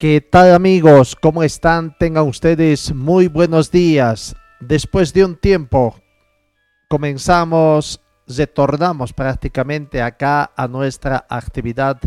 ¿Qué 0.00 0.20
tal 0.20 0.54
amigos? 0.54 1.16
¿Cómo 1.16 1.42
están? 1.42 1.92
Tengan 1.98 2.28
ustedes 2.28 2.94
muy 2.94 3.26
buenos 3.26 3.72
días. 3.72 4.36
Después 4.60 5.12
de 5.12 5.24
un 5.24 5.34
tiempo 5.34 5.96
comenzamos, 6.86 8.00
retornamos 8.28 9.12
prácticamente 9.12 10.00
acá 10.00 10.52
a 10.54 10.68
nuestra 10.68 11.26
actividad 11.28 12.00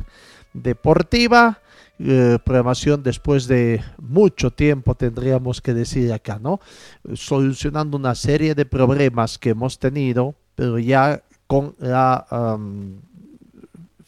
deportiva. 0.54 1.60
Eh, 2.00 2.38
programación 2.46 3.04
después 3.04 3.46
de 3.50 3.84
mucho 3.98 4.52
tiempo 4.52 4.96
tendríamos 4.96 5.60
que 5.60 5.74
decir 5.74 6.14
acá, 6.14 6.40
¿no? 6.42 6.62
Solucionando 7.14 7.98
una 7.98 8.16
serie 8.16 8.56
de 8.56 8.66
problemas 8.66 9.38
que 9.38 9.50
hemos 9.50 9.80
tenido, 9.80 10.36
pero 10.56 10.80
ya 10.80 11.24
con 11.46 11.76
la 11.78 12.26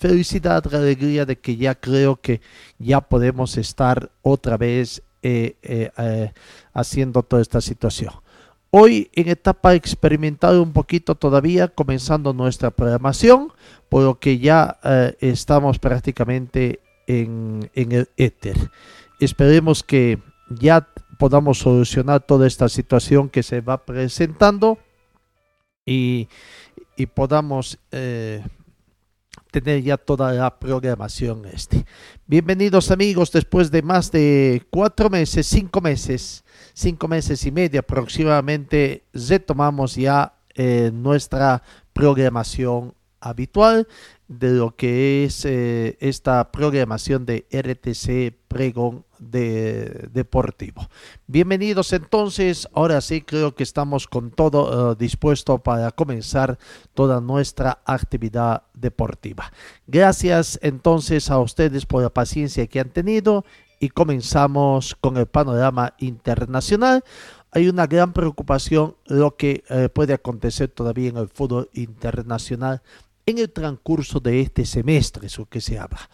felicidad, 0.03 0.61
alegría 0.75 1.25
de 1.25 1.37
que 1.37 1.55
ya 1.55 1.75
creo 1.75 2.17
que 2.17 2.41
ya 2.77 2.99
podemos 2.99 3.55
estar 3.55 4.11
otra 4.21 4.57
vez 4.57 5.01
eh, 5.21 5.55
eh, 5.63 5.91
eh, 5.97 6.33
haciendo 6.73 7.23
toda 7.23 7.41
esta 7.41 7.61
situación. 7.61 8.11
Hoy 8.69 9.09
en 9.13 9.29
etapa 9.29 9.75
experimental 9.75 10.59
un 10.59 10.73
poquito 10.73 11.15
todavía, 11.15 11.69
comenzando 11.69 12.33
nuestra 12.33 12.69
programación, 12.71 13.53
por 13.87 14.03
lo 14.03 14.19
que 14.19 14.39
ya 14.39 14.77
estamos 15.21 15.79
prácticamente 15.79 16.81
en, 17.07 17.69
el 17.73 18.09
éter. 18.17 18.57
Esperemos 19.21 19.83
que 19.83 20.19
ya 20.49 20.89
podamos 21.17 21.59
solucionar 21.59 22.19
toda 22.25 22.45
esta 22.45 22.67
situación 22.67 23.29
que 23.29 23.41
se 23.43 23.61
va 23.61 23.85
presentando 23.85 24.79
y, 25.85 26.27
podamos 27.13 27.77
tener 29.53 29.83
ya 29.83 29.97
toda 29.97 30.33
la 30.33 30.57
programación 30.57 31.45
este. 31.45 31.85
Bienvenidos 32.25 32.89
amigos, 32.89 33.31
después 33.31 33.69
de 33.69 33.83
más 33.83 34.11
de 34.11 34.63
cuatro 34.71 35.11
meses, 35.11 35.45
cinco 35.45 35.79
meses, 35.79 36.43
cinco 36.73 37.07
meses 37.07 37.45
y 37.45 37.51
medio 37.51 37.81
aproximadamente, 37.81 39.03
retomamos 39.13 39.95
ya 39.95 40.33
eh, 40.55 40.89
nuestra 40.91 41.61
programación 41.93 42.95
habitual 43.19 43.87
de 44.27 44.49
lo 44.53 44.75
que 44.75 45.25
es 45.25 45.45
eh, 45.45 45.97
esta 45.99 46.51
programación 46.51 47.27
de 47.27 47.45
RTC 47.51 48.35
Pregón 48.47 49.05
de, 49.29 50.09
Deportivo. 50.11 50.89
Bienvenidos 51.27 51.93
entonces, 51.93 52.67
ahora 52.73 53.01
sí 53.01 53.21
creo 53.21 53.55
que 53.55 53.63
estamos 53.63 54.07
con 54.07 54.31
todo 54.31 54.91
eh, 54.91 54.95
dispuesto 54.97 55.59
para 55.59 55.91
comenzar 55.91 56.57
toda 56.93 57.21
nuestra 57.21 57.81
actividad 57.85 58.63
deportiva. 58.73 59.51
Gracias 59.87 60.59
entonces 60.61 61.29
a 61.29 61.39
ustedes 61.39 61.85
por 61.85 62.03
la 62.03 62.09
paciencia 62.09 62.67
que 62.67 62.79
han 62.79 62.89
tenido 62.89 63.45
y 63.79 63.89
comenzamos 63.89 64.95
con 64.99 65.17
el 65.17 65.25
panorama 65.25 65.93
internacional. 65.99 67.03
Hay 67.51 67.67
una 67.67 67.87
gran 67.87 68.13
preocupación 68.13 68.95
lo 69.05 69.35
que 69.35 69.63
eh, 69.69 69.89
puede 69.89 70.13
acontecer 70.13 70.69
todavía 70.69 71.09
en 71.09 71.17
el 71.17 71.27
fútbol 71.27 71.69
internacional 71.73 72.81
en 73.25 73.37
el 73.37 73.51
transcurso 73.51 74.19
de 74.19 74.41
este 74.41 74.65
semestre, 74.65 75.27
eso 75.27 75.45
que 75.45 75.61
se 75.61 75.79
habla. 75.79 76.09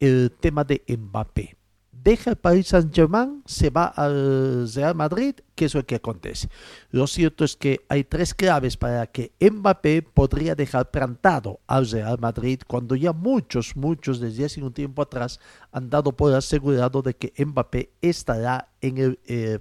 El 0.00 0.32
tema 0.40 0.64
de 0.64 0.82
Mbappé. 0.86 1.57
Deja 2.02 2.30
el 2.30 2.36
Paris 2.36 2.68
Saint-Germain, 2.68 3.42
se 3.44 3.70
va 3.70 3.86
al 3.86 4.70
Real 4.72 4.94
Madrid, 4.94 5.34
¿qué 5.54 5.64
es 5.64 5.74
lo 5.74 5.84
que 5.84 5.96
acontece? 5.96 6.48
Lo 6.90 7.06
cierto 7.06 7.44
es 7.44 7.56
que 7.56 7.80
hay 7.88 8.04
tres 8.04 8.34
claves 8.34 8.76
para 8.76 9.06
que 9.06 9.32
Mbappé 9.40 10.02
podría 10.02 10.54
dejar 10.54 10.90
plantado 10.90 11.60
al 11.66 11.90
Real 11.90 12.18
Madrid 12.18 12.60
cuando 12.66 12.94
ya 12.94 13.12
muchos, 13.12 13.74
muchos 13.76 14.20
desde 14.20 14.44
hace 14.44 14.62
un 14.62 14.72
tiempo 14.72 15.02
atrás 15.02 15.40
han 15.72 15.90
dado 15.90 16.16
por 16.16 16.32
asegurado 16.34 17.02
de 17.02 17.14
que 17.14 17.32
Mbappé 17.44 17.90
estará 18.00 18.68
en 18.80 18.98
el, 18.98 19.18
eh, 19.26 19.58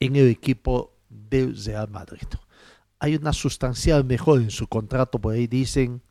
en 0.00 0.16
el 0.16 0.28
equipo 0.28 0.96
del 1.08 1.56
Real 1.64 1.88
Madrid 1.88 2.28
hay 3.02 3.16
una 3.16 3.32
sustancial 3.32 4.04
mejora 4.04 4.42
en 4.42 4.52
su 4.52 4.68
contrato, 4.68 5.18
por 5.18 5.34
ahí 5.34 5.48
dicen, 5.48 6.02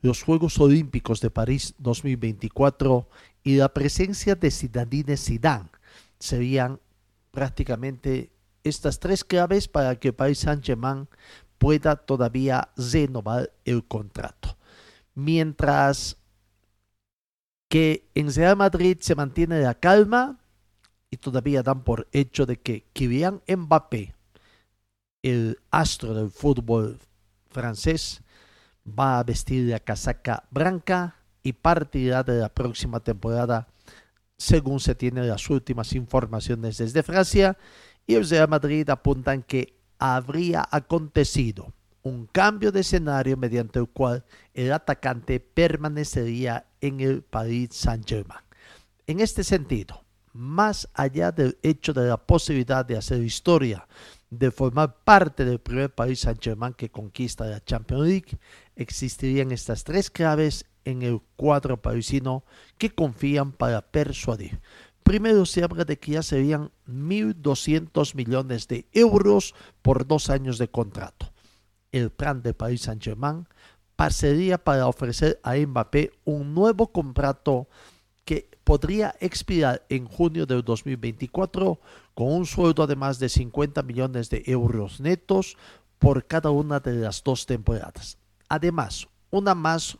los 0.00 0.22
Juegos 0.22 0.60
Olímpicos 0.60 1.20
de 1.20 1.28
París 1.28 1.74
2024 1.78 3.08
y 3.46 3.54
la 3.54 3.72
presencia 3.72 4.34
de 4.34 4.50
Zinedine 4.50 5.16
Zidane 5.16 5.70
serían 6.18 6.80
prácticamente 7.30 8.32
estas 8.64 8.98
tres 8.98 9.22
claves 9.22 9.68
para 9.68 9.94
que 9.94 10.12
Paris 10.12 10.40
Saint-Germain 10.40 11.06
pueda 11.56 11.94
todavía 11.94 12.70
renovar 12.76 13.52
el 13.64 13.86
contrato. 13.86 14.58
Mientras 15.14 16.16
que 17.68 18.10
en 18.16 18.34
Real 18.34 18.56
Madrid 18.56 18.98
se 18.98 19.14
mantiene 19.14 19.60
la 19.60 19.74
calma 19.74 20.40
y 21.08 21.16
todavía 21.18 21.62
dan 21.62 21.84
por 21.84 22.08
hecho 22.10 22.46
de 22.46 22.60
que 22.60 22.82
Kylian 22.94 23.42
Mbappé 23.46 24.12
el 25.22 25.60
astro 25.70 26.14
del 26.14 26.30
fútbol 26.30 26.98
francés 27.52 28.22
va 28.84 29.20
a 29.20 29.22
vestir 29.22 29.70
la 29.70 29.78
casaca 29.78 30.48
blanca 30.50 31.14
y 31.46 31.52
partirá 31.52 32.24
de 32.24 32.40
la 32.40 32.48
próxima 32.48 32.98
temporada, 32.98 33.68
según 34.36 34.80
se 34.80 34.96
tienen 34.96 35.28
las 35.28 35.48
últimas 35.48 35.92
informaciones 35.92 36.78
desde 36.78 37.04
Francia, 37.04 37.56
y 38.04 38.16
el 38.16 38.28
Real 38.28 38.48
Madrid 38.48 38.90
apuntan 38.90 39.44
que 39.44 39.78
habría 39.96 40.66
acontecido 40.68 41.72
un 42.02 42.26
cambio 42.26 42.72
de 42.72 42.80
escenario 42.80 43.36
mediante 43.36 43.78
el 43.78 43.86
cual 43.86 44.24
el 44.54 44.72
atacante 44.72 45.38
permanecería 45.38 46.66
en 46.80 46.98
el 46.98 47.22
Paris 47.22 47.70
Saint-Germain. 47.74 48.42
En 49.06 49.20
este 49.20 49.44
sentido, 49.44 50.04
más 50.32 50.88
allá 50.94 51.30
del 51.30 51.58
hecho 51.62 51.92
de 51.92 52.08
la 52.08 52.16
posibilidad 52.16 52.84
de 52.84 52.96
hacer 52.96 53.22
historia 53.22 53.86
de 54.30 54.50
formar 54.50 54.96
parte 55.04 55.44
del 55.44 55.60
primer 55.60 55.94
país 55.94 56.18
Saint-Germain 56.20 56.74
que 56.74 56.90
conquista 56.90 57.46
la 57.46 57.64
Champions 57.64 58.08
League, 58.08 58.38
existirían 58.74 59.52
estas 59.52 59.84
tres 59.84 60.10
claves 60.10 60.64
en 60.86 61.02
el 61.02 61.20
cuadro 61.36 61.82
parisino 61.82 62.44
que 62.78 62.94
confían 62.94 63.52
para 63.52 63.82
persuadir. 63.82 64.60
Primero 65.02 65.44
se 65.44 65.62
habla 65.62 65.84
de 65.84 65.98
que 65.98 66.12
ya 66.12 66.22
serían 66.22 66.70
1.200 66.88 68.14
millones 68.14 68.66
de 68.66 68.86
euros 68.92 69.54
por 69.82 70.06
dos 70.06 70.30
años 70.30 70.58
de 70.58 70.68
contrato. 70.68 71.32
El 71.92 72.10
plan 72.10 72.42
de 72.42 72.54
Paris 72.54 72.82
Saint-Germain 72.82 73.46
pasaría 73.94 74.58
para 74.58 74.86
ofrecer 74.86 75.38
a 75.42 75.54
Mbappé 75.56 76.12
un 76.24 76.54
nuevo 76.54 76.92
contrato 76.92 77.68
que 78.24 78.50
podría 78.64 79.14
expirar 79.20 79.86
en 79.88 80.06
junio 80.06 80.46
del 80.46 80.62
2024 80.62 81.80
con 82.14 82.32
un 82.32 82.46
sueldo 82.46 82.86
de 82.86 82.96
más 82.96 83.18
de 83.18 83.28
50 83.28 83.82
millones 83.82 84.28
de 84.30 84.42
euros 84.46 85.00
netos 85.00 85.56
por 85.98 86.26
cada 86.26 86.50
una 86.50 86.80
de 86.80 86.94
las 86.94 87.22
dos 87.22 87.46
temporadas. 87.46 88.18
Además, 88.48 89.08
una 89.30 89.54
más 89.54 89.98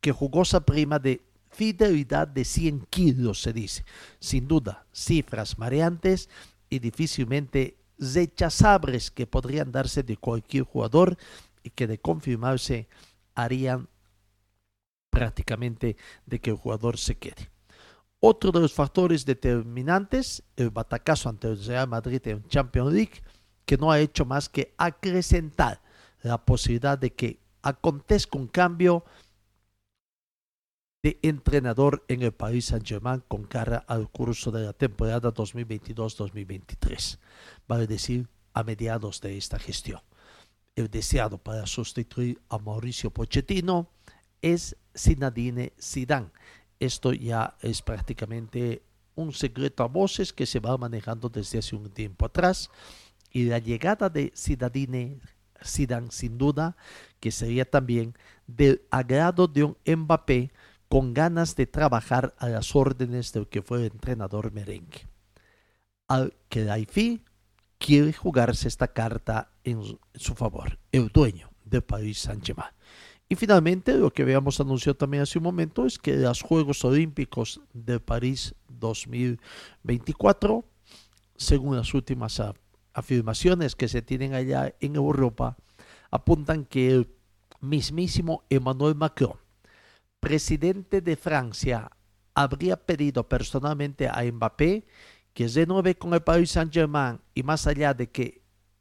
que 0.00 0.12
jugosa 0.12 0.60
prima 0.60 0.98
de 0.98 1.22
fidelidad 1.50 2.28
de 2.28 2.44
100 2.44 2.86
kilos, 2.90 3.42
se 3.42 3.52
dice. 3.52 3.84
Sin 4.18 4.48
duda, 4.48 4.86
cifras 4.92 5.58
mareantes 5.58 6.28
y 6.68 6.78
difícilmente 6.78 7.76
rechazables 7.98 9.10
que 9.10 9.26
podrían 9.26 9.72
darse 9.72 10.02
de 10.02 10.16
cualquier 10.16 10.64
jugador 10.64 11.18
y 11.62 11.70
que 11.70 11.86
de 11.86 11.98
confirmarse 11.98 12.88
harían 13.34 13.88
prácticamente 15.10 15.96
de 16.24 16.40
que 16.40 16.50
el 16.50 16.56
jugador 16.56 16.96
se 16.96 17.16
quede. 17.16 17.50
Otro 18.20 18.52
de 18.52 18.60
los 18.60 18.72
factores 18.72 19.24
determinantes, 19.24 20.42
el 20.56 20.70
batacazo 20.70 21.28
ante 21.28 21.48
el 21.48 21.64
Real 21.64 21.88
Madrid 21.88 22.20
en 22.26 22.46
Champions 22.48 22.92
League, 22.92 23.22
que 23.64 23.76
no 23.76 23.90
ha 23.90 23.98
hecho 23.98 24.24
más 24.24 24.48
que 24.48 24.74
acrecentar 24.78 25.80
la 26.22 26.44
posibilidad 26.44 26.98
de 26.98 27.12
que 27.12 27.40
acontezca 27.62 28.38
un 28.38 28.46
cambio 28.46 29.04
de 31.02 31.18
entrenador 31.22 32.04
en 32.08 32.22
el 32.22 32.32
Paris 32.32 32.66
Saint-Germain 32.66 33.22
con 33.26 33.44
cara 33.44 33.78
al 33.88 34.10
curso 34.10 34.50
de 34.50 34.64
la 34.64 34.72
temporada 34.72 35.32
2022-2023, 35.32 37.18
vale 37.66 37.86
decir, 37.86 38.28
a 38.52 38.62
mediados 38.62 39.20
de 39.20 39.36
esta 39.36 39.58
gestión. 39.58 40.00
El 40.74 40.90
deseado 40.90 41.38
para 41.38 41.66
sustituir 41.66 42.40
a 42.48 42.58
Mauricio 42.58 43.10
Pochettino 43.10 43.90
es 44.42 44.76
Zinedine 44.94 45.72
Zidane, 45.80 46.30
esto 46.80 47.12
ya 47.12 47.56
es 47.60 47.82
prácticamente 47.82 48.82
un 49.14 49.34
secreto 49.34 49.84
a 49.84 49.88
voces 49.88 50.32
que 50.32 50.46
se 50.46 50.60
va 50.60 50.78
manejando 50.78 51.28
desde 51.28 51.58
hace 51.58 51.76
un 51.76 51.90
tiempo 51.90 52.24
atrás. 52.24 52.70
Y 53.30 53.44
la 53.44 53.58
llegada 53.58 54.08
de 54.08 54.32
Zidane, 54.34 55.20
Zidane 55.62 56.10
sin 56.10 56.38
duda, 56.38 56.76
que 57.20 57.30
sería 57.30 57.66
también 57.66 58.14
del 58.46 58.82
agrado 58.90 59.46
de 59.46 59.64
un 59.64 59.76
Mbappé 59.86 60.50
con 60.90 61.14
ganas 61.14 61.54
de 61.54 61.68
trabajar 61.68 62.34
a 62.38 62.48
las 62.48 62.74
órdenes 62.74 63.32
del 63.32 63.46
que 63.46 63.62
fue 63.62 63.78
el 63.78 63.92
entrenador 63.92 64.52
merengue. 64.52 65.06
Al 66.08 66.34
que 66.48 67.20
quiere 67.78 68.12
jugarse 68.12 68.66
esta 68.66 68.88
carta 68.88 69.52
en 69.62 69.80
su 70.14 70.34
favor, 70.34 70.80
el 70.90 71.06
dueño 71.08 71.48
de 71.64 71.80
Paris 71.80 72.18
Saint-Germain. 72.18 72.72
Y 73.28 73.36
finalmente, 73.36 73.96
lo 73.96 74.12
que 74.12 74.22
habíamos 74.22 74.58
anunciado 74.58 74.96
también 74.96 75.22
hace 75.22 75.38
un 75.38 75.44
momento 75.44 75.86
es 75.86 75.96
que 75.96 76.16
los 76.16 76.42
Juegos 76.42 76.84
Olímpicos 76.84 77.60
de 77.72 78.00
París 78.00 78.56
2024, 78.68 80.64
según 81.36 81.76
las 81.76 81.94
últimas 81.94 82.42
afirmaciones 82.92 83.76
que 83.76 83.86
se 83.86 84.02
tienen 84.02 84.34
allá 84.34 84.74
en 84.80 84.96
Europa, 84.96 85.56
apuntan 86.10 86.64
que 86.64 86.90
el 86.90 87.14
mismísimo 87.60 88.42
Emmanuel 88.50 88.96
Macron, 88.96 89.38
presidente 90.20 91.00
de 91.00 91.16
Francia, 91.16 91.90
habría 92.34 92.76
pedido 92.76 93.28
personalmente 93.28 94.08
a 94.08 94.22
Mbappé 94.22 94.86
que 95.34 95.48
renueve 95.48 95.96
con 95.96 96.14
el 96.14 96.22
Paris 96.22 96.52
Saint-Germain 96.52 97.20
y 97.34 97.42
más 97.42 97.66
allá 97.66 97.94
de 97.94 98.10
que 98.10 98.40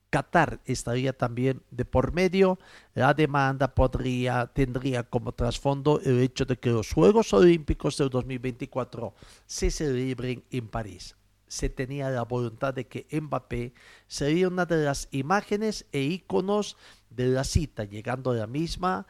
Qatar 0.09 0.59
estaría 0.65 1.13
también 1.13 1.61
de 1.69 1.85
por 1.85 2.13
medio, 2.13 2.57
la 2.95 3.13
demanda 3.13 3.75
podría, 3.75 4.47
tendría 4.47 5.03
como 5.03 5.33
trasfondo 5.33 6.01
el 6.03 6.19
hecho 6.19 6.45
de 6.45 6.57
que 6.57 6.71
los 6.71 6.91
Juegos 6.91 7.31
Olímpicos 7.33 7.97
del 7.97 8.09
2024 8.09 9.13
se 9.45 9.69
celebren 9.69 10.43
en 10.49 10.67
París. 10.67 11.15
Se 11.47 11.69
tenía 11.69 12.09
la 12.09 12.23
voluntad 12.23 12.73
de 12.73 12.87
que 12.87 13.07
Mbappé 13.11 13.73
sería 14.07 14.47
una 14.47 14.65
de 14.65 14.83
las 14.83 15.07
imágenes 15.11 15.85
e 15.91 16.01
íconos 16.01 16.75
de 17.09 17.27
la 17.27 17.43
cita, 17.43 17.83
llegando 17.83 18.31
a 18.31 18.35
la 18.35 18.47
misma, 18.47 19.05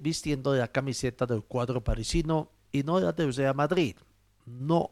vistiendo 0.00 0.54
la 0.54 0.68
camiseta 0.68 1.26
del 1.26 1.42
cuadro 1.42 1.82
parisino 1.82 2.50
y 2.72 2.82
no 2.82 3.00
la 3.00 3.12
de 3.12 3.30
Real 3.30 3.54
Madrid. 3.54 3.96
No 4.46 4.90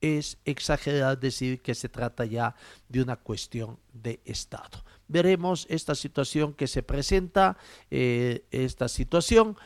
es 0.00 0.36
exagerar 0.44 1.18
decir 1.18 1.62
que 1.62 1.74
se 1.74 1.88
trata 1.88 2.24
ya 2.24 2.54
de 2.88 3.00
una 3.00 3.16
cuestión 3.16 3.78
de 3.92 4.20
Estado. 4.24 4.84
Veremos 5.06 5.66
esta 5.70 5.94
situación 5.94 6.52
que 6.54 6.66
se 6.66 6.82
presenta, 6.82 7.56
eh, 7.90 8.44
esta 8.50 8.88
situación 8.88 9.56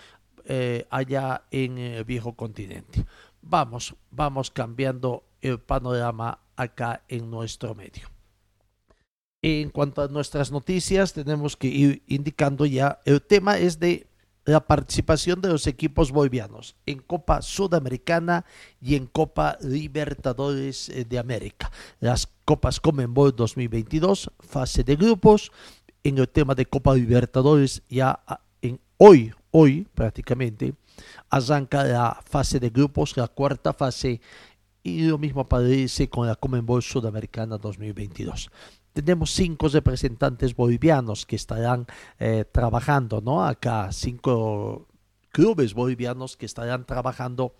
eh, 0.45 0.87
allá 0.91 1.45
en 1.51 1.79
el 1.79 2.05
viejo 2.05 2.35
continente. 2.35 3.05
Vamos, 3.41 3.95
vamos 4.11 4.51
cambiando 4.51 5.25
el 5.41 5.59
panorama 5.59 6.39
acá 6.55 7.03
en 7.09 7.31
nuestro 7.31 7.75
medio. 7.75 8.16
En 9.43 9.71
cuanto 9.71 10.03
a 10.03 10.09
nuestras 10.09 10.51
noticias, 10.51 11.13
tenemos 11.13 11.57
que 11.57 11.69
ir 11.69 12.03
indicando 12.07 12.67
ya, 12.67 13.01
el 13.05 13.23
tema 13.23 13.59
es 13.59 13.79
de 13.79 14.09
la 14.47 14.67
participación 14.67 15.41
de 15.41 15.49
los 15.49 15.67
equipos 15.67 16.13
bolivianos 16.13 16.77
en 16.87 17.01
Copa 17.01 17.43
Sudamericana 17.43 18.47
y 18.81 18.95
en 18.95 19.07
Copa 19.07 19.59
Libertadores 19.61 20.89
eh, 20.89 21.05
de 21.05 21.19
América. 21.19 21.71
Las 22.01 22.29
Copas 22.45 22.81
Comenbol 22.81 23.35
2022, 23.35 24.31
fase 24.39 24.85
de 24.85 24.97
grupos. 24.97 25.53
En 26.05 26.19
el 26.19 26.29
tema 26.29 26.55
de 26.55 26.67
Copa 26.67 26.95
Libertadores, 26.95 27.83
ya 27.89 28.21
ah, 28.27 28.41
en 28.63 28.81
hoy, 28.97 29.33
hoy 29.51 29.87
prácticamente, 29.95 30.75
arranca 31.29 31.83
la 31.85 32.21
fase 32.25 32.61
de 32.61 32.71
grupos, 32.71 33.17
la 33.17 33.27
cuarta 33.27 33.73
fase, 33.73 34.21
y 34.85 35.03
lo 35.03 35.19
mismo 35.19 35.41
aparece 35.41 36.09
con 36.09 36.29
la 36.29 36.37
Comenbol 36.37 36.81
Sudamericana 36.81 37.59
2022 37.59 38.51
tenemos 38.97 39.31
cinco 39.33 39.69
representantes 39.69 40.57
bolivianos 40.57 41.27
que 41.27 41.37
estarán 41.37 41.87
eh, 42.19 42.47
trabajando, 42.51 43.21
¿no? 43.21 43.45
Acá 43.45 43.93
cinco 43.93 44.89
clubes 45.33 45.75
bolivianos 45.75 46.39
que 46.39 46.47
estarán 46.47 46.87
trabajando, 46.87 47.55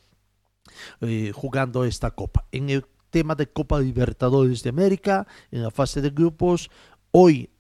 eh, 1.03 1.33
jugando 1.35 1.85
esta 1.85 2.13
copa. 2.13 2.47
En 2.53 2.71
el 2.71 2.87
tema 3.11 3.35
de 3.35 3.49
Copa 3.49 3.79
Libertadores 3.81 4.63
de 4.63 4.71
América, 4.71 5.27
en 5.51 5.63
la 5.63 5.71
fase 5.71 6.01
de 6.01 6.09
grupos, 6.09 6.71
hoy 7.11 7.51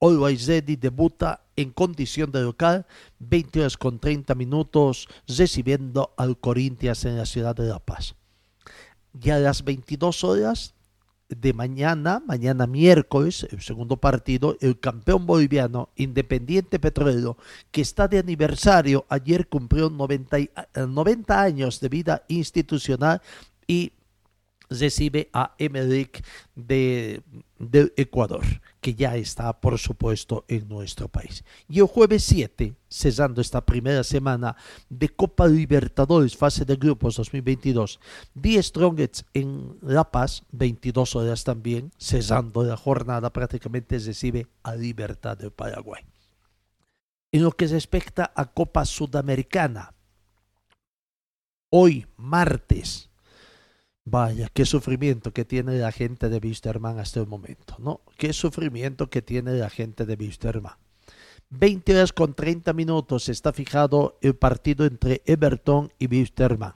Always 0.00 0.46
Ready 0.46 0.76
debuta 0.76 1.44
en 1.56 1.72
condición 1.72 2.32
de 2.32 2.40
local, 2.40 2.86
20 3.18 3.60
horas 3.60 3.76
con 3.76 3.98
30 3.98 4.34
minutos, 4.34 5.08
recibiendo 5.28 6.14
al 6.16 6.38
Corinthians 6.38 7.04
en 7.04 7.18
la 7.18 7.26
ciudad 7.26 7.54
de 7.54 7.68
La 7.68 7.80
Paz. 7.80 8.14
Y 9.20 9.28
a 9.28 9.38
las 9.38 9.62
22 9.62 10.24
horas 10.24 10.74
de 11.28 11.52
mañana, 11.52 12.22
mañana 12.26 12.66
miércoles, 12.66 13.46
el 13.50 13.60
segundo 13.62 13.96
partido, 13.96 14.56
el 14.60 14.78
campeón 14.78 15.26
boliviano 15.26 15.90
Independiente 15.96 16.78
Petrolero, 16.78 17.36
que 17.70 17.80
está 17.80 18.08
de 18.08 18.18
aniversario, 18.18 19.06
ayer 19.08 19.48
cumplió 19.48 19.90
90, 19.90 20.36
90 20.86 21.40
años 21.40 21.80
de 21.80 21.88
vida 21.88 22.24
institucional 22.28 23.22
y 23.66 23.92
recibe 24.68 25.28
a 25.32 25.54
Emerick 25.58 26.24
de, 26.54 27.22
de, 27.58 27.92
Ecuador, 27.96 28.44
que 28.80 28.94
ya 28.94 29.16
está, 29.16 29.60
por 29.60 29.78
supuesto, 29.78 30.44
en 30.48 30.68
nuestro 30.68 31.08
país. 31.08 31.44
Y 31.68 31.80
el 31.80 31.86
jueves 31.86 32.24
7, 32.24 32.74
cesando 32.88 33.40
esta 33.40 33.64
primera 33.64 34.04
semana 34.04 34.56
de 34.88 35.08
Copa 35.08 35.46
Libertadores, 35.46 36.36
fase 36.36 36.64
de 36.64 36.76
grupos 36.76 37.16
2022, 37.16 38.00
The 38.40 38.62
Strongest 38.62 39.22
en 39.34 39.78
La 39.82 40.10
Paz, 40.10 40.44
22 40.52 41.16
horas 41.16 41.44
también, 41.44 41.92
cesando 41.98 42.62
la 42.64 42.76
jornada, 42.76 43.32
prácticamente 43.32 43.98
recibe 43.98 44.46
a 44.62 44.74
Libertad 44.74 45.36
del 45.36 45.50
Paraguay. 45.50 46.02
En 47.32 47.42
lo 47.42 47.50
que 47.50 47.66
respecta 47.66 48.32
a 48.36 48.46
Copa 48.46 48.84
Sudamericana, 48.84 49.92
hoy 51.68 52.06
martes 52.16 53.10
Vaya, 54.06 54.50
qué 54.52 54.66
sufrimiento 54.66 55.32
que 55.32 55.46
tiene 55.46 55.78
la 55.78 55.90
gente 55.90 56.28
de 56.28 56.38
Wisterman 56.38 56.98
hasta 56.98 57.20
el 57.20 57.26
momento, 57.26 57.76
¿no? 57.78 58.02
Qué 58.18 58.34
sufrimiento 58.34 59.08
que 59.08 59.22
tiene 59.22 59.54
la 59.54 59.70
gente 59.70 60.04
de 60.04 60.14
Wisterman. 60.14 60.74
20 61.48 61.94
horas 61.94 62.12
con 62.12 62.34
30 62.34 62.72
minutos 62.74 63.28
está 63.30 63.52
fijado 63.52 64.18
el 64.20 64.36
partido 64.36 64.84
entre 64.84 65.22
Everton 65.24 65.90
y 65.98 66.06
Wisterman. 66.06 66.74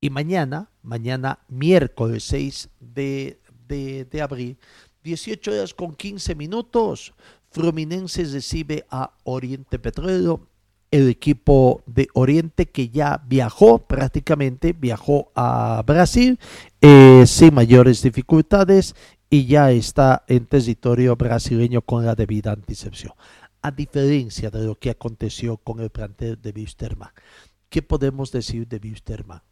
Y 0.00 0.10
mañana, 0.10 0.70
mañana 0.82 1.40
miércoles 1.48 2.22
6 2.24 2.70
de, 2.78 3.40
de, 3.66 4.04
de 4.04 4.22
abril, 4.22 4.58
18 5.02 5.50
horas 5.50 5.74
con 5.74 5.96
15 5.96 6.36
minutos, 6.36 7.14
Fluminense 7.50 8.24
recibe 8.24 8.86
a 8.90 9.16
Oriente 9.24 9.80
Petróleo 9.80 10.48
el 10.90 11.08
equipo 11.08 11.82
de 11.86 12.08
Oriente 12.14 12.66
que 12.66 12.88
ya 12.88 13.22
viajó 13.26 13.78
prácticamente, 13.78 14.72
viajó 14.72 15.30
a 15.34 15.82
Brasil 15.86 16.38
eh, 16.80 17.24
sin 17.26 17.54
mayores 17.54 18.02
dificultades 18.02 18.94
y 19.30 19.46
ya 19.46 19.70
está 19.70 20.24
en 20.26 20.46
territorio 20.46 21.16
brasileño 21.16 21.82
con 21.82 22.06
la 22.06 22.14
debida 22.14 22.52
anticepción. 22.52 23.12
A 23.60 23.70
diferencia 23.70 24.50
de 24.50 24.64
lo 24.64 24.76
que 24.76 24.90
aconteció 24.90 25.58
con 25.58 25.80
el 25.80 25.90
plantel 25.90 26.40
de 26.40 26.52
Wisterman, 26.52 27.10
¿qué 27.68 27.82
podemos 27.82 28.32
decir 28.32 28.66
de 28.66 28.80
Wisterman? 28.82 29.42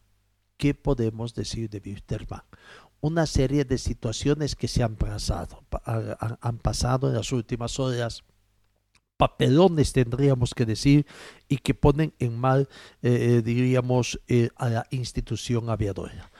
¿Qué 0.57 0.73
podemos 0.73 1.35
decir 1.35 1.69
de 1.69 1.81
Wisterman? 1.85 2.41
Una 2.99 3.27
serie 3.27 3.63
de 3.63 3.77
situaciones 3.77 4.55
que 4.55 4.67
se 4.67 4.81
han 4.81 4.95
pasado, 4.95 5.63
han 5.85 6.57
pasado 6.57 7.09
en 7.09 7.15
las 7.15 7.31
últimas 7.31 7.79
horas 7.79 8.23
papelones 9.17 9.91
tendríamos 9.91 10.53
que 10.53 10.65
decir 10.65 11.05
y 11.49 11.57
que 11.57 11.73
ponen 11.73 12.13
en 12.19 12.37
mal, 12.37 12.69
eh, 13.01 13.37
eh, 13.37 13.41
diríamos, 13.41 14.19
eh, 14.27 14.49
a 14.55 14.69
la 14.69 14.87
institución 14.91 15.69
aviadora. 15.69 16.31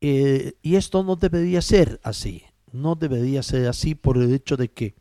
y 0.00 0.76
esto 0.76 1.02
no 1.02 1.16
debería 1.16 1.62
ser 1.62 1.98
así, 2.02 2.42
no 2.72 2.94
debería 2.94 3.42
ser 3.42 3.66
así 3.68 3.94
por 3.94 4.18
el 4.18 4.34
hecho 4.34 4.56
de 4.56 4.68
que 4.70 4.94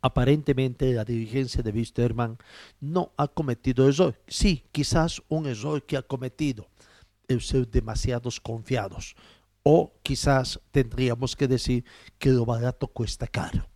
aparentemente 0.00 0.92
la 0.92 1.04
dirigencia 1.04 1.62
de 1.62 1.70
Wisterman 1.70 2.36
no 2.80 3.12
ha 3.16 3.28
cometido 3.28 3.88
error. 3.88 4.20
Sí, 4.26 4.64
quizás 4.72 5.22
un 5.28 5.46
error 5.46 5.86
que 5.86 5.96
ha 5.96 6.02
cometido, 6.02 6.66
el 7.28 7.40
ser 7.42 7.68
demasiados 7.70 8.40
confiados. 8.40 9.14
O 9.62 9.92
quizás 10.02 10.60
tendríamos 10.72 11.36
que 11.36 11.46
decir 11.46 11.84
que 12.18 12.30
lo 12.30 12.44
barato 12.44 12.88
cuesta 12.88 13.28
caro 13.28 13.71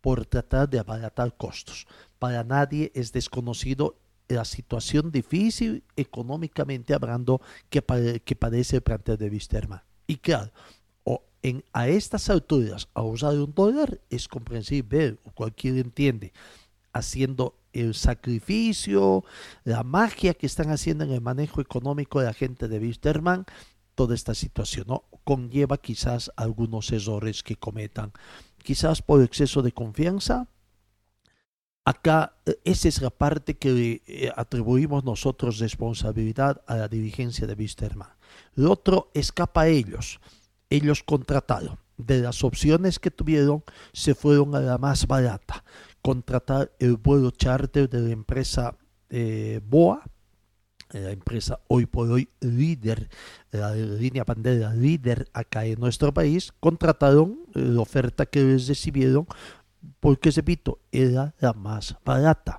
por 0.00 0.26
tratar 0.26 0.68
de 0.68 0.78
abaratar 0.78 1.36
costos. 1.36 1.86
Para 2.18 2.44
nadie 2.44 2.92
es 2.94 3.12
desconocido 3.12 3.96
la 4.28 4.44
situación 4.44 5.10
difícil 5.10 5.82
económicamente 5.96 6.94
hablando 6.94 7.40
que, 7.68 7.82
que 8.24 8.36
padece 8.36 8.76
el 8.76 8.82
plantel 8.82 9.16
de 9.16 9.28
Wisterman. 9.28 9.82
Y 10.06 10.16
claro, 10.16 10.52
o 11.04 11.22
en, 11.42 11.64
a 11.72 11.88
estas 11.88 12.30
alturas, 12.30 12.88
a 12.94 13.02
usar 13.02 13.34
un 13.34 13.54
dólar 13.54 14.00
es 14.10 14.28
comprensible, 14.28 15.16
cualquiera 15.34 15.78
entiende, 15.78 16.32
haciendo 16.92 17.56
el 17.72 17.94
sacrificio, 17.94 19.24
la 19.64 19.82
magia 19.82 20.34
que 20.34 20.46
están 20.46 20.70
haciendo 20.70 21.04
en 21.04 21.12
el 21.12 21.20
manejo 21.20 21.60
económico 21.60 22.20
de 22.20 22.26
la 22.26 22.32
gente 22.32 22.68
de 22.68 22.78
Wisterman, 22.78 23.44
toda 23.94 24.14
esta 24.14 24.34
situación 24.34 24.86
¿no? 24.88 25.04
conlleva 25.24 25.76
quizás 25.76 26.32
algunos 26.36 26.90
errores 26.90 27.42
que 27.42 27.56
cometan, 27.56 28.12
quizás 28.70 29.02
por 29.02 29.20
exceso 29.20 29.62
de 29.62 29.72
confianza. 29.72 30.46
Acá, 31.84 32.36
eh, 32.46 32.54
esa 32.62 32.86
es 32.86 33.02
la 33.02 33.10
parte 33.10 33.58
que 33.58 34.00
eh, 34.06 34.30
atribuimos 34.36 35.02
nosotros 35.02 35.58
responsabilidad 35.58 36.62
a 36.68 36.76
la 36.76 36.86
dirigencia 36.86 37.48
de 37.48 37.54
Wisterman. 37.54 38.10
Lo 38.54 38.70
otro 38.70 39.10
escapa 39.12 39.62
a 39.62 39.66
ellos. 39.66 40.20
Ellos 40.68 41.02
contrataron. 41.02 41.80
De 41.96 42.20
las 42.20 42.44
opciones 42.44 43.00
que 43.00 43.10
tuvieron, 43.10 43.64
se 43.92 44.14
fueron 44.14 44.54
a 44.54 44.60
la 44.60 44.78
más 44.78 45.08
barata. 45.08 45.64
Contratar 46.00 46.70
el 46.78 46.96
vuelo 46.96 47.32
charter 47.32 47.90
de 47.90 48.02
la 48.02 48.10
empresa 48.10 48.76
eh, 49.08 49.60
BOA, 49.64 50.04
la 50.92 51.10
empresa 51.10 51.60
hoy 51.68 51.86
por 51.86 52.10
hoy 52.10 52.28
líder, 52.40 53.08
la 53.50 53.74
línea 53.74 54.24
bandera 54.24 54.74
líder 54.74 55.28
acá 55.32 55.64
en 55.64 55.80
nuestro 55.80 56.12
país, 56.12 56.52
contrataron 56.60 57.40
la 57.54 57.80
oferta 57.80 58.26
que 58.26 58.42
les 58.42 58.68
recibieron 58.68 59.26
porque, 60.00 60.30
repito, 60.30 60.78
era 60.92 61.34
la 61.38 61.52
más 61.52 61.96
barata. 62.04 62.58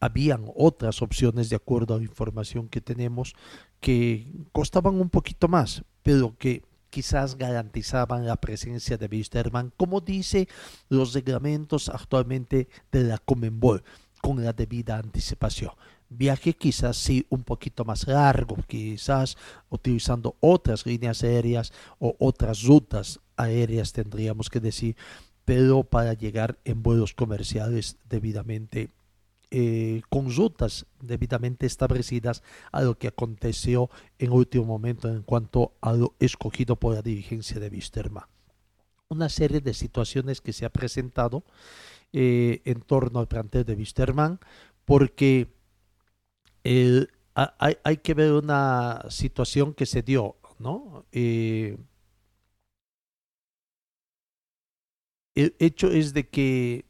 Habían 0.00 0.46
otras 0.56 1.02
opciones 1.02 1.50
de 1.50 1.56
acuerdo 1.56 1.94
a 1.94 1.98
la 1.98 2.04
información 2.04 2.68
que 2.68 2.80
tenemos 2.80 3.34
que 3.80 4.26
costaban 4.52 5.00
un 5.00 5.10
poquito 5.10 5.46
más, 5.46 5.84
pero 6.02 6.36
que 6.38 6.64
quizás 6.88 7.36
garantizaban 7.36 8.26
la 8.26 8.36
presencia 8.36 8.96
de 8.96 9.06
Wisterman, 9.06 9.72
como 9.76 10.00
dice 10.00 10.48
los 10.88 11.12
reglamentos 11.12 11.88
actualmente 11.88 12.68
de 12.90 13.04
la 13.04 13.18
Comenbol, 13.18 13.84
con 14.20 14.42
la 14.42 14.52
debida 14.52 14.98
anticipación. 14.98 15.72
Viaje 16.12 16.54
quizás 16.54 16.96
sí 16.96 17.24
un 17.30 17.44
poquito 17.44 17.84
más 17.84 18.08
largo, 18.08 18.56
quizás 18.66 19.36
utilizando 19.68 20.34
otras 20.40 20.84
líneas 20.84 21.22
aéreas 21.22 21.72
o 22.00 22.16
otras 22.18 22.64
rutas 22.64 23.20
aéreas, 23.36 23.92
tendríamos 23.92 24.50
que 24.50 24.58
decir, 24.58 24.96
pero 25.44 25.84
para 25.84 26.14
llegar 26.14 26.58
en 26.64 26.82
vuelos 26.82 27.14
comerciales 27.14 27.96
debidamente 28.08 28.90
eh, 29.52 30.02
con 30.08 30.32
rutas 30.32 30.86
debidamente 31.00 31.66
establecidas 31.66 32.42
a 32.70 32.82
lo 32.82 32.98
que 32.98 33.08
aconteció 33.08 33.90
en 34.18 34.30
último 34.30 34.64
momento 34.64 35.08
en 35.08 35.22
cuanto 35.22 35.72
a 35.80 35.92
lo 35.92 36.14
escogido 36.20 36.76
por 36.76 36.94
la 36.94 37.02
dirigencia 37.02 37.58
de 37.58 37.68
Wisterman. 37.68 38.26
Una 39.08 39.28
serie 39.28 39.60
de 39.60 39.74
situaciones 39.74 40.40
que 40.40 40.52
se 40.52 40.66
ha 40.66 40.70
presentado 40.70 41.42
eh, 42.12 42.62
en 42.64 42.80
torno 42.80 43.18
al 43.18 43.26
plantel 43.26 43.64
de 43.64 43.74
Wisterman, 43.74 44.38
porque 44.84 45.48
hay, 47.34 47.96
que 47.98 48.14
ver 48.14 48.32
una 48.32 49.04
situación 49.08 49.74
que 49.74 49.86
se 49.86 50.02
dio, 50.02 50.36
¿no? 50.58 51.06
Eh, 51.12 51.78
el 55.34 55.54
hecho 55.58 55.90
es 55.90 56.12
de 56.12 56.28
que 56.28 56.84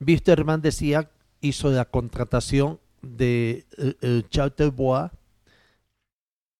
Wisterman 0.00 0.60
decía, 0.62 1.10
hizo 1.40 1.70
la 1.70 1.84
contratación 1.86 2.80
de 3.02 3.66
eh, 3.78 3.94
el, 4.00 4.26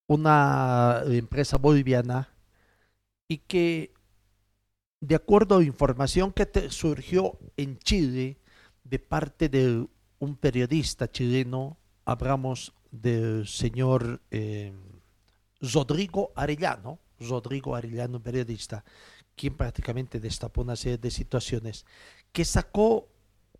una 0.06 1.02
empresa 1.06 1.56
boliviana, 1.56 2.28
y 3.28 3.38
que 3.38 3.94
de 5.00 5.14
acuerdo 5.14 5.58
a 5.58 5.64
información 5.64 6.32
que 6.32 6.70
surgió 6.70 7.38
en 7.56 7.78
Chile 7.78 8.38
de 8.84 8.98
parte 8.98 9.48
de 9.48 9.86
un 10.18 10.36
periodista 10.36 11.10
chileno, 11.10 11.76
hablamos 12.04 12.72
del 12.90 13.46
señor 13.46 14.20
eh, 14.30 14.72
Rodrigo 15.60 16.32
Arellano, 16.36 16.98
Rodrigo 17.18 17.74
Arellano, 17.74 18.22
periodista, 18.22 18.84
quien 19.34 19.56
prácticamente 19.56 20.20
destapó 20.20 20.62
una 20.62 20.76
serie 20.76 20.98
de 20.98 21.10
situaciones, 21.10 21.84
que 22.32 22.44
sacó 22.44 23.08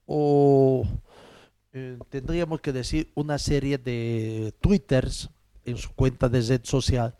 o 0.07 0.87
eh, 1.73 1.99
tendríamos 2.09 2.61
que 2.61 2.73
decir 2.73 3.11
una 3.14 3.38
serie 3.38 3.78
de 3.78 4.54
twitters 4.61 5.31
en 5.64 5.76
su 5.78 5.93
cuenta 5.95 6.28
de 6.28 6.43
red 6.43 6.61
social 6.64 7.16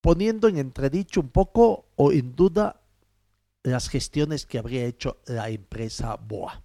poniendo 0.00 0.48
en 0.48 0.58
entredicho 0.58 1.20
un 1.20 1.28
poco 1.28 1.86
o 1.96 2.12
en 2.12 2.34
duda 2.34 2.80
las 3.62 3.88
gestiones 3.88 4.46
que 4.46 4.58
habría 4.58 4.84
hecho 4.84 5.18
la 5.26 5.48
empresa 5.50 6.16
Boa. 6.16 6.62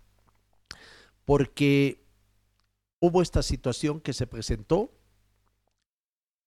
Porque 1.26 2.04
hubo 3.00 3.22
esta 3.22 3.42
situación 3.42 4.00
que 4.00 4.14
se 4.14 4.28
presentó, 4.28 4.92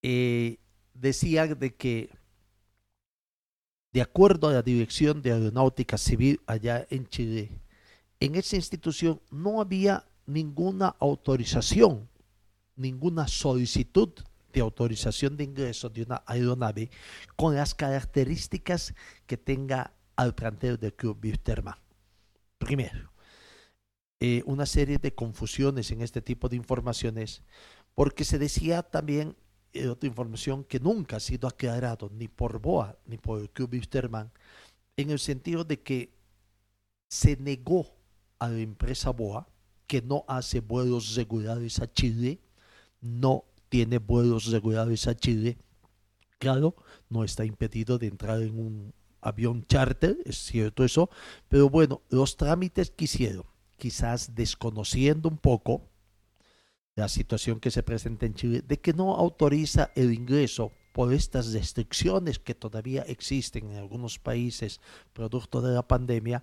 eh, 0.02 0.58
decía 0.94 1.46
de 1.46 1.74
que 1.74 2.10
de 3.92 4.02
acuerdo 4.02 4.48
a 4.48 4.52
la 4.52 4.62
Dirección 4.62 5.22
de 5.22 5.32
Aeronáutica 5.32 5.96
Civil 5.96 6.40
allá 6.46 6.86
en 6.90 7.06
Chile, 7.06 7.50
en 8.20 8.34
esa 8.34 8.56
institución 8.56 9.20
no 9.30 9.60
había 9.60 10.04
ninguna 10.26 10.94
autorización, 10.98 12.08
ninguna 12.74 13.26
solicitud 13.26 14.10
de 14.52 14.60
autorización 14.60 15.36
de 15.36 15.44
ingreso 15.44 15.88
de 15.88 16.02
una 16.02 16.22
aeronave 16.26 16.90
con 17.36 17.54
las 17.54 17.74
características 17.74 18.94
que 19.26 19.36
tenga 19.36 19.92
al 20.16 20.34
plantel 20.34 20.78
del 20.78 20.94
Club 20.94 21.18
Wisterman. 21.22 21.76
Primero, 22.58 23.12
eh, 24.20 24.42
una 24.46 24.66
serie 24.66 24.98
de 24.98 25.14
confusiones 25.14 25.90
en 25.90 26.02
este 26.02 26.22
tipo 26.22 26.48
de 26.48 26.56
informaciones, 26.56 27.42
porque 27.94 28.24
se 28.24 28.38
decía 28.38 28.82
también 28.82 29.36
eh, 29.72 29.88
otra 29.88 30.08
información 30.08 30.64
que 30.64 30.80
nunca 30.80 31.16
ha 31.16 31.20
sido 31.20 31.48
aclarado 31.48 32.10
ni 32.14 32.28
por 32.28 32.60
BOA 32.60 32.96
ni 33.04 33.18
por 33.18 33.50
Wisterman, 33.70 34.32
en 34.96 35.10
el 35.10 35.18
sentido 35.18 35.64
de 35.64 35.82
que 35.82 36.14
se 37.08 37.36
negó 37.36 37.86
a 38.38 38.48
la 38.48 38.60
empresa 38.60 39.10
BOA, 39.10 39.46
que 39.86 40.02
no 40.02 40.24
hace 40.28 40.60
vuelos 40.60 41.14
regulares 41.14 41.80
a 41.80 41.92
Chile, 41.92 42.40
no 43.00 43.44
tiene 43.68 43.98
vuelos 43.98 44.46
regulares 44.46 45.06
a 45.06 45.14
Chile, 45.14 45.58
claro, 46.38 46.74
no 47.08 47.24
está 47.24 47.44
impedido 47.44 47.98
de 47.98 48.06
entrar 48.06 48.40
en 48.42 48.58
un 48.58 48.94
avión 49.20 49.66
charter, 49.66 50.16
es 50.24 50.38
cierto 50.38 50.84
eso, 50.84 51.10
pero 51.48 51.68
bueno, 51.68 52.02
los 52.08 52.36
trámites 52.36 52.90
que 52.90 53.04
hicieron, 53.04 53.44
quizás 53.76 54.34
desconociendo 54.34 55.28
un 55.28 55.38
poco 55.38 55.88
la 56.94 57.08
situación 57.08 57.60
que 57.60 57.70
se 57.70 57.82
presenta 57.82 58.26
en 58.26 58.34
Chile, 58.34 58.62
de 58.66 58.80
que 58.80 58.92
no 58.92 59.14
autoriza 59.14 59.90
el 59.94 60.14
ingreso 60.14 60.72
por 60.92 61.12
estas 61.12 61.52
restricciones 61.52 62.38
que 62.38 62.54
todavía 62.54 63.02
existen 63.02 63.70
en 63.70 63.76
algunos 63.76 64.18
países 64.18 64.80
producto 65.12 65.60
de 65.60 65.74
la 65.74 65.86
pandemia, 65.86 66.42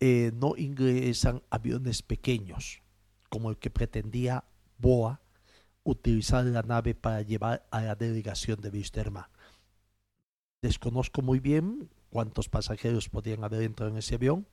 eh, 0.00 0.32
no 0.34 0.56
ingresan 0.56 1.42
aviones 1.50 2.02
pequeños, 2.02 2.82
como 3.30 3.50
el 3.50 3.58
que 3.58 3.70
pretendía 3.70 4.44
Boa 4.78 5.22
utilizar 5.84 6.44
la 6.44 6.62
nave 6.62 6.94
para 6.94 7.22
llevar 7.22 7.66
a 7.70 7.80
la 7.80 7.94
delegación 7.94 8.60
de 8.60 8.70
Wisterman. 8.70 9.26
Desconozco 10.60 11.22
muy 11.22 11.38
bien 11.38 11.88
cuántos 12.10 12.48
pasajeros 12.48 13.08
podían 13.08 13.44
haber 13.44 13.62
entrado 13.62 13.92
en 13.92 13.98
ese 13.98 14.16
avión, 14.16 14.46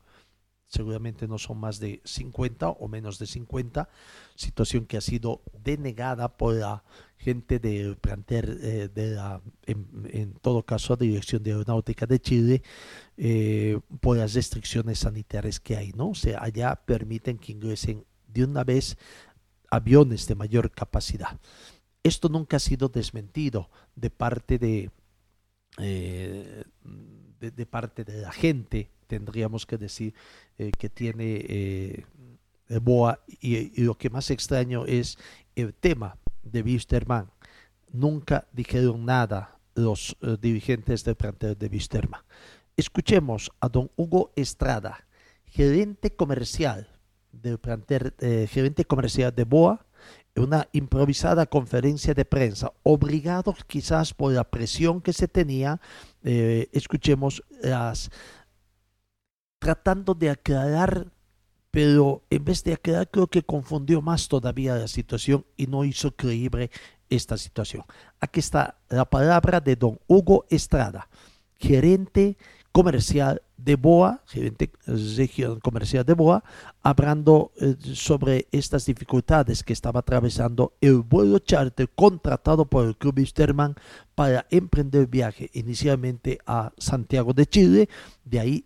seguramente 0.68 1.28
no 1.28 1.38
son 1.38 1.60
más 1.60 1.80
de 1.80 2.02
50 2.04 2.70
o 2.70 2.88
menos 2.88 3.20
de 3.20 3.28
50, 3.28 3.90
situación 4.36 4.86
que 4.86 4.98
ha 4.98 5.02
sido 5.02 5.42
denegada 5.64 6.36
por 6.36 6.56
la 6.56 6.84
gente 7.18 7.60
del 7.60 7.96
plantel 7.98 8.60
eh, 8.62 8.90
de 8.94 9.12
la, 9.12 9.42
en, 9.66 10.34
todo 10.42 10.64
caso, 10.64 10.96
Dirección 10.96 11.44
de 11.44 11.52
Aeronáutica 11.52 12.06
de 12.06 12.20
Chile, 12.20 12.64
eh, 13.18 13.80
por 14.02 14.18
las 14.18 14.34
restricciones 14.34 15.00
sanitarias 15.00 15.60
que 15.60 15.78
hay, 15.78 15.92
¿no? 15.94 16.10
O 16.10 16.16
sea, 16.16 16.44
allá 16.44 16.76
permiten 16.76 17.38
que 17.38 17.54
ingresen 17.54 18.06
de 18.28 18.44
una 18.44 18.64
vez 18.64 18.98
aviones 19.70 20.28
de 20.28 20.36
mayor 20.36 20.72
capacidad. 20.72 21.40
Esto 22.04 22.28
nunca 22.30 22.58
ha 22.58 22.60
sido 22.60 22.90
desmentido 22.90 23.70
de 23.96 24.10
parte 24.10 24.58
de, 24.58 24.92
eh, 25.78 26.64
de 27.40 27.66
parte 27.66 28.04
de 28.04 28.22
la 28.22 28.32
gente 28.32 28.90
tendríamos 29.14 29.68
que 29.68 29.78
decir 29.78 30.16
eh, 30.58 30.72
que 30.72 30.90
tiene 30.90 31.46
eh, 31.48 32.04
BOA 32.82 33.20
y, 33.28 33.84
lo 33.84 33.96
que 33.96 34.10
más 34.10 34.32
extraño 34.32 34.86
es 34.88 35.20
el 35.56 35.76
tema 35.76 36.18
de 36.42 36.64
Wisterman. 36.64 37.30
Nunca 37.92 38.48
dijeron 38.52 39.06
nada 39.06 39.60
los 39.76 40.18
eh, 40.22 40.36
dirigentes 40.42 41.04
del 41.04 41.14
plantel 41.14 41.56
de 41.56 41.68
Wisterman. 41.68 42.22
Escuchemos 42.76 43.52
a 43.60 43.70
don 43.70 43.92
Hugo 43.96 44.32
Estrada, 44.36 45.06
gerente 45.46 46.16
comercial 46.16 46.88
del 47.32 47.60
plantel, 47.60 48.14
gerente 48.50 48.86
comercial 48.86 49.34
de 49.36 49.44
BOA, 49.44 49.86
en 50.34 50.44
una 50.44 50.68
improvisada 50.72 51.46
conferencia 51.46 52.16
de 52.16 52.26
prensa, 52.26 52.74
obligados 52.82 53.64
quizás 53.66 54.14
por 54.16 54.34
la 54.34 54.44
presión 54.44 55.02
que 55.02 55.14
se 55.14 55.28
tenía, 55.28 55.80
escuchemos 56.24 57.44
las 57.62 58.10
tratando 59.64 60.14
de 60.14 60.30
aclarar, 60.30 61.08
pero 61.72 62.22
en 62.30 62.44
vez 62.44 62.66
de 62.66 62.74
aclarar 62.74 63.10
creo 63.10 63.28
que 63.28 63.44
confundió 63.44 64.02
más 64.02 64.28
todavía 64.28 64.76
la 64.76 64.90
situación 64.90 65.46
y 65.56 65.68
no 65.68 65.86
hizo 65.86 66.12
creíble 66.12 66.70
esta 67.10 67.38
situación. 67.38 67.86
Aquí 68.20 68.42
está 68.42 68.78
la 68.90 69.06
palabra 69.06 69.62
de 69.62 69.78
don 69.78 70.00
Hugo 70.06 70.46
Estrada, 70.50 71.08
gerente 71.56 72.38
comercial 72.74 73.42
de 73.56 73.78
BOA, 73.78 74.22
gerente 74.26 74.70
región 74.86 75.62
comercial 75.62 76.04
de 76.04 76.14
BOA, 76.14 76.44
hablando 76.82 77.54
eh, 77.62 77.78
sobre 77.94 78.48
estas 78.52 78.86
dificultades 78.86 79.64
que 79.64 79.72
estaba 79.72 80.02
atravesando 80.02 80.74
el 80.82 80.98
vuelo 80.98 81.40
charter 81.40 81.88
contratado 81.96 82.66
por 82.66 82.86
el 82.86 82.98
Club 82.98 83.20
Wisterman 83.20 83.76
para 84.14 84.46
emprender 84.50 85.08
viaje 85.08 85.50
inicialmente 85.54 86.40
a 86.46 86.74
Santiago 86.78 87.32
de 87.32 87.46
Chile, 87.46 87.90
de 88.26 88.40
ahí 88.42 88.66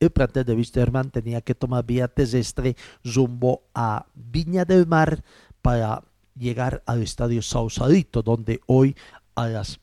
el 0.00 0.10
plantel 0.10 0.44
de 0.44 0.54
Wisterman 0.54 1.10
tenía 1.10 1.40
que 1.40 1.54
tomar 1.54 1.84
vía 1.84 2.08
terrestre 2.08 2.76
rumbo 3.04 3.62
a 3.74 4.06
Viña 4.14 4.64
del 4.64 4.86
Mar 4.86 5.22
para 5.62 6.02
llegar 6.34 6.82
al 6.86 7.02
estadio 7.02 7.42
Sausalito, 7.42 8.22
donde 8.22 8.60
hoy 8.66 8.96
a 9.34 9.48
las 9.48 9.80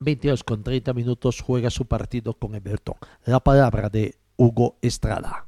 22 0.00 0.44
con 0.44 0.62
30 0.62 0.92
minutos 0.94 1.40
juega 1.40 1.70
su 1.70 1.86
partido 1.86 2.34
con 2.34 2.54
Everton. 2.54 2.96
La 3.24 3.40
palabra 3.40 3.88
de 3.88 4.14
Hugo 4.36 4.76
Estrada. 4.80 5.46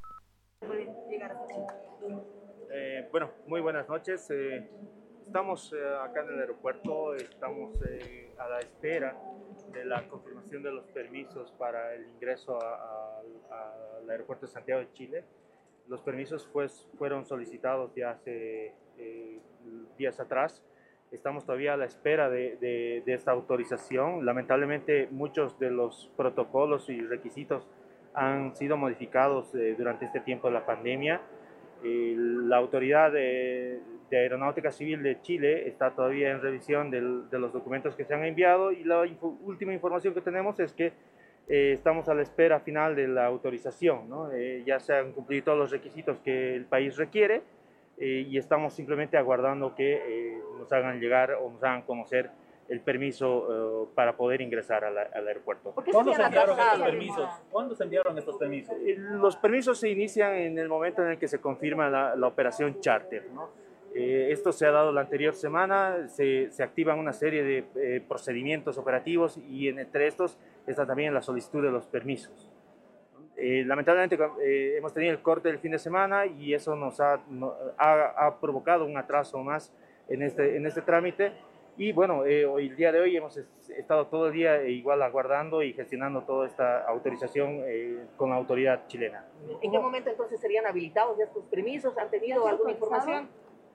Eh, 2.70 3.08
bueno, 3.11 3.30
muy 3.46 3.61
buenas 3.61 3.88
noches. 3.88 4.28
Eh, 4.30 4.70
estamos 5.32 5.72
eh, 5.72 5.78
acá 6.04 6.20
en 6.20 6.34
el 6.34 6.40
aeropuerto, 6.40 7.14
estamos 7.14 7.72
eh, 7.88 8.34
a 8.36 8.48
la 8.50 8.58
espera 8.58 9.16
de 9.72 9.82
la 9.86 10.06
confirmación 10.06 10.62
de 10.62 10.70
los 10.70 10.84
permisos 10.88 11.50
para 11.52 11.94
el 11.94 12.06
ingreso 12.06 12.58
al 12.60 14.10
aeropuerto 14.10 14.44
de 14.44 14.52
Santiago 14.52 14.82
de 14.82 14.92
Chile. 14.92 15.24
Los 15.88 16.02
permisos 16.02 16.46
pues, 16.52 16.86
fueron 16.98 17.24
solicitados 17.24 17.94
ya 17.94 18.10
hace 18.10 18.74
eh, 18.98 19.40
días 19.96 20.20
atrás 20.20 20.62
Estamos 21.10 21.46
todavía 21.46 21.74
a 21.74 21.76
la 21.78 21.86
espera 21.86 22.28
de, 22.28 22.56
de, 23.04 23.14
esta 23.14 23.32
autorización. 23.32 24.26
Lamentablemente 24.26 25.08
muchos 25.10 25.58
de 25.58 25.70
los 25.70 26.10
protocolos 26.16 26.88
y 26.88 27.00
requisitos 27.00 27.66
han 28.14 28.54
sido 28.54 28.76
modificados 28.78 29.54
eh, 29.54 29.74
durante 29.76 30.06
este 30.06 30.20
tiempo 30.20 30.48
de 30.48 30.54
la 30.54 30.64
pandemia. 30.64 31.20
Eh, 31.84 32.14
la 32.16 32.56
autoridad 32.56 33.12
de, 33.12 33.80
de, 34.12 34.19
Aeronáutica 34.19 34.71
Civil 34.71 35.02
de 35.02 35.21
Chile 35.21 35.69
está 35.69 35.90
todavía 35.90 36.31
en 36.31 36.40
revisión 36.40 36.90
del, 36.90 37.28
de 37.31 37.38
los 37.38 37.52
documentos 37.52 37.97
que 37.97 38.04
se 38.04 38.14
han 38.14 38.25
enviado 38.25 38.73
y 38.73 38.85
la 38.85 39.02
última 39.45 39.73
información 39.73 40.14
que 40.14 40.21
tenemos 40.21 40.61
es 40.61 40.73
que 40.73 40.92
eh, 41.49 41.73
estamos 41.73 42.09
a 42.09 42.14
la 42.14 42.23
espera 42.23 42.61
final 42.61 42.95
de 42.95 43.09
la 43.09 43.26
autorización. 43.26 44.09
¿no? 44.09 44.31
ya 44.64 44.78
se 44.81 44.95
han 44.95 45.12
cumplido 45.12 45.45
todos 45.45 45.59
los 45.59 45.71
requisitos 45.71 46.19
que 46.19 46.54
el 46.54 46.66
país 46.66 46.97
requiere 46.97 47.42
eh, 47.99 48.26
y 48.28 48.38
estamos 48.38 48.75
simplemente 48.75 49.16
aguardando 49.16 49.75
que 49.75 49.95
eh, 49.95 50.42
nos 50.59 50.73
hagan 50.73 50.99
llegar 50.99 51.35
o 51.35 51.50
nos 51.50 51.62
hagan 51.62 51.83
conocer 51.83 52.31
el 52.69 52.81
permiso 52.81 53.85
eh, 53.85 53.88
para 53.95 54.16
poder 54.16 54.40
ingresar 54.40 54.85
al, 54.85 54.97
al 54.99 55.28
aeropuerto. 55.28 55.73
¿Cuándo 55.92 56.14
se 56.14 56.23
enviaron 56.23 56.59
estos 56.59 56.83
permisos? 56.83 57.31
¿Cuándo 57.50 57.75
se 57.75 57.85
enviaron 57.85 58.19
estos 58.19 58.37
permisos? 58.37 58.76
los 58.99 59.37
permisos 59.37 59.78
se 59.78 59.90
inician 59.90 60.35
en 60.35 60.59
el 60.59 60.69
momento 60.69 61.02
en 61.02 61.11
el 61.11 61.19
que 61.19 61.28
se 61.28 61.40
confirma 61.40 61.90
la, 61.90 62.16
la 62.16 62.26
operación 62.26 62.81
charter. 62.81 63.28
¿no? 63.33 63.50
Esto 63.94 64.52
se 64.52 64.66
ha 64.66 64.70
dado 64.70 64.92
la 64.92 65.02
anterior 65.02 65.34
semana, 65.34 66.08
se, 66.08 66.50
se 66.50 66.62
activan 66.62 66.99
una 66.99 67.12
serie 67.12 67.42
de 67.42 68.04
procedimientos 68.08 68.78
operativos 68.78 69.37
y 69.37 69.68
entre 69.68 70.06
estos 70.06 70.38
está 70.66 70.87
también 70.87 71.12
la 71.12 71.22
solicitud 71.22 71.62
de 71.62 71.70
los 71.70 71.87
permisos. 71.87 72.50
Eh, 73.37 73.64
lamentablemente 73.66 74.16
eh, 74.42 74.76
hemos 74.76 74.92
tenido 74.92 75.12
el 75.12 75.20
corte 75.20 75.49
del 75.49 75.58
fin 75.58 75.72
de 75.72 75.78
semana 75.78 76.26
y 76.26 76.54
eso 76.54 76.76
nos 76.76 77.00
ha, 77.00 77.20
ha, 77.76 78.38
provocado 78.40 78.84
un 78.84 78.96
atraso 78.96 79.38
más 79.38 79.72
en 80.09 80.22
este, 80.22 80.57
en 80.57 80.66
este 80.66 80.83
trámite. 80.83 81.33
Y 81.78 81.92
bueno, 81.92 82.26
eh, 82.26 82.44
hoy, 82.44 82.68
el 82.68 82.76
día 82.76 82.92
de 82.92 83.00
hoy 83.00 83.16
hemos 83.16 83.37
estado 83.76 84.07
todo 84.07 84.26
el 84.28 84.35
día 84.35 84.62
igual 84.68 85.02
aguardando 85.02 85.62
y 85.62 85.72
gestionando 85.72 86.22
toda 86.22 86.46
esta 86.46 86.85
autorización 86.85 87.62
con 88.16 88.28
la 88.28 88.37
autoridad 88.37 88.87
chilena. 88.87 89.24
¿En 89.62 89.72
qué 89.72 89.78
momento 89.78 90.11
entonces 90.11 90.38
serían 90.38 90.66
habilitados 90.66 91.18
estos 91.18 91.44
permisos? 91.46 91.96
¿Han 91.96 92.11
tenido 92.11 92.46
alguna 92.46 92.72
información? 92.72 93.28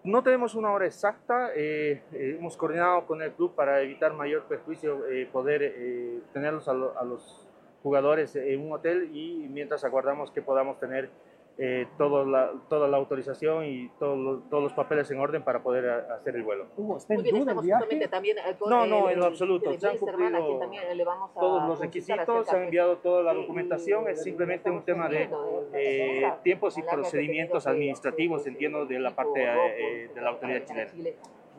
No 0.08 0.24
tenemos 0.24 0.56
una 0.56 0.72
hora 0.72 0.86
exacta, 0.86 1.52
hemos 1.54 2.56
coordinado 2.56 3.06
con 3.06 3.22
el 3.22 3.34
club 3.34 3.54
para 3.56 3.82
evitar 3.82 4.13
mayor 4.13 4.43
perjuicio, 4.43 5.04
poder 5.34 6.22
tenerlos 6.32 6.70
a, 6.70 6.72
a 6.72 7.04
los 7.04 7.46
jugadores 7.84 8.34
en 8.38 8.62
un 8.62 8.72
hotel 8.72 9.10
y 9.13 9.50
mientras 9.50 9.84
aguardamos 9.84 10.32
que 10.32 10.41
podamos 10.41 10.80
tener 10.80 11.10
eh, 11.60 11.88
todo 11.98 12.24
la, 12.24 12.52
toda 12.70 12.88
la 12.88 12.98
autorización 12.98 13.65
y 13.65 13.89
todos 14.00 14.43
los 14.52 14.74
papeles 14.74 15.10
en 15.10 15.20
orden 15.20 15.43
para 15.43 15.63
poder 15.63 15.89
hacer 15.89 16.36
el 16.36 16.43
vuelo. 16.43 16.67
También, 17.08 18.38
eh, 18.38 18.56
no, 18.67 18.86
no, 18.86 19.10
en 19.10 19.20
lo 19.20 19.26
absoluto. 19.26 19.74
Se 19.78 19.88
han 19.88 19.98
cumplido 19.98 20.60
todos 21.34 21.67
los 21.67 21.80
requisitos, 21.80 22.48
se 22.48 22.56
han 22.56 22.63
enviado 22.63 22.98
toda 22.98 23.24
la 23.24 23.34
documentación. 23.34 24.08
Es 24.08 24.22
simplemente 24.24 24.70
un 24.70 24.84
tema 24.84 25.10
de 25.10 25.30
eh, 25.74 26.32
tiempos 26.43 26.78
y 26.78 26.84
procedimientos 26.84 27.65
administrativos, 27.65 28.46
entiendo, 28.46 28.86
de 28.86 29.00
la 29.00 29.15
parte 29.15 29.43
eh, 29.43 30.10
de 30.13 30.22
la 30.22 30.30
autoridad 30.30 30.63
chilena. 30.65 30.91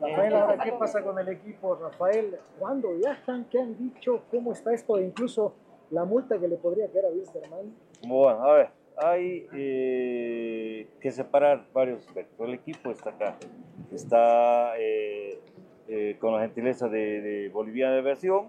Rafael, 0.01 0.33
ahora, 0.33 0.63
¿qué 0.63 0.71
pasa 0.71 1.03
con 1.03 1.19
el 1.19 1.27
equipo? 1.27 1.75
Rafael, 1.75 2.37
¿cuándo 2.57 2.95
viajan? 2.95 3.45
¿Qué 3.51 3.59
han 3.59 3.77
dicho? 3.77 4.21
¿Cómo 4.31 4.53
está 4.53 4.73
esto? 4.73 4.97
Incluso 4.97 5.53
la 5.91 6.05
multa 6.05 6.39
que 6.39 6.47
le 6.47 6.55
podría 6.55 6.87
caer 6.87 7.05
a 7.05 7.09
Wilstermann? 7.09 7.75
Bueno, 8.07 8.45
a 8.45 8.53
ver, 8.53 8.69
hay 9.01 9.47
eh, 9.53 10.87
que 10.99 11.11
separar 11.11 11.65
varios 11.73 12.05
aspectos. 12.05 12.47
El 12.47 12.53
equipo 12.53 12.91
está 12.91 13.11
acá, 13.11 13.37
está 13.91 14.77
eh, 14.77 15.39
eh, 15.87 16.17
con 16.19 16.33
la 16.33 16.41
gentileza 16.41 16.87
de, 16.87 17.21
de 17.21 17.49
Boliviana 17.49 17.95
de 17.95 18.01
Versión, 18.01 18.47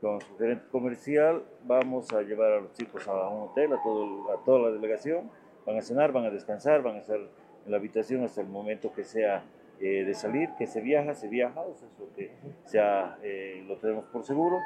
con 0.00 0.20
su 0.20 0.36
gerente 0.36 0.64
comercial, 0.70 1.42
vamos 1.64 2.12
a 2.12 2.22
llevar 2.22 2.52
a 2.52 2.60
los 2.60 2.72
chicos 2.72 3.06
a 3.06 3.28
un 3.28 3.48
hotel, 3.48 3.72
a, 3.72 3.82
todo, 3.82 4.32
a 4.32 4.44
toda 4.44 4.70
la 4.70 4.70
delegación, 4.70 5.30
van 5.64 5.76
a 5.76 5.82
cenar, 5.82 6.12
van 6.12 6.24
a 6.24 6.30
descansar, 6.30 6.82
van 6.82 6.96
a 6.96 6.98
estar 6.98 7.18
en 7.18 7.70
la 7.70 7.76
habitación 7.76 8.24
hasta 8.24 8.40
el 8.40 8.48
momento 8.48 8.92
que 8.92 9.04
sea 9.04 9.44
de 9.78 10.14
salir, 10.14 10.48
que 10.56 10.68
se 10.68 10.80
viaja, 10.80 11.12
se 11.12 11.26
viaja, 11.26 11.62
eso 11.62 11.86
es 11.86 11.98
lo 11.98 12.14
que 12.14 12.30
sea, 12.66 13.18
lo 13.66 13.76
tenemos 13.78 14.04
por 14.12 14.22
seguro. 14.22 14.60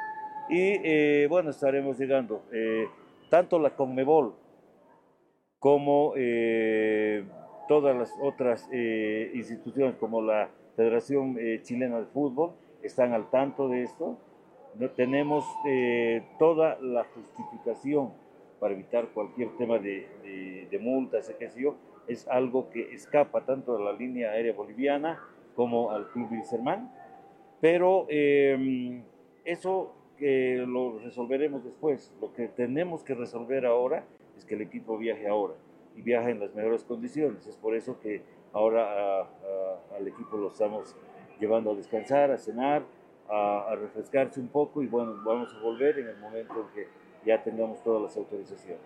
Y 0.49 0.79
eh, 0.83 1.27
bueno, 1.29 1.49
estaremos 1.49 1.97
llegando. 1.97 2.43
Eh, 2.51 2.87
tanto 3.29 3.59
la 3.59 3.71
Conmebol 3.71 4.33
como 5.59 6.13
eh, 6.15 7.25
todas 7.67 7.95
las 7.95 8.13
otras 8.21 8.69
instituciones 8.71 9.95
como 9.95 10.21
la 10.21 10.49
Federación 10.75 11.37
Chilena 11.63 11.99
de 11.99 12.05
Fútbol 12.05 12.51
están 12.83 13.13
al 13.13 13.29
tanto 13.29 13.67
de 13.67 13.83
esto. 13.83 14.17
tenemos 14.95 15.43
toda 16.37 16.79
la 16.79 17.03
justificación 17.03 18.13
para 18.59 18.73
evitar 18.73 19.07
cualquier 19.09 19.49
tema 19.57 19.79
de, 19.79 20.07
de, 20.23 20.67
de 20.69 20.79
multas, 20.79 21.33
qué 21.37 21.49
sé 21.49 21.61
yo. 21.61 21.75
Es 22.07 22.27
algo 22.27 22.69
que 22.69 22.93
escapa 22.93 23.41
tanto 23.41 23.75
a 23.75 23.81
la 23.81 23.91
línea 23.91 24.31
aérea 24.31 24.53
boliviana 24.53 25.19
como 25.55 25.91
al 25.91 26.07
Club 26.11 26.31
Wilserman. 26.31 26.91
Pero 27.59 28.07
eso 29.43 29.93
que 30.17 30.63
lo 30.67 30.99
resolveremos 30.99 31.63
después. 31.63 32.13
Lo 32.21 32.33
que 32.33 32.47
tenemos 32.47 33.03
que 33.03 33.13
resolver 33.13 33.65
ahora 33.65 34.03
es 34.37 34.45
que 34.45 34.55
el 34.55 34.61
equipo 34.61 34.97
viaje 34.97 35.27
ahora 35.27 35.55
y 35.95 36.01
viaje 36.01 36.31
en 36.31 36.39
las 36.39 36.53
mejores 36.53 36.83
condiciones. 36.83 37.47
Es 37.47 37.57
por 37.57 37.75
eso 37.75 37.99
que 37.99 38.21
ahora 38.53 39.21
al 39.95 40.07
equipo 40.07 40.37
lo 40.37 40.49
estamos 40.49 40.95
llevando 41.39 41.71
a 41.71 41.75
descansar, 41.75 42.31
a 42.31 42.37
cenar, 42.37 42.83
a, 43.29 43.75
refrescarse 43.75 44.39
un 44.39 44.47
poco 44.47 44.81
y 44.81 44.87
bueno, 44.87 45.15
vamos 45.23 45.53
a 45.53 45.59
volver 45.59 45.99
en 45.99 46.07
el 46.07 46.17
momento 46.17 46.53
en 46.61 46.67
que 46.73 46.87
ya 47.25 47.43
tengamos 47.43 47.83
todas 47.83 48.01
las 48.01 48.15
autorizaciones. 48.15 48.81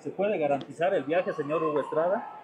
¿Se 0.00 0.10
puede 0.10 0.38
garantizar 0.38 0.94
el 0.94 1.04
viaje, 1.04 1.32
señor 1.32 1.62
Hugo 1.62 1.80
Estrada? 1.80 2.34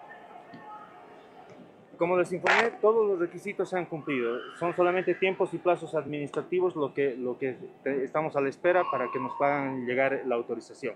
Como 1.97 2.17
les 2.17 2.31
informé, 2.33 2.71
todos 2.81 3.07
los 3.07 3.19
requisitos 3.19 3.69
se 3.69 3.77
han 3.77 3.85
cumplido. 3.85 4.37
Son 4.59 4.73
solamente 4.73 5.15
tiempos 5.15 5.53
y 5.53 5.59
plazos 5.59 5.95
administrativos 5.95 6.75
lo 6.75 6.93
que, 6.93 7.15
lo 7.15 7.37
que 7.37 7.57
estamos 8.03 8.35
a 8.35 8.41
la 8.41 8.49
espera 8.49 8.83
para 8.91 9.09
que 9.11 9.19
nos 9.19 9.33
puedan 9.37 9.85
llegar 9.85 10.23
la 10.25 10.35
autorización. 10.35 10.95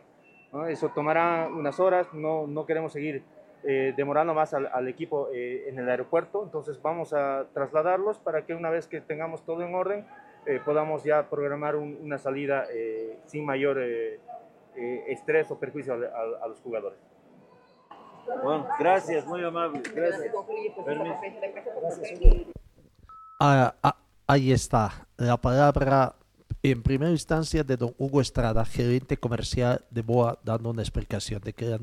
Eso 0.67 0.89
tomará 0.89 1.47
unas 1.47 1.79
horas, 1.79 2.11
no, 2.13 2.47
no 2.47 2.65
queremos 2.65 2.93
seguir 2.93 3.23
eh, 3.63 3.93
demorando 3.95 4.33
más 4.33 4.53
al, 4.53 4.67
al 4.67 4.87
equipo 4.87 5.29
eh, 5.33 5.69
en 5.69 5.77
el 5.77 5.89
aeropuerto, 5.89 6.43
entonces 6.43 6.81
vamos 6.81 7.13
a 7.13 7.45
trasladarlos 7.53 8.17
para 8.17 8.45
que 8.45 8.55
una 8.55 8.69
vez 8.69 8.87
que 8.87 8.99
tengamos 8.99 9.43
todo 9.45 9.61
en 9.61 9.75
orden, 9.75 10.07
eh, 10.45 10.59
podamos 10.63 11.03
ya 11.03 11.29
programar 11.29 11.75
un, 11.75 11.99
una 12.01 12.17
salida 12.17 12.65
sin 13.25 13.45
mayor 13.45 13.79
estrés 15.07 15.51
o 15.51 15.59
perjuicio 15.59 15.93
a, 15.93 16.45
a 16.45 16.47
los 16.47 16.59
jugadores. 16.61 16.99
Bueno, 18.43 18.67
gracias, 18.79 19.25
muy 19.25 19.43
amable. 19.43 19.81
Gracias. 19.93 20.33
Ah, 23.39 23.73
ah, 23.83 23.95
ahí 24.27 24.51
está 24.51 25.07
la 25.17 25.37
palabra 25.37 26.13
en 26.61 26.83
primera 26.83 27.11
instancia 27.11 27.63
de 27.63 27.77
don 27.77 27.95
Hugo 27.97 28.19
Estrada, 28.19 28.65
gerente 28.65 29.17
comercial 29.17 29.85
de 29.91 30.01
BOA, 30.01 30.39
dando 30.43 30.69
una 30.69 30.81
explicación 30.81 31.41
de 31.41 31.53
que 31.53 31.79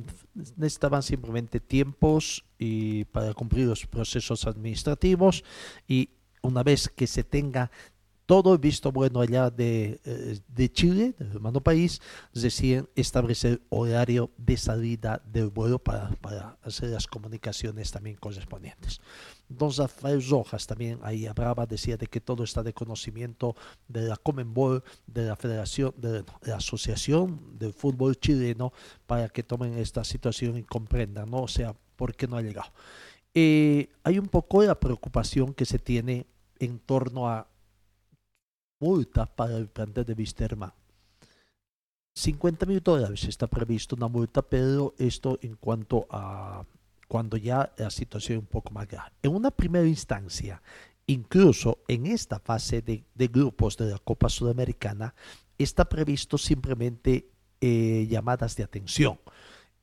necesitaban 0.57 1.03
simplemente 1.03 1.61
tiempos 1.61 2.45
y 2.59 3.05
para 3.07 3.33
cumplir 3.33 3.67
los 3.67 3.87
procesos 3.87 4.47
administrativos 4.47 5.45
y 5.89 6.11
una 6.43 6.63
vez 6.63 6.89
que 6.89 7.07
se 7.07 7.25
tenga 7.25 7.71
todo 8.27 8.59
visto 8.59 8.93
bueno 8.93 9.21
allá 9.21 9.51
de, 9.51 10.01
eh, 10.05 10.39
de 10.49 10.73
Chile, 10.73 11.15
del 11.19 11.31
hermano 11.31 11.61
país, 11.61 12.03
deciden 12.35 12.89
establecer 12.97 13.63
horario 13.71 14.31
de 14.37 14.57
salida 14.57 15.23
del 15.25 15.49
vuelo 15.49 15.79
para 15.79 16.11
hacer 16.63 16.91
las 16.91 17.07
comunicaciones 17.07 17.93
también 17.93 18.17
correspondientes. 18.17 19.01
Don 19.49 19.71
Rafael 19.77 20.23
Rojas 20.29 20.67
también 20.67 20.99
ahí 21.03 21.27
hablaba, 21.27 21.67
decía 21.67 21.97
de 21.97 22.07
que 22.07 22.21
todo 22.21 22.43
está 22.43 22.63
de 22.63 22.73
conocimiento 22.73 23.55
de 23.87 24.03
la 24.03 24.17
Comenbol, 24.17 24.83
de 25.07 25.27
la 25.27 25.37
Federación, 25.37 25.95
de 25.97 26.25
la 26.43 26.57
Asociación 26.57 27.59
del 27.59 27.73
Fútbol 27.73 28.17
Chileno, 28.17 28.73
para 29.07 29.29
que 29.29 29.43
tomen 29.43 29.79
esta 29.79 30.03
situación 30.03 30.57
y 30.57 30.65
comprendan, 30.65 31.31
¿no? 31.31 31.43
O 31.43 31.49
sea, 31.49 31.75
por 31.97 32.15
qué 32.17 32.27
no 32.27 32.37
ha 32.37 32.43
llegado. 32.43 32.71
Eh, 33.35 33.89
hay 34.03 34.19
un 34.19 34.29
poco 34.29 34.63
la 34.63 34.81
preocupación 34.81 35.55
que 35.55 35.65
se 35.65 35.79
tiene 35.79 36.27
en 36.59 36.79
torno 36.79 37.29
a 37.29 37.47
multa 38.81 39.27
para 39.27 39.57
el 39.57 39.69
plantel 39.69 40.05
de 40.05 40.15
Wisterman. 40.15 40.73
50 42.15 42.65
mil 42.65 42.81
dólares 42.81 43.25
está 43.25 43.47
previsto 43.47 43.95
una 43.95 44.09
multa, 44.09 44.41
pero 44.43 44.95
esto 44.99 45.39
en 45.43 45.57
cuanto 45.57 46.07
a 46.11 46.65
cuando 47.09 47.37
ya 47.37 47.73
la 47.77 47.91
situación 47.91 48.39
es 48.39 48.43
un 48.43 48.49
poco 48.49 48.73
más 48.73 48.89
grave. 48.89 49.13
En 49.23 49.35
una 49.35 49.51
primera 49.51 49.87
instancia, 49.87 50.63
incluso 51.07 51.79
en 51.89 52.07
esta 52.07 52.39
fase 52.41 52.83
de, 52.83 53.05
grupos 53.29 53.77
de 53.77 53.91
la 53.91 53.99
Copa 53.99 54.29
Sudamericana, 54.29 55.15
está 55.59 55.89
previsto 55.89 56.39
simplemente 56.39 57.31
eh, 57.61 58.07
llamadas 58.09 58.57
de 58.57 58.65
atención. 58.65 59.19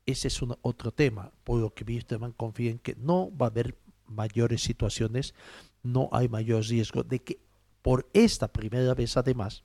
Ese 0.06 0.28
es 0.28 0.40
otro 0.62 0.92
tema, 0.92 1.32
por 1.44 1.60
lo 1.60 1.74
que 1.74 1.86
Wisterman 1.86 2.34
confía 2.34 2.72
en 2.72 2.80
que 2.80 2.96
no 2.96 3.36
va 3.36 3.48
a 3.48 3.50
haber 3.50 3.78
mayores 4.06 4.62
situaciones, 4.62 5.34
no 5.82 6.10
hay 6.12 6.28
mayor 6.28 6.64
riesgo 6.66 7.04
de 7.04 7.20
que 7.20 7.40
por 7.82 8.10
esta 8.14 8.52
primera 8.52 8.94
vez 8.94 9.16
además 9.18 9.64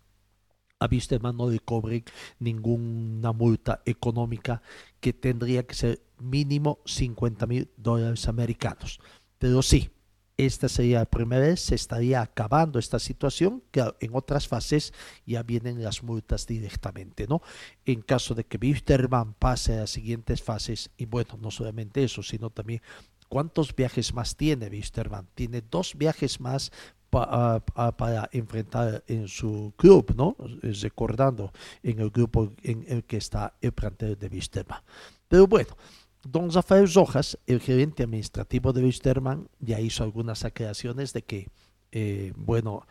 a 0.81 0.87
Wisterman 0.87 1.37
no 1.37 1.51
le 1.51 1.59
cobren 1.59 2.05
ninguna 2.39 3.33
multa 3.33 3.83
económica 3.85 4.63
que 5.01 5.13
tendría 5.13 5.67
que 5.67 5.75
ser 5.75 6.03
mínimo 6.21 6.81
50 6.85 7.47
mil 7.47 7.71
dólares 7.77 8.29
americanos. 8.29 9.01
Pero 9.39 9.63
sí, 9.63 9.91
esta 10.37 10.69
sería 10.69 11.01
la 11.01 11.05
primera 11.07 11.43
vez, 11.43 11.61
se 11.61 11.75
estaría 11.75 12.21
acabando 12.21 12.79
esta 12.79 12.99
situación, 12.99 13.63
que 13.71 13.85
en 14.01 14.15
otras 14.15 14.47
fases 14.47 14.93
ya 15.27 15.43
vienen 15.43 15.83
las 15.83 16.03
multas 16.03 16.47
directamente, 16.47 17.27
¿no? 17.27 17.43
En 17.85 18.03
caso 18.03 18.35
de 18.35 18.45
que 18.45 18.59
Wisterman 18.61 19.35
pase 19.35 19.75
a 19.75 19.81
las 19.81 19.91
siguientes 19.91 20.43
fases, 20.43 20.91
y 20.97 21.07
bueno, 21.07 21.39
no 21.41 21.51
solamente 21.51 22.05
eso, 22.05 22.23
sino 22.23 22.51
también 22.51 22.83
¿Cuántos 23.29 23.77
viajes 23.77 24.15
más 24.15 24.37
tiene 24.37 24.69
Wisterman? 24.69 25.29
Tiene 25.35 25.63
dos 25.71 25.95
viajes 25.97 26.41
más 26.41 26.73
para 27.11 28.29
enfrentar 28.33 29.05
en 29.07 29.29
su 29.29 29.73
club, 29.77 30.15
¿no? 30.17 30.37
Recordando 30.63 31.53
en 31.83 32.01
el 32.01 32.11
grupo 32.11 32.53
en 32.63 32.85
el 32.89 33.05
que 33.05 33.19
está 33.19 33.55
el 33.61 33.73
plantel 33.73 34.19
de 34.19 34.29
Wisterman. 34.29 34.81
Pero 35.29 35.47
bueno, 35.47 35.77
don 36.25 36.51
Rafael 36.51 36.93
Rojas, 36.93 37.39
el 37.47 37.61
gerente 37.61 38.03
administrativo 38.03 38.73
de 38.73 38.83
Wisterman, 38.83 39.49
ya 39.61 39.81
hizo 39.81 40.05
algunas 40.05 40.45
aclaraciones 40.45 41.13
de 41.13 41.23
que, 41.23 41.49
eh, 41.93 42.33
bueno, 42.37 42.87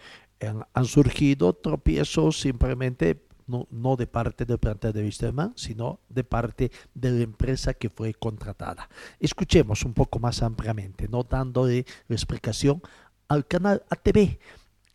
han, 0.73 0.85
surgido 0.85 1.53
tropiezos 1.53 2.39
simplemente 2.39 3.23
no, 3.47 3.95
de 3.95 4.07
parte 4.07 4.45
del 4.45 4.57
plantel 4.57 4.93
de 4.93 5.03
Wisterman, 5.03 5.53
sino 5.55 6.01
de 6.09 6.23
parte 6.23 6.71
de 6.93 7.11
la 7.11 7.23
empresa 7.23 7.73
que 7.73 7.89
fue 7.89 8.13
contratada. 8.13 8.89
Escuchemos 9.19 9.83
un 9.83 9.93
poco 9.93 10.19
más 10.19 10.41
ampliamente, 10.43 11.07
no 11.07 11.23
dándole 11.23 11.85
la 12.07 12.15
explicación 12.15 12.81
al 13.27 13.45
canal 13.45 13.83
ATV, 13.89 14.37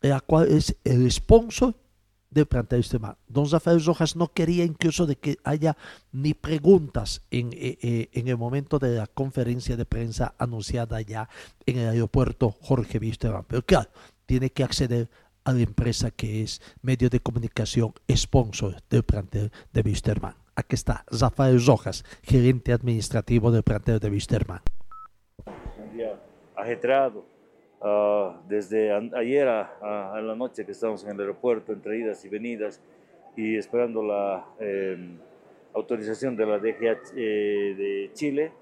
la 0.02 0.20
cual 0.20 0.48
es 0.48 0.76
el 0.84 1.10
sponsor 1.10 1.74
del 2.32 2.46
plantel 2.46 2.78
de 2.78 2.78
Wisterman. 2.78 3.16
Don 3.28 3.48
Rafael 3.50 3.84
Rojas 3.84 4.16
no 4.16 4.28
quería 4.28 4.64
incluso 4.64 5.06
de 5.06 5.16
que 5.16 5.38
haya 5.44 5.76
ni 6.10 6.34
preguntas 6.34 7.22
en, 7.30 7.52
eh, 7.52 7.78
eh, 7.82 8.08
en, 8.12 8.28
el 8.28 8.36
momento 8.36 8.78
de 8.78 8.96
la 8.96 9.06
conferencia 9.06 9.76
de 9.76 9.84
prensa 9.84 10.34
anunciada 10.38 11.00
ya 11.00 11.28
en 11.66 11.78
el 11.78 11.88
aeropuerto 11.90 12.50
Jorge 12.50 12.98
Wisterman. 12.98 13.44
Pero 13.46 13.62
claro, 13.62 13.90
tiene 14.26 14.50
que 14.50 14.64
acceder 14.64 15.08
a 15.44 15.52
la 15.52 15.60
empresa 15.60 16.10
que 16.10 16.42
es 16.42 16.60
medio 16.82 17.10
de 17.10 17.20
comunicación 17.20 17.92
sponsor 18.14 18.76
del 18.88 19.02
plantel 19.02 19.50
de 19.72 19.82
Wisterman. 19.82 20.34
Aquí 20.54 20.74
está 20.74 21.04
Rafael 21.10 21.64
Rojas, 21.64 22.04
gerente 22.22 22.72
administrativo 22.72 23.50
del 23.50 23.62
plantel 23.62 23.98
de 23.98 24.10
Wisterman. 24.10 24.60
Ajetreado. 26.54 27.31
Uh, 27.84 28.34
desde 28.48 28.92
ayer 28.92 29.48
a, 29.48 30.14
a, 30.14 30.20
la 30.20 30.36
noche 30.36 30.64
que 30.64 30.70
estamos 30.70 31.02
en 31.04 31.10
el 31.10 31.20
aeropuerto, 31.20 31.72
entre 31.72 31.98
idas 31.98 32.24
y 32.24 32.28
venidas, 32.28 32.80
y 33.36 33.56
esperando 33.56 34.02
la 34.02 34.46
eh, 34.60 34.96
autorización 35.74 36.36
de 36.36 36.46
la 36.46 36.58
DGA 36.58 36.98
eh, 37.16 37.74
de 37.76 38.10
Chile, 38.12 38.52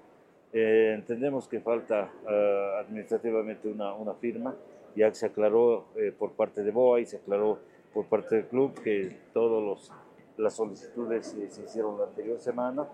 eh, 0.53 0.93
entendemos 0.95 1.47
que 1.47 1.59
falta 1.61 2.11
uh, 2.23 2.79
administrativamente 2.79 3.69
una, 3.69 3.93
una 3.93 4.13
firma. 4.13 4.55
Ya 4.95 5.13
se 5.13 5.25
aclaró 5.25 5.85
eh, 5.95 6.11
por 6.17 6.31
parte 6.33 6.63
de 6.63 6.71
BOA 6.71 6.99
y 7.01 7.05
se 7.05 7.17
aclaró 7.17 7.59
por 7.93 8.05
parte 8.05 8.35
del 8.35 8.45
club 8.45 8.73
que 8.81 9.15
todas 9.33 9.91
las 10.37 10.53
solicitudes 10.53 11.33
eh, 11.35 11.49
se 11.49 11.63
hicieron 11.63 11.97
la 11.97 12.05
anterior 12.05 12.39
semana 12.39 12.87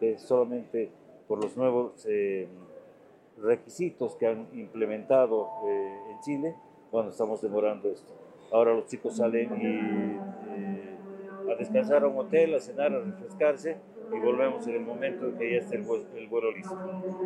que 0.00 0.18
solamente 0.18 0.90
por 1.28 1.42
los 1.42 1.56
nuevos 1.56 2.04
eh, 2.08 2.48
requisitos 3.38 4.16
que 4.16 4.26
han 4.26 4.48
implementado 4.52 5.48
en 5.66 6.20
Chile, 6.20 6.54
bueno, 6.92 7.10
estamos 7.10 7.40
demorando 7.42 7.90
esto. 7.90 8.12
Ahora 8.52 8.72
los 8.72 8.86
chicos 8.86 9.16
salen 9.16 9.50
y, 9.60 11.50
a 11.50 11.56
descansar 11.56 12.04
a 12.04 12.08
un 12.08 12.18
hotel, 12.18 12.54
a 12.54 12.60
cenar, 12.60 12.92
a 12.92 13.00
refrescarse 13.00 13.76
y 14.12 14.18
volvemos 14.20 14.66
en 14.66 14.74
el 14.74 14.80
momento 14.80 15.26
en 15.26 15.38
que 15.38 15.52
ya 15.52 15.58
esté 15.58 15.76
el, 15.76 15.84
el 16.16 16.28
vuelo 16.28 16.52
listo. 16.52 16.78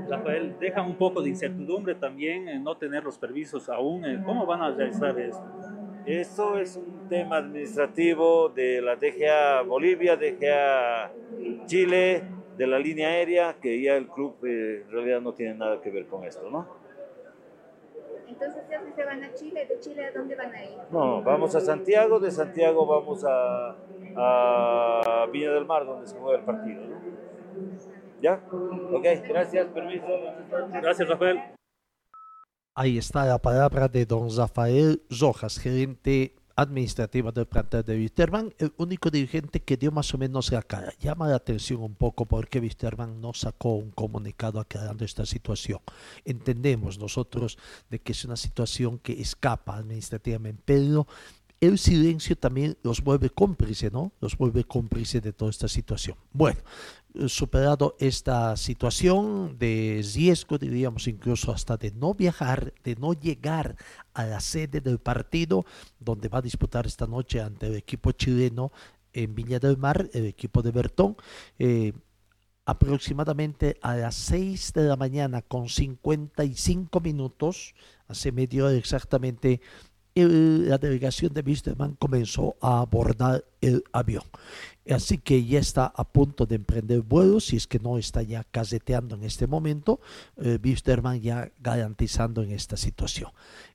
Rafael, 0.08 0.56
deja 0.58 0.82
un 0.82 0.96
poco 0.96 1.22
de 1.22 1.30
incertidumbre 1.30 1.94
también 1.94 2.48
en 2.48 2.64
no 2.64 2.76
tener 2.76 3.04
los 3.04 3.18
permisos 3.18 3.68
aún. 3.68 4.04
Eh, 4.04 4.22
¿Cómo 4.24 4.46
van 4.46 4.62
a 4.62 4.70
realizar 4.70 5.18
esto? 5.18 5.44
Esto 6.06 6.58
es 6.58 6.76
un 6.76 7.08
tema 7.08 7.36
administrativo 7.36 8.48
de 8.48 8.80
la 8.80 8.96
DGA 8.96 9.62
Bolivia, 9.62 10.16
DGA 10.16 11.12
Chile, 11.66 12.24
de 12.58 12.66
la 12.66 12.78
línea 12.78 13.08
aérea, 13.08 13.56
que 13.62 13.80
ya 13.80 13.96
el 13.96 14.08
club 14.08 14.36
eh, 14.44 14.82
en 14.84 14.90
realidad 14.90 15.20
no 15.20 15.32
tiene 15.32 15.54
nada 15.54 15.80
que 15.80 15.90
ver 15.90 16.06
con 16.06 16.24
esto, 16.24 16.50
¿no? 16.50 16.66
Entonces, 18.26 18.62
¿ya 18.68 18.82
se 18.94 19.04
van 19.04 19.24
a 19.24 19.32
Chile? 19.32 19.66
¿De 19.66 19.80
Chile 19.80 20.06
a 20.06 20.12
dónde 20.12 20.34
van 20.34 20.52
a 20.52 20.64
ir? 20.64 20.78
No, 20.90 21.22
vamos 21.22 21.54
a 21.54 21.60
Santiago, 21.60 22.20
de 22.20 22.30
Santiago 22.30 22.84
vamos 22.84 23.24
a, 23.24 23.76
a 24.16 25.26
Villa 25.32 25.52
del 25.52 25.64
Mar, 25.64 25.86
donde 25.86 26.06
se 26.06 26.16
juega 26.16 26.38
el 26.38 26.44
partido. 26.44 26.82
¿no? 26.82 26.98
¿Ya? 28.20 28.42
Ok, 28.92 29.04
gracias, 29.28 29.66
permiso. 29.68 30.06
Gracias, 30.82 31.08
Rafael. 31.08 31.40
Ahí 32.74 32.98
está 32.98 33.24
la 33.24 33.38
palabra 33.38 33.88
de 33.88 34.04
don 34.04 34.28
Rafael 34.36 35.02
Rojas, 35.10 35.58
gerente 35.58 36.34
administrativo 36.58 37.30
del 37.30 37.46
plantel 37.46 37.84
de 37.84 37.96
Wisterman, 37.96 38.52
el 38.58 38.72
único 38.78 39.10
dirigente 39.10 39.60
que 39.60 39.76
dio 39.76 39.92
más 39.92 40.12
o 40.12 40.18
menos 40.18 40.50
la 40.50 40.60
cara. 40.60 40.92
Llama 40.98 41.28
la 41.28 41.36
atención 41.36 41.80
un 41.80 41.94
poco 41.94 42.26
porque 42.26 42.58
Wisterman 42.58 43.20
no 43.20 43.32
sacó 43.32 43.74
un 43.76 43.92
comunicado 43.92 44.58
aclarando 44.58 45.04
esta 45.04 45.24
situación. 45.24 45.78
Entendemos 46.24 46.98
nosotros 46.98 47.58
de 47.88 48.00
que 48.00 48.10
es 48.10 48.24
una 48.24 48.34
situación 48.34 48.98
que 48.98 49.20
escapa 49.20 49.76
administrativamente, 49.76 50.60
pero 50.64 51.06
el 51.60 51.78
silencio 51.78 52.36
también 52.36 52.76
los 52.82 53.02
vuelve 53.02 53.30
cómplice, 53.30 53.90
¿no? 53.90 54.12
Los 54.20 54.36
vuelve 54.36 54.64
cómplice 54.64 55.20
de 55.20 55.32
toda 55.32 55.50
esta 55.50 55.68
situación. 55.68 56.16
Bueno, 56.32 56.60
eh, 57.14 57.28
superado 57.28 57.96
esta 57.98 58.56
situación 58.56 59.58
de 59.58 60.04
riesgo, 60.14 60.58
diríamos 60.58 61.08
incluso 61.08 61.50
hasta 61.52 61.76
de 61.76 61.90
no 61.90 62.14
viajar, 62.14 62.72
de 62.84 62.94
no 62.96 63.12
llegar 63.12 63.76
a 64.14 64.24
la 64.24 64.40
sede 64.40 64.80
del 64.80 64.98
partido 64.98 65.64
donde 65.98 66.28
va 66.28 66.38
a 66.38 66.42
disputar 66.42 66.86
esta 66.86 67.06
noche 67.06 67.40
ante 67.40 67.66
el 67.66 67.74
equipo 67.74 68.12
chileno 68.12 68.72
en 69.12 69.34
Viña 69.34 69.58
del 69.58 69.78
Mar, 69.78 70.08
el 70.12 70.26
equipo 70.26 70.62
de 70.62 70.70
Bertón. 70.70 71.16
Eh, 71.58 71.92
aproximadamente 72.68 73.78
a 73.80 73.96
las 73.96 74.14
6 74.14 74.74
de 74.74 74.82
la 74.82 74.96
mañana 74.96 75.40
con 75.40 75.70
55 75.70 77.00
minutos, 77.00 77.74
hace 78.08 78.30
medio 78.30 78.66
hora 78.66 78.76
exactamente, 78.76 79.62
la 80.24 80.78
delegación 80.78 81.32
de 81.32 81.42
Wisterman 81.42 81.94
comenzó 81.96 82.56
a 82.60 82.80
abordar 82.80 83.44
el 83.60 83.84
avión. 83.92 84.24
Así 84.90 85.18
que 85.18 85.44
ya 85.44 85.58
está 85.58 85.86
a 85.86 86.04
punto 86.04 86.46
de 86.46 86.56
emprender 86.56 87.02
vuelo, 87.02 87.40
si 87.40 87.56
es 87.56 87.66
que 87.66 87.78
no 87.78 87.98
está 87.98 88.22
ya 88.22 88.44
caseteando 88.44 89.16
en 89.16 89.24
este 89.24 89.46
momento, 89.46 90.00
eh, 90.36 90.58
Wisterman 90.62 91.20
ya 91.20 91.52
garantizando 91.58 92.42
en 92.42 92.52
esta 92.52 92.76
situación 92.76 93.30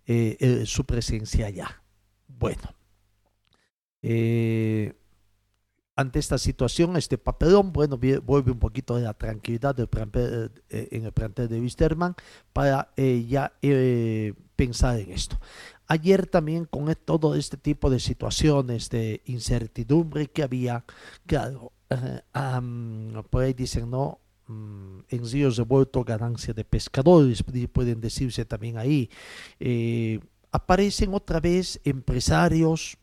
eh, 0.07 0.37
eh, 0.39 0.63
su 0.65 0.85
presencia 0.85 1.49
ya. 1.49 1.83
Bueno, 2.27 2.73
Eh, 4.05 4.93
ante 5.95 6.19
esta 6.19 6.37
situación, 6.37 6.97
este 6.97 7.17
papelón, 7.17 7.71
bueno, 7.71 7.97
vuelve 7.97 8.51
un 8.51 8.59
poquito 8.59 8.97
de 8.97 9.03
la 9.03 9.13
tranquilidad 9.13 9.79
en 9.79 11.05
el 11.05 11.11
plantel 11.13 11.47
de 11.47 11.59
Wisterman 11.61 12.15
para 12.51 12.91
ya 12.97 13.53
pensar 14.55 14.99
en 14.99 15.11
esto. 15.11 15.39
Ayer 15.87 16.27
también 16.27 16.65
con 16.65 16.89
e, 16.89 16.95
todo 16.95 17.35
este 17.35 17.57
tipo 17.57 17.89
de 17.89 17.99
situaciones 17.99 18.89
de 18.89 19.21
incertidumbre 19.25 20.27
que 20.27 20.43
había, 20.43 20.85
claro, 21.25 21.71
por 23.29 23.43
ahí 23.43 23.53
dicen, 23.53 23.89
no, 23.89 24.19
mm, 24.47 24.99
en 25.09 25.31
ríos 25.31 25.57
revueltos 25.57 26.05
ganancia 26.05 26.53
de 26.53 26.65
pescadores, 26.65 27.43
pueden 27.71 28.01
decirse 28.01 28.45
también 28.45 28.77
ahí. 28.77 29.09
aparecen 30.51 31.13
otra 31.13 31.39
vez 31.39 31.79
empresarios, 31.83 32.97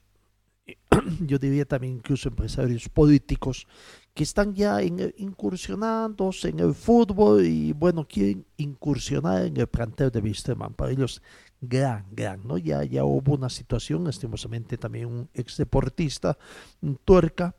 yo 1.20 1.38
diría 1.38 1.64
también 1.64 1.94
incluso 1.94 2.28
empresarios 2.28 2.88
políticos 2.88 3.66
que 4.14 4.24
están 4.24 4.54
ya 4.54 4.82
en, 4.82 4.98
en 4.98 6.60
el 6.60 6.74
fútbol 6.74 7.46
y 7.46 7.72
bueno, 7.72 8.06
quieren 8.06 8.44
incursionar 8.56 9.46
en 9.46 9.56
el 9.56 9.66
plantel 9.66 10.10
de 10.10 10.20
Wisterman. 10.20 10.74
Para 10.74 10.90
ellos, 10.90 11.22
gran, 11.60 12.06
gran, 12.12 12.46
¿no? 12.46 12.58
Ya, 12.58 12.84
ya 12.84 13.04
hubo 13.04 13.34
una 13.34 13.48
situación, 13.50 14.04
lastimosamente 14.04 14.78
también 14.78 15.06
un 15.06 15.28
ex 15.34 15.56
deportista, 15.56 16.36
un 16.80 16.96
tuerca, 16.96 17.54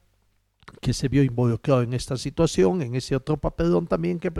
que 0.80 0.94
se 0.94 1.08
vio 1.08 1.24
involucrado 1.24 1.82
en 1.82 1.94
esta 1.94 2.18
situación, 2.18 2.82
en 2.82 2.96
ese 2.96 3.16
otro 3.16 3.38
papelón 3.38 3.88
también 3.88 4.20
que, 4.20 4.32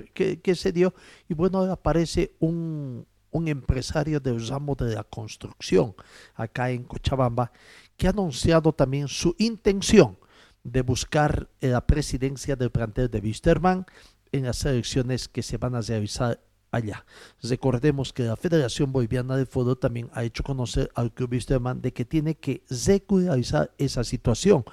que, 0.42 0.56
se 0.56 0.72
dio, 0.72 0.94
y 1.28 1.34
bueno, 1.34 1.60
ahora 1.60 1.74
aparece 1.74 2.36
un, 2.40 3.06
un 3.32 3.48
empresario 3.48 4.20
del 4.20 4.48
ramo 4.48 4.76
de 4.76 4.96
la 4.96 5.04
construcción 5.04 5.96
acá 6.36 6.70
en 6.72 6.84
Cochabamba, 6.84 7.52
que 7.98 8.08
ha 8.08 8.12
anunciado 8.12 8.74
también 8.74 9.08
su 9.08 9.36
intención 9.40 10.18
de 10.64 10.82
buscar 10.82 11.50
la 11.60 11.86
presidencia 11.86 12.56
del 12.56 12.72
plantel 12.72 13.10
de 13.10 13.20
Wisterman 13.20 13.86
en 14.32 14.44
las 14.44 14.64
elecciones 14.66 15.28
que 15.28 15.42
se 15.42 15.58
van 15.58 15.76
a 15.76 15.82
realizar 15.82 16.40
allá. 16.72 17.06
Recordemos 17.44 18.14
que 18.14 18.24
la 18.24 18.36
Federación 18.36 18.92
Boliviana 18.92 19.36
de 19.36 19.46
Fútbol 19.46 19.78
también 19.78 20.10
ha 20.14 20.24
hecho 20.24 20.44
conocer 20.44 20.90
al 20.96 21.14
club 21.14 21.32
Wisterman 21.34 21.82
de 21.82 21.94
que 21.94 22.06
tiene 22.06 22.36
que 22.36 22.64
regularizar 22.70 23.72
esa 23.78 24.04
situación 24.04 24.64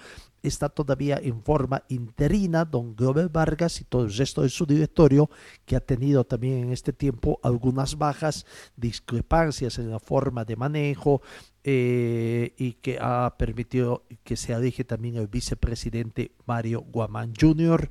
está 0.42 0.68
todavía 0.68 1.18
en 1.22 1.42
forma 1.42 1.84
interina 1.88 2.64
don 2.64 2.94
Glover 2.94 3.28
Vargas 3.28 3.80
y 3.80 3.84
todo 3.84 4.04
el 4.04 4.14
resto 4.14 4.42
de 4.42 4.48
su 4.48 4.66
directorio, 4.66 5.30
que 5.64 5.76
ha 5.76 5.80
tenido 5.80 6.24
también 6.24 6.64
en 6.64 6.72
este 6.72 6.92
tiempo 6.92 7.40
algunas 7.42 7.96
bajas, 7.98 8.46
discrepancias 8.76 9.78
en 9.78 9.90
la 9.90 9.98
forma 9.98 10.44
de 10.44 10.56
manejo 10.56 11.22
eh, 11.64 12.54
y 12.56 12.74
que 12.74 12.98
ha 13.00 13.34
permitido 13.36 14.04
que 14.24 14.36
se 14.36 14.52
elige 14.52 14.84
también 14.84 15.16
el 15.16 15.26
vicepresidente 15.26 16.32
Mario 16.46 16.82
Guamán 16.82 17.32
Jr., 17.38 17.88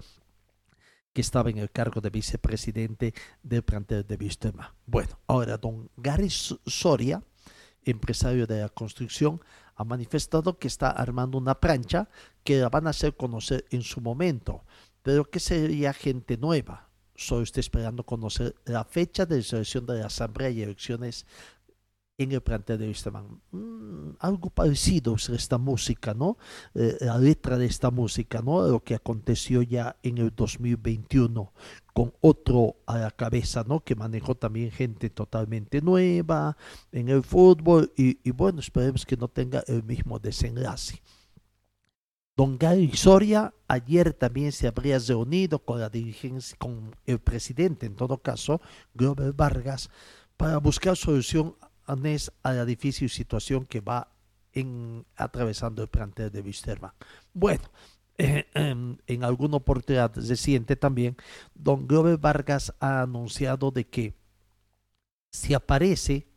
que 1.17 1.21
estaba 1.21 1.49
en 1.49 1.57
el 1.57 1.71
cargo 1.71 1.99
de 1.99 2.11
vicepresidente 2.11 3.11
del 3.41 3.63
plantel 3.63 4.05
de 4.05 4.17
Vistema. 4.17 4.75
Bueno, 4.85 5.17
ahora 5.25 5.57
don 5.57 5.89
Gary 5.97 6.29
Soria, 6.29 7.23
empresario 7.81 8.45
de 8.45 8.61
la 8.61 8.69
construcción, 8.69 9.41
ha 9.73 9.83
manifestado 9.83 10.59
que 10.59 10.67
está 10.67 10.91
armando 10.91 11.39
una 11.39 11.59
plancha 11.59 12.07
que 12.43 12.59
la 12.59 12.69
van 12.69 12.85
a 12.85 12.91
hacer 12.91 13.17
conocer 13.17 13.65
en 13.71 13.81
su 13.81 13.99
momento, 13.99 14.63
pero 15.01 15.27
que 15.27 15.39
sería 15.39 15.91
gente 15.91 16.37
nueva. 16.37 16.91
Solo 17.15 17.41
está 17.41 17.61
esperando 17.61 18.05
conocer 18.05 18.53
la 18.65 18.83
fecha 18.83 19.25
de 19.25 19.41
selección 19.41 19.87
de 19.87 19.97
la 19.97 20.05
Asamblea 20.05 20.51
y 20.51 20.61
elecciones 20.61 21.25
en 22.17 22.31
el 22.31 22.41
plantel 22.41 22.79
de 22.79 22.87
Wisterman. 22.87 23.41
Mm, 23.51 24.09
algo 24.19 24.49
parecido 24.49 25.15
es 25.15 25.29
esta 25.29 25.57
música, 25.57 26.13
¿no? 26.13 26.37
Eh, 26.73 26.97
la 27.01 27.17
letra 27.17 27.57
de 27.57 27.67
esta 27.67 27.91
música, 27.91 28.41
¿no? 28.41 28.67
Lo 28.67 28.83
que 28.83 28.95
aconteció 28.95 29.61
ya 29.61 29.95
en 30.01 30.17
el 30.17 30.33
2021 30.35 31.53
con 31.93 32.13
otro 32.21 32.77
a 32.87 32.97
la 32.97 33.11
cabeza, 33.11 33.63
¿no? 33.67 33.81
Que 33.81 33.95
manejó 33.95 34.35
también 34.35 34.71
gente 34.71 35.09
totalmente 35.09 35.81
nueva 35.81 36.57
en 36.91 37.09
el 37.09 37.23
fútbol 37.23 37.93
y, 37.95 38.19
y 38.27 38.31
bueno, 38.31 38.59
esperemos 38.59 39.05
que 39.05 39.17
no 39.17 39.27
tenga 39.27 39.63
el 39.67 39.83
mismo 39.83 40.17
desenlace. 40.19 41.01
Don 42.35 42.57
Gary 42.57 42.91
Soria 42.95 43.53
ayer 43.67 44.13
también 44.13 44.51
se 44.51 44.67
habría 44.67 44.99
reunido 44.99 45.59
con 45.59 45.79
la 45.79 45.89
dirigencia, 45.89 46.55
con 46.59 46.95
el 47.05 47.19
presidente, 47.19 47.87
en 47.87 47.95
todo 47.95 48.19
caso, 48.19 48.61
Grover 48.93 49.33
Vargas, 49.33 49.89
para 50.37 50.57
buscar 50.59 50.95
solución 50.95 51.55
a 51.87 52.53
la 52.53 52.65
difícil 52.65 53.09
situación 53.09 53.65
que 53.65 53.81
va 53.81 54.09
atravesando 55.15 55.81
el 55.81 55.87
plantel 55.87 56.31
de 56.31 56.41
Wisterman. 56.41 56.91
Bueno, 57.33 57.63
eh, 58.17 58.47
em, 58.53 58.97
en 59.05 59.23
alguna 59.23 59.57
oportunidad 59.57 60.11
reciente 60.15 60.75
también, 60.75 61.15
don 61.53 61.87
Glover 61.87 62.17
Vargas 62.17 62.73
ha 62.79 63.01
anunciado 63.01 63.71
de 63.71 63.85
que 63.87 64.15
si 65.31 65.53
aparece, 65.53 66.27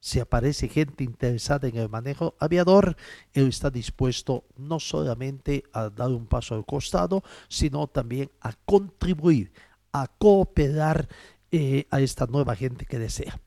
si 0.00 0.20
aparece 0.20 0.68
gente 0.68 1.04
interesada 1.04 1.68
en 1.68 1.76
el 1.76 1.88
manejo 1.88 2.34
aviador, 2.38 2.96
él 3.32 3.48
está 3.48 3.70
dispuesto 3.70 4.44
no 4.56 4.80
solamente 4.80 5.64
a 5.72 5.88
dar 5.88 6.10
un 6.10 6.26
paso 6.26 6.54
al 6.54 6.66
costado, 6.66 7.22
sino 7.48 7.86
también 7.86 8.30
a 8.40 8.52
contribuir, 8.66 9.52
a 9.92 10.08
cooperar 10.08 11.08
eh, 11.50 11.86
a 11.90 12.00
esta 12.00 12.26
nueva 12.26 12.54
gente 12.54 12.84
que 12.84 12.98
desea. 12.98 13.40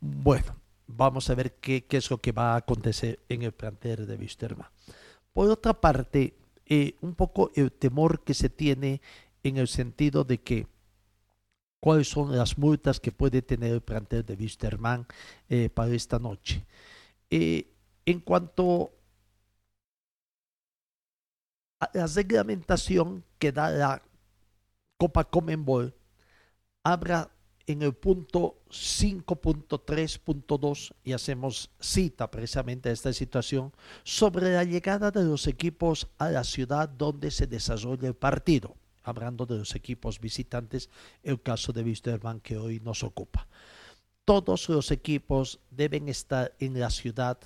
Bueno, 0.00 0.54
vamos 0.86 1.30
a 1.30 1.34
ver 1.34 1.54
qué, 1.54 1.86
es 1.90 2.10
lo 2.10 2.18
que 2.18 2.32
va 2.32 2.54
a 2.54 2.56
acontecer 2.56 3.20
en 3.28 3.42
el 3.42 3.52
plantel 3.52 4.06
de 4.06 4.16
Wisterman. 4.16 4.68
Por 5.32 5.50
otra 5.50 5.80
parte, 5.80 6.36
eh, 6.66 6.96
un 7.00 7.14
poco 7.14 7.50
el 7.54 7.72
temor 7.72 8.22
que 8.24 8.34
se 8.34 8.48
tiene 8.48 9.00
en 9.42 9.56
el 9.56 9.68
sentido 9.68 10.24
de 10.24 10.40
que 10.40 10.66
cuáles 11.80 12.08
son 12.08 12.36
las 12.36 12.56
multas 12.56 13.00
que 13.00 13.12
puede 13.12 13.42
tener 13.42 13.72
el 13.72 13.82
plantel 13.82 14.24
de 14.24 14.34
Wisterman 14.34 15.06
eh, 15.48 15.68
para 15.68 15.92
esta 15.92 16.18
noche. 16.18 16.64
Eh, 17.30 17.70
en 18.06 18.20
cuanto 18.20 18.92
a 21.80 21.90
la 21.92 22.06
reglamentación 22.06 23.24
que 23.38 23.52
da 23.52 23.70
la 23.70 24.02
Copa 24.96 25.24
Comenbol, 25.24 25.94
habrá 26.82 27.30
en 27.66 27.82
el 27.82 27.92
punto 27.94 28.58
5.3.2 28.70 30.92
y 31.02 31.12
hacemos 31.12 31.70
cita 31.80 32.30
precisamente 32.30 32.88
a 32.88 32.92
esta 32.92 33.12
situación 33.12 33.72
sobre 34.02 34.52
la 34.52 34.64
llegada 34.64 35.10
de 35.10 35.24
los 35.24 35.46
equipos 35.46 36.08
a 36.18 36.30
la 36.30 36.44
ciudad 36.44 36.88
donde 36.88 37.30
se 37.30 37.46
desarrolla 37.46 38.08
el 38.08 38.14
partido. 38.14 38.74
Hablando 39.02 39.44
de 39.46 39.58
los 39.58 39.74
equipos 39.74 40.20
visitantes, 40.20 40.88
el 41.22 41.42
caso 41.42 41.72
de 41.72 41.82
Wisterman 41.82 42.40
que 42.40 42.56
hoy 42.56 42.80
nos 42.80 43.02
ocupa. 43.02 43.46
Todos 44.24 44.70
los 44.70 44.90
equipos 44.90 45.60
deben 45.70 46.08
estar 46.08 46.54
en 46.58 46.80
la 46.80 46.88
ciudad 46.88 47.38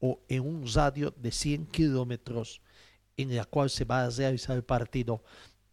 o 0.00 0.20
en 0.28 0.46
un 0.46 0.66
radio 0.72 1.12
de 1.16 1.30
100 1.30 1.66
kilómetros 1.66 2.62
en 3.16 3.36
la 3.36 3.44
cual 3.44 3.70
se 3.70 3.84
va 3.84 4.04
a 4.04 4.10
realizar 4.10 4.56
el 4.56 4.64
partido 4.64 5.22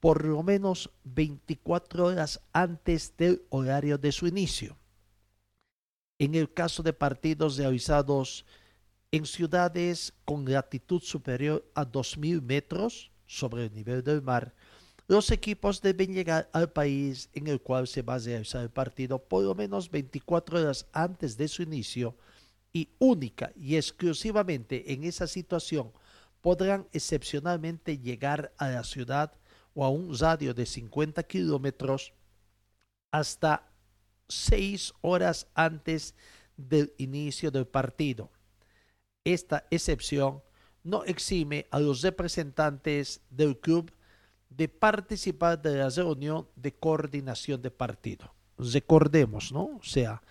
por 0.01 0.25
lo 0.25 0.41
menos 0.41 0.89
24 1.03 2.07
horas 2.07 2.41
antes 2.51 3.15
del 3.15 3.43
horario 3.49 3.99
de 3.99 4.11
su 4.11 4.27
inicio. 4.27 4.75
En 6.17 6.35
el 6.35 6.51
caso 6.51 6.83
de 6.83 6.91
partidos 6.91 7.57
realizados 7.57 8.45
en 9.11 9.25
ciudades 9.25 10.13
con 10.25 10.43
latitud 10.51 11.01
superior 11.01 11.63
a 11.75 11.85
2.000 11.85 12.41
metros 12.41 13.11
sobre 13.27 13.65
el 13.65 13.73
nivel 13.73 14.03
del 14.03 14.23
mar, 14.23 14.55
los 15.07 15.29
equipos 15.29 15.81
deben 15.81 16.13
llegar 16.13 16.49
al 16.51 16.71
país 16.71 17.29
en 17.33 17.45
el 17.47 17.61
cual 17.61 17.87
se 17.87 18.01
va 18.01 18.15
a 18.15 18.19
realizar 18.19 18.63
el 18.63 18.69
partido 18.71 19.19
por 19.19 19.43
lo 19.43 19.53
menos 19.53 19.91
24 19.91 20.61
horas 20.61 20.87
antes 20.93 21.37
de 21.37 21.47
su 21.47 21.61
inicio 21.61 22.15
y 22.73 22.89
única 22.97 23.51
y 23.55 23.75
exclusivamente 23.75 24.93
en 24.93 25.03
esa 25.03 25.27
situación 25.27 25.91
podrán 26.41 26.87
excepcionalmente 26.91 27.99
llegar 27.99 28.51
a 28.57 28.69
la 28.69 28.83
ciudad 28.83 29.33
o 29.73 29.85
a 29.85 29.89
un 29.89 30.17
radio 30.17 30.53
de 30.53 30.65
50 30.65 31.23
kilómetros 31.23 32.13
hasta 33.11 33.67
seis 34.27 34.93
horas 35.01 35.47
antes 35.53 36.15
del 36.57 36.93
inicio 36.97 37.51
del 37.51 37.67
partido. 37.67 38.31
Esta 39.23 39.65
excepción 39.69 40.41
no 40.83 41.03
exime 41.03 41.67
a 41.69 41.79
los 41.79 42.01
representantes 42.01 43.21
del 43.29 43.59
club 43.59 43.91
de 44.49 44.67
participar 44.67 45.61
de 45.61 45.77
la 45.77 45.89
reunión 45.89 46.47
de 46.55 46.73
coordinación 46.73 47.61
de 47.61 47.71
partido. 47.71 48.33
Recordemos, 48.57 49.51
¿no? 49.51 49.77
O 49.77 49.83
sea, 49.83 50.21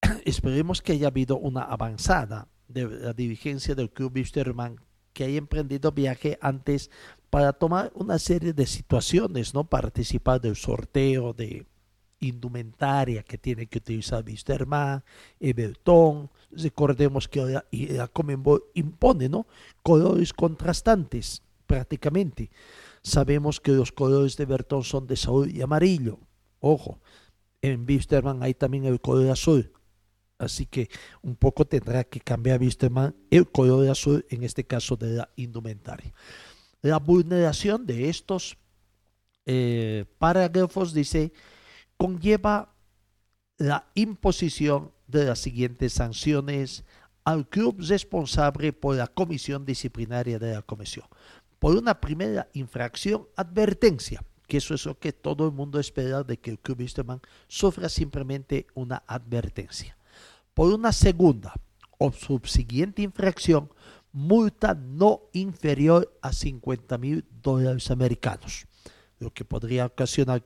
esperemos 0.24 0.82
que 0.82 0.92
haya 0.92 1.08
habido 1.08 1.36
una 1.36 1.62
avanzada 1.62 2.48
de 2.68 2.88
la 2.88 3.12
dirigencia 3.12 3.74
del 3.74 3.90
club 3.90 4.12
Wisterman 4.14 4.80
que 5.12 5.24
haya 5.24 5.38
emprendido 5.38 5.92
viaje 5.92 6.38
antes 6.40 6.90
para 7.34 7.52
tomar 7.52 7.90
una 7.96 8.16
serie 8.20 8.52
de 8.52 8.64
situaciones, 8.64 9.54
¿no? 9.54 9.64
Participar 9.64 10.40
del 10.40 10.54
sorteo 10.54 11.32
de 11.32 11.66
indumentaria 12.20 13.24
que 13.24 13.38
tiene 13.38 13.66
que 13.66 13.78
utilizar 13.78 14.24
Wisterman, 14.24 15.02
Everton. 15.40 16.30
Recordemos 16.52 17.26
que 17.26 17.60
la 17.72 18.06
Comenbol 18.06 18.62
impone 18.74 19.28
¿no? 19.28 19.48
colores 19.82 20.32
contrastantes 20.32 21.42
prácticamente. 21.66 22.52
Sabemos 23.02 23.60
que 23.60 23.72
los 23.72 23.90
colores 23.90 24.36
de 24.36 24.44
Everton 24.44 24.84
son 24.84 25.08
de 25.08 25.14
azul 25.14 25.50
y 25.50 25.60
amarillo. 25.60 26.20
Ojo, 26.60 27.00
en 27.62 27.84
Wisterman 27.84 28.44
hay 28.44 28.54
también 28.54 28.84
el 28.84 29.00
color 29.00 29.30
azul. 29.30 29.72
Así 30.38 30.66
que 30.66 30.88
un 31.20 31.34
poco 31.34 31.64
tendrá 31.64 32.04
que 32.04 32.20
cambiar 32.20 32.60
Wisterman 32.60 33.12
el 33.32 33.50
color 33.50 33.88
azul, 33.88 34.24
en 34.30 34.44
este 34.44 34.62
caso 34.62 34.94
de 34.94 35.14
la 35.14 35.30
indumentaria. 35.34 36.12
La 36.84 36.98
vulneración 36.98 37.86
de 37.86 38.10
estos 38.10 38.58
eh, 39.46 40.04
parágrafos 40.18 40.92
dice 40.92 41.32
conlleva 41.96 42.74
la 43.56 43.86
imposición 43.94 44.92
de 45.06 45.24
las 45.24 45.38
siguientes 45.38 45.94
sanciones 45.94 46.84
al 47.24 47.48
club 47.48 47.76
responsable 47.78 48.74
por 48.74 48.96
la 48.96 49.06
comisión 49.06 49.64
disciplinaria 49.64 50.38
de 50.38 50.56
la 50.56 50.60
comisión. 50.60 51.06
Por 51.58 51.74
una 51.74 51.98
primera 52.02 52.50
infracción, 52.52 53.28
advertencia, 53.34 54.22
que 54.46 54.58
eso 54.58 54.74
es 54.74 54.84
lo 54.84 54.98
que 54.98 55.14
todo 55.14 55.46
el 55.46 55.54
mundo 55.54 55.80
espera 55.80 56.22
de 56.22 56.36
que 56.36 56.50
el 56.50 56.58
club 56.58 56.80
Wisterman 56.80 57.22
sufra 57.48 57.88
simplemente 57.88 58.66
una 58.74 59.02
advertencia. 59.06 59.96
Por 60.52 60.70
una 60.70 60.92
segunda 60.92 61.54
o 61.96 62.12
subsiguiente 62.12 63.00
infracción, 63.00 63.70
multa 64.14 64.74
no 64.74 65.22
inferior 65.32 66.16
a 66.22 66.32
50 66.32 66.96
mil 66.98 67.24
dólares 67.42 67.90
americanos, 67.90 68.66
lo 69.18 69.34
que 69.34 69.44
podría 69.44 69.86
ocasionar 69.86 70.44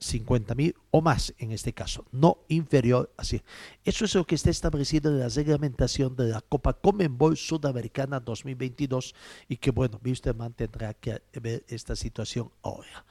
50 0.00 0.54
mil 0.56 0.74
o 0.90 1.00
más 1.00 1.32
en 1.38 1.52
este 1.52 1.72
caso, 1.72 2.04
no 2.10 2.38
inferior 2.48 3.12
así. 3.16 3.40
Eso 3.84 4.04
es 4.04 4.14
lo 4.14 4.26
que 4.26 4.34
está 4.34 4.50
establecido 4.50 5.10
en 5.10 5.20
la 5.20 5.28
reglamentación 5.28 6.16
de 6.16 6.28
la 6.28 6.40
Copa 6.40 6.72
Comenbol 6.72 7.36
Sudamericana 7.36 8.18
2022 8.18 9.14
y 9.48 9.56
que 9.56 9.70
bueno, 9.70 10.00
Wisterman 10.04 10.52
tendrá 10.54 10.92
que 10.94 11.22
ver 11.40 11.64
esta 11.68 11.94
situación 11.94 12.50
ahora. 12.62 13.06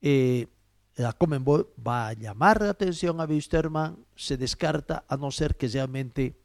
Eh, 0.00 0.46
la 0.94 1.12
Comenbol 1.12 1.72
va 1.84 2.08
a 2.08 2.12
llamar 2.12 2.62
la 2.62 2.70
atención 2.70 3.20
a 3.20 3.24
Wisterman, 3.24 3.98
se 4.14 4.36
descarta 4.36 5.04
a 5.08 5.16
no 5.16 5.32
ser 5.32 5.56
que 5.56 5.66
realmente 5.66 6.36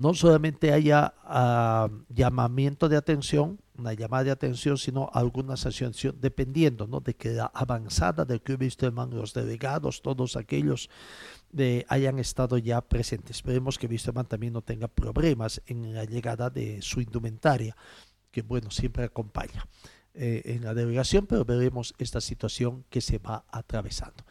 no 0.00 0.14
solamente 0.14 0.72
haya 0.72 1.12
uh, 1.28 1.94
llamamiento 2.08 2.88
de 2.88 2.96
atención, 2.96 3.60
una 3.76 3.92
llamada 3.92 4.24
de 4.24 4.30
atención, 4.30 4.78
sino 4.78 5.10
alguna 5.12 5.58
sanción, 5.58 5.92
dependiendo 6.18 6.86
¿no? 6.86 7.00
de 7.00 7.14
que 7.14 7.32
la 7.32 7.50
avanzada 7.52 8.24
del 8.24 8.40
Club 8.40 8.62
Wisterman, 8.62 9.10
los 9.10 9.34
delegados, 9.34 10.00
todos 10.00 10.36
aquellos 10.36 10.88
de, 11.52 11.84
hayan 11.88 12.18
estado 12.18 12.56
ya 12.56 12.80
presentes. 12.80 13.36
Esperemos 13.36 13.78
que 13.78 13.88
Wisterman 13.88 14.24
también 14.24 14.54
no 14.54 14.62
tenga 14.62 14.88
problemas 14.88 15.60
en 15.66 15.92
la 15.92 16.04
llegada 16.04 16.48
de 16.48 16.80
su 16.80 17.02
indumentaria, 17.02 17.76
que 18.30 18.40
bueno, 18.40 18.70
siempre 18.70 19.04
acompaña. 19.04 19.66
Eh, 20.12 20.42
en 20.56 20.64
la 20.64 20.74
delegación, 20.74 21.26
pero 21.26 21.44
veremos 21.44 21.94
esta 21.98 22.20
situación 22.20 22.84
que 22.90 23.00
se 23.00 23.18
va 23.18 23.44
atravesando. 23.48 24.24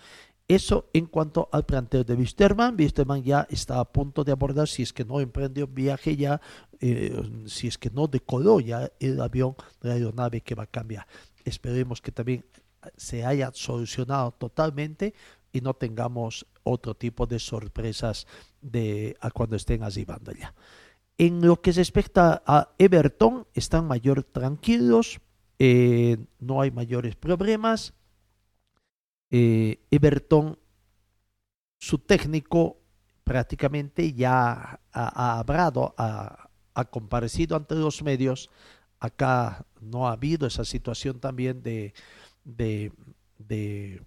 Eso 0.50 0.90
en 0.94 1.06
cuanto 1.06 1.48
al 1.52 1.64
planteo 1.64 2.04
de 2.04 2.16
Wisterman. 2.16 2.76
Wisterman 2.76 3.22
ya 3.22 3.46
está 3.52 3.80
a 3.80 3.86
punto 3.86 4.24
de 4.24 4.32
abordar, 4.32 4.68
si 4.68 4.82
es 4.82 4.92
que 4.92 5.06
no 5.06 5.20
emprendió 5.20 5.68
viaje 5.68 6.18
ya, 6.18 6.42
eh, 6.80 7.22
si 7.46 7.68
es 7.68 7.78
que 7.78 7.92
no 7.92 8.08
decoló 8.08 8.60
ya 8.60 8.92
el 9.00 9.22
avión, 9.22 9.56
la 9.82 9.94
aeronave 9.94 10.42
que 10.42 10.56
va 10.56 10.64
a 10.64 10.66
cambiar. 10.66 11.06
Esperemos 11.46 12.02
que 12.02 12.12
también 12.12 12.44
se 12.98 13.24
haya 13.24 13.52
solucionado 13.54 14.32
totalmente 14.32 15.14
y 15.52 15.62
no 15.62 15.76
tengamos 15.76 16.48
otro 16.64 16.96
tipo 16.96 17.28
de 17.28 17.38
sorpresas 17.38 18.26
de 18.60 19.18
cuando 19.36 19.56
estén 19.56 19.84
arribando 19.84 20.32
ya. 20.32 20.56
En 21.20 21.46
lo 21.46 21.62
que 21.62 21.74
respecta 21.74 22.42
a 22.44 22.74
Everton, 22.80 23.46
están 23.54 23.86
mayor 23.86 24.24
tranquilos, 24.24 25.20
eh, 25.60 26.18
no 26.40 26.62
hay 26.62 26.72
mayores 26.72 27.16
problemas. 27.16 27.94
Eh, 29.32 29.80
Everton, 29.92 30.58
su 31.78 32.00
técnico, 32.00 32.78
prácticamente 33.24 34.14
ya 34.14 34.80
ha, 34.92 35.40
hablado, 35.40 35.94
ha, 35.98 36.50
comparecido 36.92 37.56
ante 37.56 37.76
los 37.76 38.02
medios. 38.04 38.50
Acá 39.00 39.66
no 39.82 40.08
ha 40.08 40.14
habido 40.14 40.48
esa 40.48 40.66
situación 40.66 41.20
también 41.20 41.62
de, 41.62 41.94
de, 42.44 42.92
de 43.38 44.02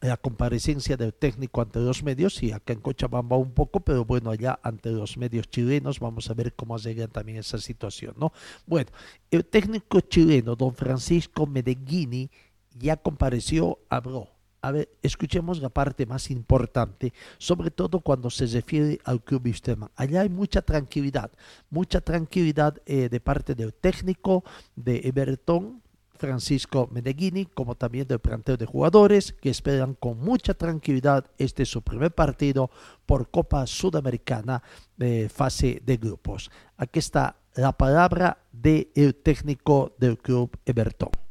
la 0.00 0.16
comparecencia 0.18 0.96
del 0.96 1.14
técnico 1.14 1.62
ante 1.62 1.80
los 1.80 2.02
medios 2.02 2.42
y 2.42 2.52
acá 2.52 2.74
en 2.74 2.80
Cochabamba 2.80 3.36
un 3.36 3.52
poco, 3.52 3.80
pero 3.80 4.04
bueno, 4.04 4.30
allá 4.30 4.58
ante 4.62 4.90
los 4.90 5.16
medios 5.16 5.48
chilenos 5.48 5.98
vamos 5.98 6.28
a 6.28 6.34
ver 6.34 6.54
cómo 6.54 6.76
llega 6.76 7.08
también 7.08 7.38
esa 7.38 7.58
situación, 7.58 8.14
¿no? 8.18 8.32
Bueno, 8.66 8.90
el 9.30 9.46
técnico 9.46 10.00
chileno, 10.00 10.56
don 10.56 10.74
Francisco 10.74 11.46
Medeghini, 11.46 12.30
ya 12.76 12.96
compareció, 12.96 13.78
habló. 13.88 14.33
A 14.64 14.72
ver, 14.72 14.88
escuchemos 15.02 15.60
la 15.60 15.68
parte 15.68 16.06
más 16.06 16.30
importante, 16.30 17.12
sobre 17.36 17.70
todo 17.70 18.00
cuando 18.00 18.30
se 18.30 18.46
refiere 18.46 18.98
al 19.04 19.22
Club 19.22 19.42
Wisterman. 19.44 19.90
Allá 19.94 20.22
hay 20.22 20.30
mucha 20.30 20.62
tranquilidad, 20.62 21.30
mucha 21.68 22.00
tranquilidad 22.00 22.80
eh, 22.86 23.10
de 23.10 23.20
parte 23.20 23.54
del 23.54 23.74
técnico 23.74 24.42
de 24.74 25.02
Everton, 25.04 25.82
Francisco 26.16 26.88
Meneghini, 26.90 27.44
como 27.44 27.74
también 27.74 28.08
del 28.08 28.20
planteo 28.20 28.56
de 28.56 28.64
jugadores 28.64 29.34
que 29.34 29.50
esperan 29.50 29.92
con 29.92 30.18
mucha 30.18 30.54
tranquilidad 30.54 31.26
este 31.36 31.66
su 31.66 31.82
primer 31.82 32.12
partido 32.12 32.70
por 33.04 33.28
Copa 33.30 33.66
Sudamericana 33.66 34.62
de 34.96 35.28
fase 35.28 35.82
de 35.84 35.98
grupos. 35.98 36.50
Aquí 36.78 37.00
está 37.00 37.36
la 37.54 37.72
palabra 37.72 38.38
del 38.50 39.14
técnico 39.22 39.94
del 39.98 40.16
club 40.16 40.56
Everton. 40.64 41.23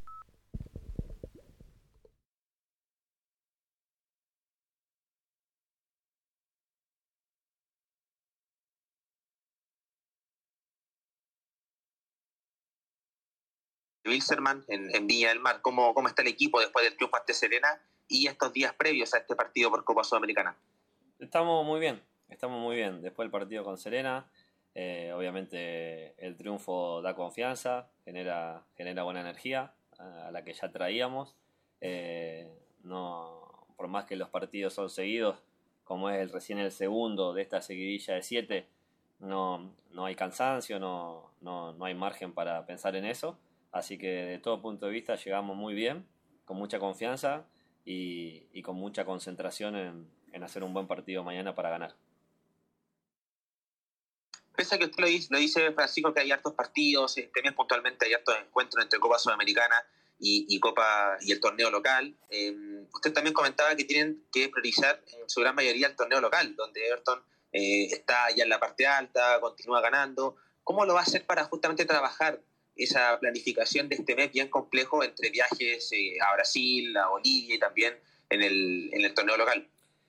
Wilserman 14.06 14.64
en, 14.68 14.94
en, 14.96 15.08
Viña 15.08 15.30
del 15.30 15.40
Mar. 15.40 15.62
¿Cómo, 15.62 15.94
¿Cómo 15.94 16.08
está 16.08 16.22
el 16.22 16.28
equipo 16.28 16.60
después 16.60 16.86
del 16.86 16.96
triunfo 16.96 17.18
ante 17.18 17.34
Serena 17.34 17.82
y 18.08 18.28
estos 18.28 18.54
días 18.54 18.74
previos 18.74 19.14
a 19.14 19.18
este 19.18 19.36
partido 19.36 19.70
por 19.70 19.84
Copa 19.84 20.04
Sudamericana? 20.04 20.56
Estamos 21.20 21.66
muy 21.66 21.80
bien, 21.80 22.02
estamos 22.30 22.60
muy 22.60 22.76
bien. 22.76 23.02
Después 23.02 23.26
del 23.26 23.32
partido 23.32 23.64
con 23.64 23.78
Serena, 23.78 24.28
eh, 24.76 25.12
obviamente 25.16 26.14
el 26.18 26.36
triunfo 26.36 27.02
da 27.02 27.16
confianza, 27.16 27.90
genera, 28.04 28.64
genera 28.76 29.04
buena 29.04 29.22
energía 29.22 29.74
a 29.98 30.32
la 30.32 30.44
que 30.44 30.54
ya 30.54 30.72
traíamos. 30.72 31.36
Eh, 31.82 32.50
no, 32.84 33.68
por 33.76 33.88
más 33.88 34.06
que 34.06 34.16
los 34.16 34.30
partidos 34.30 34.74
son 34.74 34.90
seguidos, 34.90 35.38
como 35.84 36.10
es 36.10 36.20
el, 36.20 36.32
recién 36.32 36.60
el 36.60 36.72
segundo 36.72 37.34
de 37.34 37.42
esta 37.42 37.62
seguidilla 37.62 38.16
de 38.16 38.24
siete, 38.24 38.68
no, 39.20 39.74
no 39.92 40.06
hay 40.06 40.16
cansancio, 40.16 40.80
no, 40.80 41.32
no, 41.42 41.74
no 41.74 41.86
hay 41.86 41.94
margen 41.94 42.34
para 42.34 42.66
pensar 42.66 42.96
en 42.96 43.06
eso. 43.06 43.38
Así 43.74 43.98
que 43.98 44.08
de 44.08 44.38
todo 44.38 44.62
punto 44.62 44.86
de 44.86 44.92
vista 44.92 45.16
llegamos 45.16 45.58
muy 45.58 45.74
bien, 45.74 46.08
con 46.46 46.58
mucha 46.58 46.78
confianza 46.78 47.48
y, 47.84 48.62
con 48.62 48.76
mucha 48.76 49.04
concentración 49.04 49.76
en, 50.32 50.44
hacer 50.44 50.64
un 50.64 50.74
buen 50.74 50.88
partido 50.88 51.24
mañana 51.24 51.56
para 51.56 51.72
ganar. 51.72 51.96
Pese 54.56 54.76
a 54.76 54.78
que 54.78 54.86
usted 54.86 55.02
lo 55.30 55.40
dice, 55.40 55.72
Francisco, 55.72 56.14
que 56.14 56.20
hay 56.20 56.32
hartos 56.32 56.54
partidos, 56.54 57.18
eh, 57.18 57.32
también 57.34 57.56
puntualmente 57.56 58.06
hay 58.06 58.14
hartos 58.14 58.36
encuentros 58.38 58.84
entre 58.84 59.00
Copa 59.00 59.18
Sudamericana 59.18 59.76
y, 60.20 60.60
Copa 60.60 61.18
y 61.22 61.32
el 61.32 61.40
torneo 61.40 61.72
local. 61.72 62.16
Em, 62.30 62.86
usted 62.94 63.12
también 63.12 63.34
comentaba 63.34 63.76
que 63.76 63.86
tienen 63.86 64.24
que 64.32 64.50
priorizar 64.50 65.04
en 65.08 65.28
su 65.28 65.42
gran 65.42 65.56
mayoría 65.56 65.88
el 65.88 65.96
torneo 65.96 66.22
local, 66.22 66.56
donde 66.56 66.86
Everton 66.88 67.24
eh, 67.52 67.86
está 67.86 68.30
ya 68.36 68.44
en 68.44 68.50
la 68.50 68.60
parte 68.60 68.86
alta, 68.86 69.40
continúa 69.42 69.82
ganando. 69.82 70.36
¿Cómo 70.64 70.86
lo 70.86 70.94
va 70.94 71.00
a 71.00 71.04
hacer 71.04 71.26
para 71.26 71.46
justamente 71.46 71.86
trabajar 71.86 72.40
esa 72.76 73.20
planificación 73.20 73.90
de 73.90 73.96
este 73.96 74.16
mes 74.16 74.32
bien 74.32 74.50
complejo 74.50 75.04
entre 75.04 75.30
viajes 75.30 75.92
eh, 75.94 76.18
a 76.22 76.34
Brasil, 76.34 76.96
a 76.98 77.08
Bolivia 77.08 77.56
y 77.56 77.60
también 77.60 77.94
en 78.30 78.42
el, 78.42 78.90
en 78.94 79.06
el 79.06 79.14
torneo 79.14 79.38
local. 79.38 79.68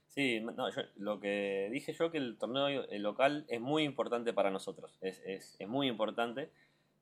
Sí, 0.09 0.41
no, 0.41 0.69
lo 0.97 1.19
que 1.19 1.69
dije 1.73 1.93
yo 1.93 2.13
que 2.13 2.19
el 2.19 2.39
torneo 2.39 2.87
local 2.99 3.45
es 3.49 3.61
muy 3.61 3.83
importante 3.83 4.33
para 4.33 4.51
nosotros, 4.51 4.97
es, 5.01 5.21
es, 5.27 5.57
es, 5.59 5.69
muy 5.69 5.89
importante 5.89 6.51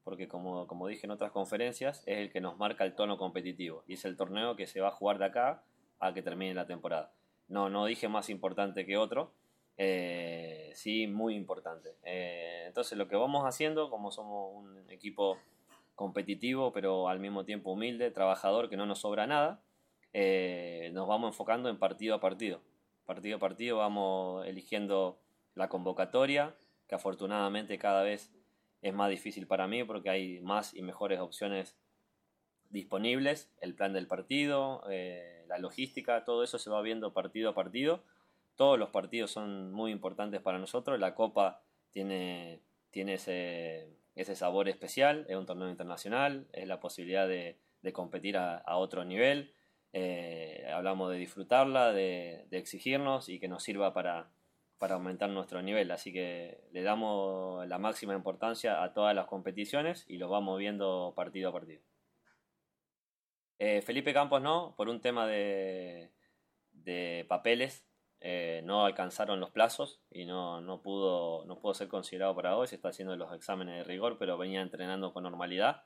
porque 0.02 0.28
como, 0.28 0.66
como 0.66 0.88
dije 0.88 1.06
en 1.06 1.10
otras 1.10 1.30
conferencias, 1.30 2.02
es 2.06 2.18
el 2.18 2.30
que 2.30 2.40
nos 2.40 2.56
marca 2.56 2.84
el 2.84 2.94
tono 2.94 3.18
competitivo 3.18 3.84
y 3.86 3.94
es 3.94 4.04
el 4.04 4.16
torneo 4.16 4.56
que 4.56 4.66
se 4.66 4.80
va 4.80 4.88
a 4.88 4.92
jugar 4.92 5.18
de 5.18 5.26
acá 5.26 5.62
a 6.00 6.14
que 6.14 6.22
termine 6.22 6.54
la 6.54 6.66
temporada. 6.66 7.12
No, 7.48 7.68
no 7.68 7.84
dije 7.86 8.08
más 8.08 8.30
importante 8.30 8.86
que 8.86 8.96
otro, 8.96 9.32
eh, 9.76 10.72
sí, 10.74 11.06
muy 11.06 11.34
importante. 11.34 11.96
Eh, 12.04 12.64
entonces 12.66 12.96
lo 12.98 13.08
que 13.08 13.16
vamos 13.16 13.44
haciendo, 13.44 13.90
como 13.90 14.10
somos 14.10 14.54
un 14.54 14.90
equipo 14.90 15.38
competitivo, 15.94 16.72
pero 16.72 17.08
al 17.08 17.20
mismo 17.20 17.44
tiempo 17.44 17.72
humilde, 17.72 18.10
trabajador, 18.10 18.68
que 18.68 18.76
no 18.76 18.86
nos 18.86 19.00
sobra 19.00 19.26
nada. 19.26 19.62
eh, 20.14 20.90
nos 20.92 21.08
vamos 21.08 21.28
enfocando 21.30 21.68
en 21.70 21.78
partido 21.78 22.14
a 22.14 22.20
partido. 22.20 22.60
Partido 23.06 23.36
a 23.36 23.40
partido 23.40 23.78
vamos 23.78 24.46
eligiendo 24.46 25.18
la 25.54 25.68
convocatoria, 25.68 26.54
que 26.86 26.94
afortunadamente 26.94 27.78
cada 27.78 28.02
vez 28.02 28.30
es 28.82 28.92
más 28.92 29.10
difícil 29.10 29.46
para 29.46 29.66
mí 29.66 29.84
porque 29.84 30.10
hay 30.10 30.40
más 30.40 30.74
y 30.74 30.82
mejores 30.82 31.20
opciones 31.20 31.76
disponibles, 32.70 33.50
el 33.60 33.74
plan 33.74 33.92
del 33.92 34.06
partido, 34.06 34.82
eh, 34.90 35.44
la 35.46 35.58
logística, 35.58 36.24
todo 36.24 36.42
eso 36.42 36.58
se 36.58 36.70
va 36.70 36.82
viendo 36.82 37.12
partido 37.12 37.50
a 37.50 37.54
partido. 37.54 38.02
Todos 38.56 38.78
los 38.78 38.90
partidos 38.90 39.30
son 39.30 39.72
muy 39.72 39.90
importantes 39.90 40.40
para 40.40 40.58
nosotros. 40.58 40.98
La 40.98 41.14
Copa 41.14 41.62
tiene, 41.90 42.62
tiene 42.90 43.14
ese, 43.14 44.34
sabor 44.34 44.68
especial, 44.68 45.26
es 45.28 45.36
un 45.36 45.46
torneo 45.46 45.68
internacional, 45.68 46.46
es 46.52 46.66
la 46.68 46.80
posibilidad 46.80 47.26
de, 47.26 47.58
competir 47.92 48.36
a, 48.36 48.76
otro 48.76 49.04
nivel. 49.04 49.54
Eh, 49.92 50.66
hablamos 50.72 51.10
de 51.10 51.18
disfrutarla, 51.18 51.92
de, 51.92 52.46
exigirnos 52.50 53.28
y 53.28 53.38
que 53.40 53.48
nos 53.48 53.62
sirva 53.62 53.92
para, 53.92 54.30
para 54.78 54.94
aumentar 54.94 55.30
nuestro 55.30 55.62
nivel. 55.62 55.90
Así 55.90 56.12
que 56.12 56.60
le 56.72 56.82
damos 56.82 57.66
la 57.68 57.78
máxima 57.78 58.14
importancia 58.14 58.82
a 58.82 58.92
todas 58.92 59.14
las 59.14 59.26
competiciones 59.26 60.04
y 60.08 60.16
lo 60.16 60.28
vamos 60.28 60.58
viendo 60.58 61.12
partido 61.14 61.50
a 61.50 61.52
partido. 61.52 61.82
Eh, 63.64 63.80
Felipe 63.80 64.12
Campos 64.12 64.42
no, 64.42 64.74
por 64.76 64.88
un 64.88 65.00
tema 65.00 65.24
de, 65.28 66.10
papeles, 67.28 67.86
eh, 68.24 68.62
no 68.64 68.84
alcanzaron 68.84 69.40
los 69.40 69.50
plazos 69.50 70.00
y 70.10 70.24
no, 70.24 70.60
no, 70.60 70.80
pudo, 70.80 71.44
no 71.44 71.58
pudo 71.58 71.74
ser 71.74 71.88
considerado 71.88 72.34
para 72.34 72.56
hoy. 72.56 72.68
Se 72.68 72.76
está 72.76 72.88
haciendo 72.88 73.16
los 73.16 73.34
exámenes 73.34 73.78
de 73.78 73.84
rigor, 73.84 74.16
pero 74.18 74.38
venía 74.38 74.62
entrenando 74.62 75.12
con 75.12 75.24
normalidad 75.24 75.84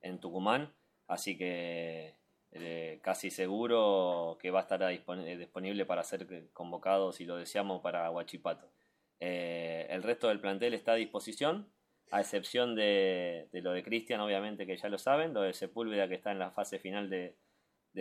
en 0.00 0.20
Tucumán, 0.20 0.74
así 1.06 1.36
que 1.36 2.16
eh, 2.52 3.00
casi 3.02 3.30
seguro 3.30 4.38
que 4.40 4.50
va 4.50 4.60
a 4.60 4.62
estar 4.62 4.86
disponible 4.88 5.86
para 5.86 6.04
ser 6.04 6.50
convocado, 6.52 7.12
si 7.12 7.24
lo 7.24 7.36
deseamos, 7.36 7.80
para 7.82 8.10
Huachipato. 8.10 8.70
el 9.18 10.02
resto 10.02 10.28
del 10.28 10.40
plantel 10.40 10.74
está 10.74 10.92
a 10.92 10.96
disposición 10.96 11.72
a 12.10 12.20
excepción 12.20 12.74
de, 12.74 13.48
lo 13.52 13.72
de 13.72 13.82
Cristian, 13.82 14.20
obviamente 14.20 14.66
que 14.66 14.76
ya 14.76 14.88
lo 14.88 14.98
saben, 14.98 15.34
lo 15.34 15.42
de 15.42 15.52
Sepúlveda 15.52 16.08
que 16.08 16.14
está 16.14 16.32
en 16.32 16.38
la 16.38 16.50
fase 16.50 16.78
final 16.78 17.10
de, 17.10 17.36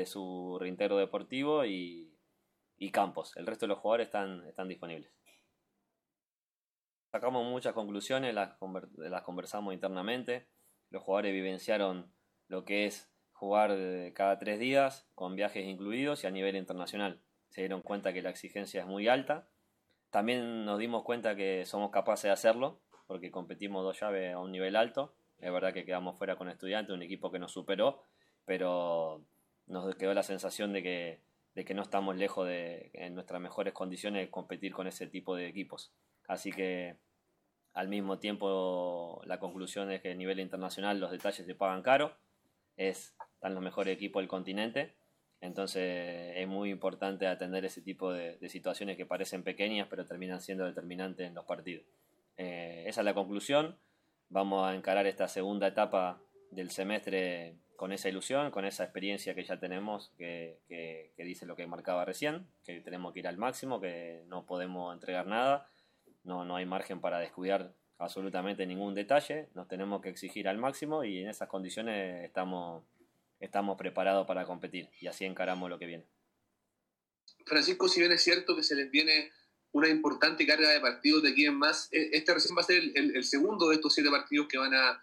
su 0.05 0.57
reintegro 0.59 0.97
deportivo 0.97 1.65
y, 1.65 2.13
Campos. 2.91 3.36
El 3.36 3.47
resto 3.47 3.65
de 3.65 3.69
los 3.69 3.80
jugadores 3.80 4.07
están, 4.07 4.45
están 4.47 4.67
disponibles. 4.67 5.11
Sacamos 7.11 7.45
muchas 7.45 7.73
conclusiones, 7.73 8.34
las, 8.34 8.57
las 8.97 9.21
conversamos 9.23 9.73
internamente. 9.73 10.47
Los 10.89 11.03
jugadores 11.03 11.34
vivenciaron 11.34 12.11
lo 12.47 12.65
que 12.65 12.86
es 12.86 13.09
jugar 13.34 13.75
cada 14.13 14.38
tres 14.39 14.59
días, 14.59 15.07
con 15.15 15.36
viajes 15.36 15.65
incluidos 15.65 16.23
y 16.23 16.28
a 16.28 16.32
nivel 16.32 16.55
internacional. 16.55 17.21
Se 17.49 17.61
dieron 17.61 17.82
cuenta 17.82 18.13
que 18.13 18.21
la 18.21 18.30
exigencia 18.30 18.82
es 18.82 18.88
muy 18.88 19.07
alta. 19.07 19.47
También 20.09 20.65
nos 20.65 20.80
dimos 20.80 21.03
cuenta 21.03 21.36
que 21.36 21.65
somos 21.65 21.91
capaces 21.91 22.23
de 22.23 22.32
hacerlo 22.32 22.82
porque 23.07 23.32
competimos 23.32 23.84
dos 23.84 23.99
llaves 23.99 24.34
a 24.34 24.39
un 24.39 24.51
nivel 24.51 24.75
alto. 24.75 25.15
Es 25.39 25.51
verdad 25.51 25.73
que 25.73 25.86
quedamos 25.86 26.17
fuera 26.17 26.36
con 26.36 26.49
estudiantes, 26.49 26.93
un 26.93 27.03
equipo 27.03 27.32
que 27.32 27.39
nos 27.39 27.51
superó, 27.51 28.01
pero 28.45 29.23
nos 29.67 29.95
quedó 29.95 30.13
la 30.13 30.23
sensación 30.23 30.73
de 30.73 30.84
que, 30.84 31.21
de 31.58 31.66
que 31.66 31.74
no 31.74 31.82
estamos 31.82 32.16
lejos 32.16 32.47
de, 32.47 32.91
en 32.93 33.16
nuestras 33.16 33.41
mejores 33.41 33.74
condiciones, 33.74 34.30
competir 34.30 34.74
con 34.74 34.86
ese 34.86 35.08
tipo 35.08 35.36
de 35.36 35.47
equipos. 35.47 35.91
Así 36.28 36.51
que 36.51 36.97
al 37.74 37.88
mismo 37.88 38.20
tiempo 38.20 39.24
la 39.26 39.39
conclusión 39.39 39.91
es 39.91 40.03
que 40.03 40.12
a 40.12 40.14
nivel 40.14 40.39
internacional 40.39 40.99
los 40.99 41.10
detalles 41.10 41.47
se 41.47 41.55
pagan 41.55 41.82
caro, 41.82 42.16
es, 42.76 43.16
están 43.34 43.55
los 43.55 43.64
mejores 43.64 43.95
equipos 43.95 44.22
del 44.22 44.28
continente, 44.28 44.93
entonces 45.41 46.34
es 46.36 46.47
muy 46.47 46.70
importante 46.70 47.26
atender 47.26 47.66
ese 47.66 47.82
tipo 47.82 48.14
de 48.14 48.38
situaciones 48.49 48.95
que 48.95 49.08
parecen 49.08 49.41
pequeñas 49.41 49.88
pero 49.89 50.05
terminan 50.05 50.41
siendo 50.41 50.64
determinantes 50.64 51.28
en 51.28 51.34
los 51.34 51.45
partidos. 51.45 51.88
Eh, 52.38 52.84
esa 52.86 53.01
es 53.01 53.05
la 53.05 53.16
conclusión. 53.16 53.80
Vamos 54.30 54.64
a 54.64 54.76
encarar 54.76 55.08
esta 55.08 55.28
segunda 55.28 55.66
etapa 55.66 56.22
del 56.51 56.70
semestre 56.70 57.55
con 57.78 57.93
esa 57.93 58.09
ilusión, 58.09 58.51
con 58.51 58.65
esa 58.65 58.84
experiencia 58.84 59.34
que 59.34 59.45
ya 59.45 59.59
tenemos, 59.59 60.11
que, 60.17 60.59
dice 61.17 61.45
lo 61.45 61.55
que 61.55 61.65
marcaba 61.67 62.03
recién, 62.03 62.45
que 62.65 62.82
tenemos 62.82 63.13
que 63.13 63.19
ir 63.19 63.28
al 63.28 63.38
máximo, 63.38 63.80
que 63.80 64.23
no 64.28 64.45
podemos 64.45 64.93
entregar 64.93 65.28
nada, 65.28 65.69
no, 66.23 66.43
no 66.43 66.57
hay 66.57 66.65
margen 66.65 66.99
para 66.99 67.19
descuidar 67.19 67.73
absolutamente 67.99 68.65
ningún 68.65 68.95
detalle, 68.95 69.47
nos 69.53 69.67
tenemos 69.67 70.01
que 70.01 70.09
exigir 70.09 70.47
al 70.47 70.57
máximo 70.57 71.03
y 71.03 71.19
en 71.19 71.30
esas 71.30 71.47
condiciones 71.47 72.25
estamos, 72.25 72.84
estamos 73.39 73.78
preparados 73.78 74.28
para 74.28 74.45
competir 74.45 74.89
y 74.99 75.07
así 75.07 75.25
encaramos 75.25 75.69
lo 75.69 75.80
que 75.80 75.86
viene. 75.86 76.05
Francisco, 77.45 77.88
si 77.88 78.01
bien 78.01 78.11
es 78.11 78.23
cierto 78.23 78.55
que 78.55 78.63
se 78.63 78.75
les 78.75 78.91
viene 78.91 79.32
una 79.71 79.89
importante 79.89 80.47
carga 80.47 80.69
de 80.69 80.80
partidos 80.80 81.23
de 81.23 81.30
aquí 81.30 81.49
más. 81.49 81.89
E, 81.91 82.09
este 82.13 82.34
recién 82.34 82.57
va 82.57 82.61
a 82.61 82.65
ser 82.65 82.82
el, 82.95 83.23
segundo 83.23 83.69
de 83.69 83.75
estos 83.75 83.93
siete 83.93 84.09
partidos 84.09 84.47
que 84.47 84.57
van 84.57 84.73
a, 84.73 85.01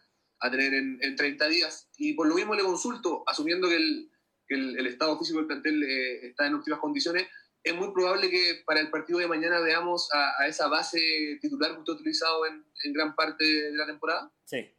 tener 0.51 0.75
en, 0.75 1.17
30 1.17 1.49
días. 1.49 1.89
Y 1.97 2.15
por 2.15 2.27
lo 2.27 2.35
mismo 2.35 2.55
le 2.55 2.63
consulto, 2.63 3.25
asumiendo 3.27 3.69
que 3.69 3.77
el, 3.77 4.87
estado 4.87 5.19
físico 5.19 5.39
del 5.39 5.47
plantel 5.47 5.83
eh, 5.83 6.27
está 6.29 6.47
en 6.47 6.55
óptimas 6.55 6.81
condiciones, 6.81 7.27
es 7.63 7.75
muy 7.75 7.93
probable 7.93 8.31
que 8.31 8.63
para 8.67 8.81
el 8.81 8.91
partido 8.91 9.19
de 9.19 9.27
mañana 9.27 9.59
veamos 9.61 10.09
a, 10.13 10.47
esa 10.47 10.69
base 10.69 11.39
titular 11.41 11.73
que 11.73 11.79
usted 11.79 11.93
ha 11.93 11.97
utilizado 11.97 12.47
en, 12.47 12.65
en 12.85 12.93
gran 12.93 13.15
parte 13.15 13.45
de 13.45 13.73
la 13.73 13.87
temporada. 13.87 14.31
Sí, 14.45 14.71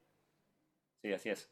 sí, 1.02 1.12
así 1.12 1.30
es. 1.30 1.50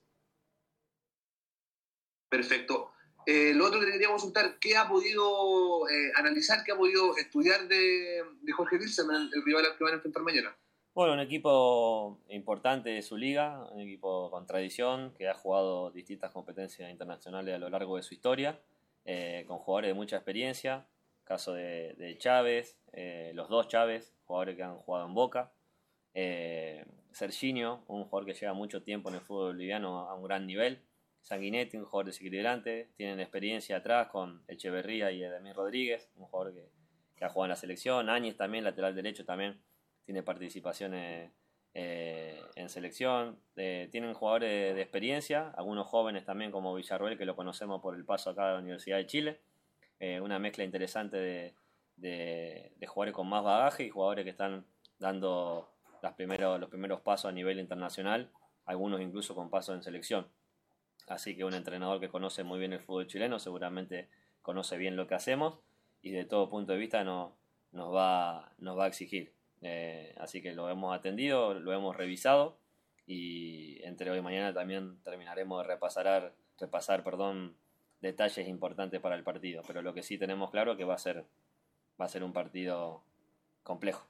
Perfecto. 2.29 2.93
Eh, 3.25 3.53
lo 3.53 3.67
otro 3.67 3.79
que 3.79 3.85
queríamos 3.85 4.21
consultar, 4.21 4.57
¿qué 4.59 4.75
ha 4.75 4.87
podido 4.87 5.87
eh, 5.89 6.11
analizar, 6.15 6.63
qué 6.63 6.73
ha 6.73 6.75
podido 6.75 7.15
estudiar 7.17 7.67
de, 7.67 8.21
Jorge 8.51 8.77
Wilson, 8.77 9.15
el, 9.15 9.43
rival 9.45 9.65
al 9.65 9.77
que 9.77 9.83
van 9.83 9.93
a 9.93 9.95
enfrentar 9.97 10.23
mañana? 10.23 10.57
Bueno, 10.95 11.13
un 11.13 11.19
equipo 11.19 12.19
importante 12.29 12.91
de 12.91 13.01
su 13.01 13.17
liga, 13.17 13.67
un 13.71 13.81
equipo 13.81 14.29
con 14.29 14.45
tradición, 14.45 15.11
que 15.17 15.27
ha 15.27 15.33
jugado 15.33 15.89
distintas 15.89 16.31
competencias 16.31 16.91
internacionales 16.91 17.55
a 17.55 17.57
lo 17.57 17.69
largo 17.69 17.97
de 17.97 18.03
su 18.03 18.13
historia, 18.13 18.59
eh, 19.03 19.43
con 19.47 19.57
jugadores 19.57 19.89
de 19.89 19.95
mucha 19.95 20.17
experiencia, 20.17 20.85
caso 21.23 21.53
de, 21.53 22.15
Chávez, 22.19 22.77
los 23.33 23.49
dos 23.49 23.67
Chávez, 23.69 24.13
jugadores 24.25 24.55
que 24.55 24.61
han 24.61 24.77
jugado 24.77 25.07
en 25.07 25.15
Boca, 25.15 25.51
Serginio, 27.11 27.83
un 27.87 28.03
jugador 28.03 28.27
que 28.27 28.35
lleva 28.35 28.53
mucho 28.53 28.83
tiempo 28.83 29.09
en 29.09 29.15
el 29.15 29.21
fútbol 29.21 29.53
boliviano 29.53 30.07
a 30.07 30.13
un 30.13 30.23
gran 30.23 30.45
nivel, 30.45 30.83
Sanguinetti, 31.21 31.77
un 31.77 31.85
jugador 31.85 32.07
desequilibrante, 32.07 32.89
tienen 32.97 33.19
experiencia 33.19 33.77
atrás 33.77 34.09
con 34.09 34.43
Echeverría 34.47 35.11
y 35.11 35.23
Edemir 35.23 35.55
Rodríguez, 35.55 36.11
un 36.17 36.25
jugador 36.25 36.53
que, 36.53 37.25
ha 37.25 37.29
jugado 37.29 37.45
en 37.45 37.49
la 37.49 37.55
selección, 37.55 38.09
Áñez 38.09 38.35
también, 38.35 38.65
lateral 38.65 38.93
derecho 38.93 39.23
también, 39.23 39.59
tiene 40.05 40.23
participaciones 40.23 41.31
eh, 41.75 42.39
en 42.55 42.69
selección, 42.69 43.39
eh, 43.55 43.89
tienen 43.91 44.13
jugadores 44.13 44.75
de, 44.75 44.81
experiencia, 44.81 45.49
algunos 45.57 45.87
jóvenes 45.87 46.23
también 46.23 46.51
como 46.51 46.75
Villarroel, 46.75 47.17
que 47.17 47.25
lo 47.25 47.35
conocemos 47.35 47.81
por 47.81 47.95
el 47.95 48.05
paso 48.05 48.29
acá 48.29 48.47
de 48.47 48.53
la 48.53 48.59
Universidad 48.59 48.97
de 48.97 49.07
Chile, 49.07 49.41
eh, 49.99 50.21
una 50.21 50.37
mezcla 50.37 50.63
interesante 50.63 51.17
de, 51.17 51.55
de, 51.97 52.87
jugadores 52.87 53.15
con 53.15 53.27
más 53.27 53.43
bagaje 53.43 53.85
y 53.85 53.89
jugadores 53.89 54.23
que 54.23 54.31
están 54.31 54.65
dando 54.99 55.69
las 56.01 56.13
primeros, 56.13 56.59
los 56.59 56.69
primeros 56.69 57.01
pasos 57.01 57.29
a 57.29 57.31
nivel 57.31 57.59
internacional, 57.59 58.29
algunos 58.65 59.01
incluso 59.01 59.33
con 59.33 59.49
pasos 59.49 59.75
en 59.75 59.83
selección. 59.83 60.27
Así 61.07 61.35
que 61.35 61.43
un 61.43 61.53
entrenador 61.53 61.99
que 61.99 62.09
conoce 62.09 62.43
muy 62.43 62.59
bien 62.59 62.73
el 62.73 62.81
fútbol 62.81 63.07
chileno 63.07 63.39
seguramente 63.39 64.09
conoce 64.41 64.77
bien 64.77 64.95
lo 64.95 65.07
que 65.07 65.15
hacemos 65.15 65.59
y 66.01 66.11
de 66.11 66.25
todo 66.25 66.49
punto 66.49 66.73
de 66.73 66.77
vista 66.77 67.03
no, 67.03 67.35
nos, 67.71 67.93
va, 67.93 68.53
nos 68.59 68.77
va 68.77 68.85
a 68.85 68.87
exigir. 68.87 69.33
Eh, 69.63 70.13
así 70.17 70.41
que 70.41 70.51
lo 70.51 70.69
hemos 70.69 70.93
atendido, 70.93 71.53
lo 71.53 71.71
hemos 71.73 71.95
revisado 71.95 72.57
y 73.05 73.81
entre 73.83 74.11
hoy 74.11 74.19
y 74.19 74.21
mañana 74.21 74.53
también 74.53 75.01
terminaremos 75.03 75.61
de 75.61 75.67
repasar, 75.67 76.33
repasar 76.59 77.03
perdón, 77.03 77.55
detalles 78.01 78.47
importantes 78.47 78.99
para 78.99 79.15
el 79.15 79.23
partido. 79.23 79.63
Pero 79.65 79.81
lo 79.81 79.93
que 79.93 80.03
sí 80.03 80.17
tenemos 80.17 80.51
claro 80.51 80.73
es 80.73 80.77
que 80.77 80.83
va 80.83 80.95
a 80.95 80.97
ser, 80.97 81.25
un 82.21 82.33
partido 82.33 83.03
complejo. 83.63 84.05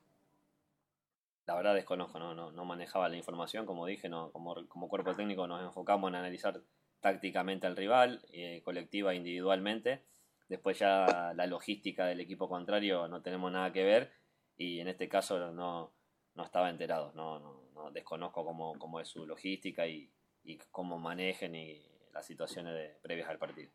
La 1.46 1.56
verdad 1.56 1.76
desconozco, 1.76 2.20
no, 2.20 2.34
no, 2.34 2.52
no 2.52 2.66
manejaba 2.66 3.10
la 3.10 3.18
información, 3.18 3.66
como 3.66 3.86
dije, 3.86 4.10
como 4.10 4.90
cuerpo 4.90 5.14
técnico 5.14 5.46
nos 5.46 5.62
enfocamos 5.62 6.10
en 6.10 6.16
analizar 6.16 6.62
tácticamente 7.02 7.68
al 7.68 7.76
rival, 7.76 8.22
eh, 8.32 8.62
colectiva 8.64 9.14
e 9.14 9.18
individualmente. 9.18 10.02
Después 10.48 10.80
ya 10.80 11.34
la 11.36 11.46
logística 11.46 12.06
del 12.06 12.22
equipo 12.22 12.48
contrario 12.48 13.08
no 13.08 13.22
tenemos 13.22 13.52
nada 13.52 13.72
que 13.74 13.84
ver 13.84 14.23
y 14.58 14.80
en 14.80 14.88
este 14.88 15.08
caso 15.10 15.52
no, 15.52 15.94
no 16.36 16.44
estaba 16.44 16.70
enterado, 16.70 17.12
no, 17.14 17.40
no, 17.74 17.92
desconozco 17.92 18.46
cómo, 18.46 18.78
cómo, 18.80 19.00
es 19.00 19.08
su 19.10 19.26
logística 19.26 19.88
y, 19.88 20.12
y 20.44 20.58
cómo 20.72 20.98
manejen 21.00 21.56
y 21.56 21.82
las 22.14 22.26
situaciones 22.26 22.74
de, 22.74 22.90
previas 23.02 23.30
al 23.30 23.40
partido. 23.40 23.72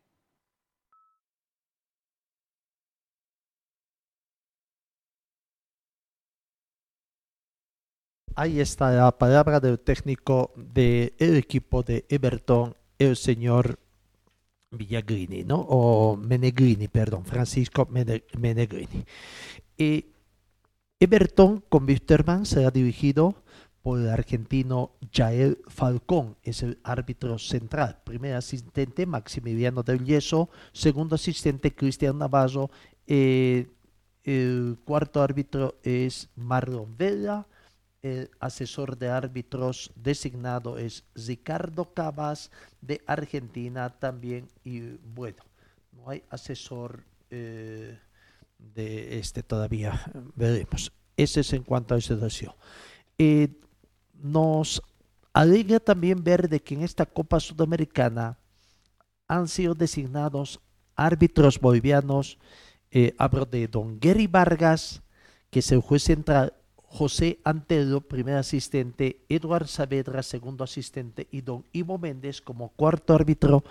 Ahí 8.35 8.59
está 8.61 8.91
la 8.91 9.11
palabra 9.17 9.59
del 9.59 9.79
técnico 9.79 10.53
del 10.55 11.11
equipo 11.35 11.83
de 11.83 12.05
Everton, 12.09 12.75
el 12.97 13.15
señor 13.17 13.79
Villagrini, 14.71 15.43
¿no? 15.43 15.61
O 15.61 16.15
Menegrini, 16.15 16.87
perdón, 16.87 17.25
Francisco 17.25 17.87
Mene- 17.89 18.23
Menegrini. 18.37 19.05
Eh, 19.77 20.05
Everton 21.01 21.63
con 21.69 21.85
Wisterman 21.85 22.45
será 22.45 22.71
dirigido 22.71 23.41
por 23.81 23.99
el 23.99 24.09
argentino 24.09 24.91
Jael 25.13 25.59
Falcón, 25.67 26.35
es 26.43 26.61
el 26.61 26.77
árbitro 26.83 27.39
central. 27.39 28.01
Primer 28.03 28.35
asistente 28.35 29.05
Maximiliano 29.05 29.81
del 29.81 30.03
Yeso, 30.03 30.49
segundo 30.73 31.15
asistente 31.15 31.73
Cristian 31.73 32.17
Navarro, 32.17 32.69
eh, 33.07 33.67
el 34.25 34.77
cuarto 34.83 35.21
árbitro 35.21 35.79
es 35.83 36.29
Marlon 36.35 36.97
Vela, 36.97 37.47
el 38.01 38.29
asesor 38.41 38.97
de 38.97 39.07
árbitros 39.07 39.91
designado 39.95 40.77
es 40.77 41.05
Ricardo 41.15 41.93
Cabas 41.93 42.51
de 42.81 43.01
Argentina 43.07 43.89
también. 43.89 44.49
Y 44.65 44.97
bueno, 45.13 45.43
no 45.93 46.09
hay 46.09 46.23
asesor 46.29 47.05
eh, 47.29 47.97
de 48.59 49.17
este 49.17 49.41
todavía, 49.41 50.11
veremos. 50.35 50.91
Ese 51.17 51.41
es 51.41 51.53
en 51.53 51.63
cuanto 51.63 51.95
a 51.95 51.97
esa 51.97 52.13
situación. 52.13 52.53
Eh, 53.17 53.49
nos 54.13 54.81
alegra 55.33 55.79
también 55.79 56.23
ver 56.23 56.47
de 56.47 56.61
que 56.61 56.75
en 56.75 56.83
esta 56.83 57.05
Copa 57.05 57.39
Sudamericana 57.39 58.37
han 59.27 59.47
sido 59.47 59.73
designados 59.73 60.59
árbitros 60.95 61.59
bolivianos. 61.59 62.37
eh, 62.91 63.13
hablo 63.17 63.45
de 63.45 63.67
don 63.67 63.99
Gary 63.99 64.25
Vargas, 64.25 65.03
que 65.51 65.59
es 65.59 65.71
el 65.71 65.79
juez 65.79 66.03
central, 66.03 66.53
José 66.75 67.39
Antelo, 67.43 68.01
primer 68.01 68.35
asistente, 68.35 69.23
Eduard 69.29 69.67
Saavedra, 69.67 70.23
segundo 70.23 70.63
asistente, 70.63 71.27
y 71.29 71.41
don 71.41 71.65
Ivo 71.71 71.99
Méndez 71.99 72.41
como 72.41 72.69
cuarto 72.69 73.13
árbitro, 73.13 73.63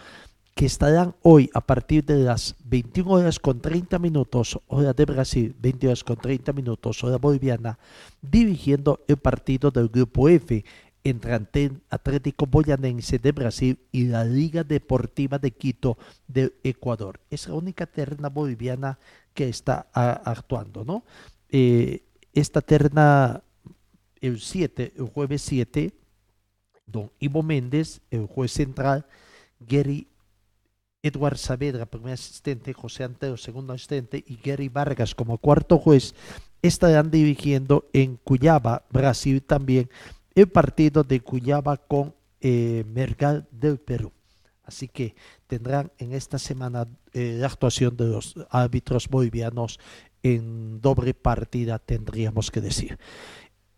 que 0.59 0.67
estarán 0.67 1.15
hoy 1.23 1.49
a 1.55 1.61
partir 1.61 2.05
de 2.05 2.17
las 2.17 2.57
21 2.65 3.09
horas 3.13 3.39
con 3.39 3.61
30 3.61 3.97
minutos, 4.01 4.59
hora 4.67 4.93
de 4.93 5.05
Brasil, 5.05 5.55
20 5.57 5.87
horas 5.87 6.03
con 6.03 6.17
30 6.17 6.53
minutos, 6.53 7.05
hora 7.05 7.17
boliviana, 7.17 7.79
dirigiendo 8.21 9.05
el 9.07 9.19
partido 9.19 9.71
del 9.71 9.89
Grupo 9.89 10.29
F 10.29 10.65
entre 11.05 11.35
Atlético 11.91 12.47
Boyanense 12.47 13.21
de 13.21 13.31
Brasil 13.31 13.79
y 13.93 14.07
la 14.07 14.25
Liga 14.25 14.65
Deportiva 14.65 15.39
de 15.39 15.53
Quito 15.53 15.97
de 16.27 16.53
Ecuador. 16.65 17.21
Es 17.31 17.47
la 17.47 17.55
única 17.55 17.87
terna 17.87 18.29
boliviana 18.29 18.99
que 19.35 19.49
está 19.49 19.87
a- 19.93 20.11
actuando, 20.29 20.85
¿no? 20.85 21.05
Eh, 21.51 22.03
esta 22.35 22.63
terna, 22.63 23.45
el 24.21 24.41
7, 24.41 24.93
el 24.97 25.07
jueves 25.07 25.41
7, 25.43 25.93
don 26.85 27.13
Ivo 27.21 27.45
Méndez, 27.45 28.01
el 28.11 28.27
juez 28.27 28.51
central, 28.51 29.07
Gary 29.61 30.09
Edward 31.03 31.39
Saavedra, 31.39 31.87
primer 31.87 32.15
asistente, 32.15 32.73
José 32.73 33.05
Antero, 33.05 33.37
segundo 33.37 33.73
asistente, 33.73 34.25
y 34.27 34.37
Gary 34.37 34.69
Vargas 34.69 35.15
como 35.15 35.39
cuarto 35.39 35.79
juez, 35.79 36.15
estarán 36.63 37.11
dirigiendo 37.11 37.89
en 37.93 38.17
Cuyaba, 38.17 38.85
Brasil 38.91 39.43
también, 39.43 39.89
el 40.35 40.49
partido 40.49 41.05
de 41.05 41.21
Cuyaba 41.21 41.77
con 41.77 42.15
eh, 42.41 42.85
Mergal 42.93 43.47
del 43.51 43.79
Perú. 43.79 44.13
Así 44.65 44.89
que 44.89 45.15
tendrán 45.47 45.93
en 45.99 46.13
esta 46.13 46.39
semana 46.39 46.87
eh, 47.13 47.37
la 47.39 47.47
actuación 47.47 47.97
de 47.97 48.07
los 48.07 48.35
árbitros 48.51 49.09
bolivianos 49.09 49.79
en 50.23 50.81
doble 50.81 51.15
partida, 51.15 51.79
tendríamos 51.79 52.51
que 52.51 52.61
decir. 52.61 52.99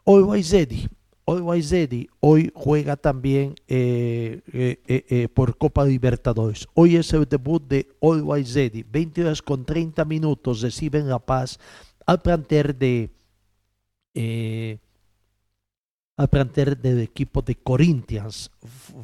Always 0.04 0.50
Ready. 0.50 0.88
Always 1.31 1.72
hoy 2.18 2.51
juega 2.53 2.97
también 2.97 3.55
eh, 3.68 4.41
eh, 4.53 4.81
eh, 4.87 5.28
por 5.33 5.57
Copa 5.57 5.85
Libertadores. 5.85 6.66
Hoy 6.74 6.97
es 6.97 7.12
el 7.12 7.24
debut 7.26 7.62
de 7.68 7.89
Always 8.03 8.53
Ready. 8.55 8.83
20 8.83 9.22
horas 9.22 9.41
con 9.41 9.64
30 9.64 10.05
minutos 10.07 10.61
reciben 10.61 11.09
La 11.09 11.20
Paz 11.20 11.61
al 12.05 12.20
planter 12.20 12.76
de 12.76 13.11
al 16.16 16.28
planter 16.28 16.76
del 16.76 16.99
equipo 16.99 17.43
de 17.43 17.55
Corinthians 17.55 18.51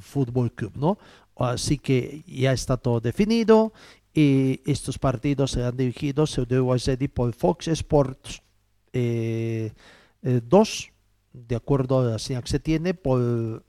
Fútbol 0.00 0.52
Club, 0.52 0.72
¿no? 0.74 0.98
Así 1.36 1.78
que 1.78 2.24
ya 2.26 2.52
está 2.52 2.76
todo 2.76 3.00
definido 3.00 3.72
y 4.12 4.60
estos 4.66 4.98
partidos 4.98 5.52
serán 5.52 5.76
dirigidos 5.76 6.36
el 6.38 6.46
de 6.46 7.08
por 7.08 7.32
Fox 7.34 7.68
Sports 7.68 8.42
eh, 8.92 9.72
2 10.22 10.92
de 11.36 11.56
acuerdo 11.56 12.00
a 12.00 12.04
la 12.04 12.18
señal 12.18 12.42
que 12.42 12.50
se 12.50 12.60
tiene 12.60 12.94
por 12.94 13.62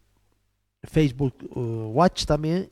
Facebook 0.83 1.35
uh, 1.55 1.91
Watch 1.91 2.25
también. 2.25 2.69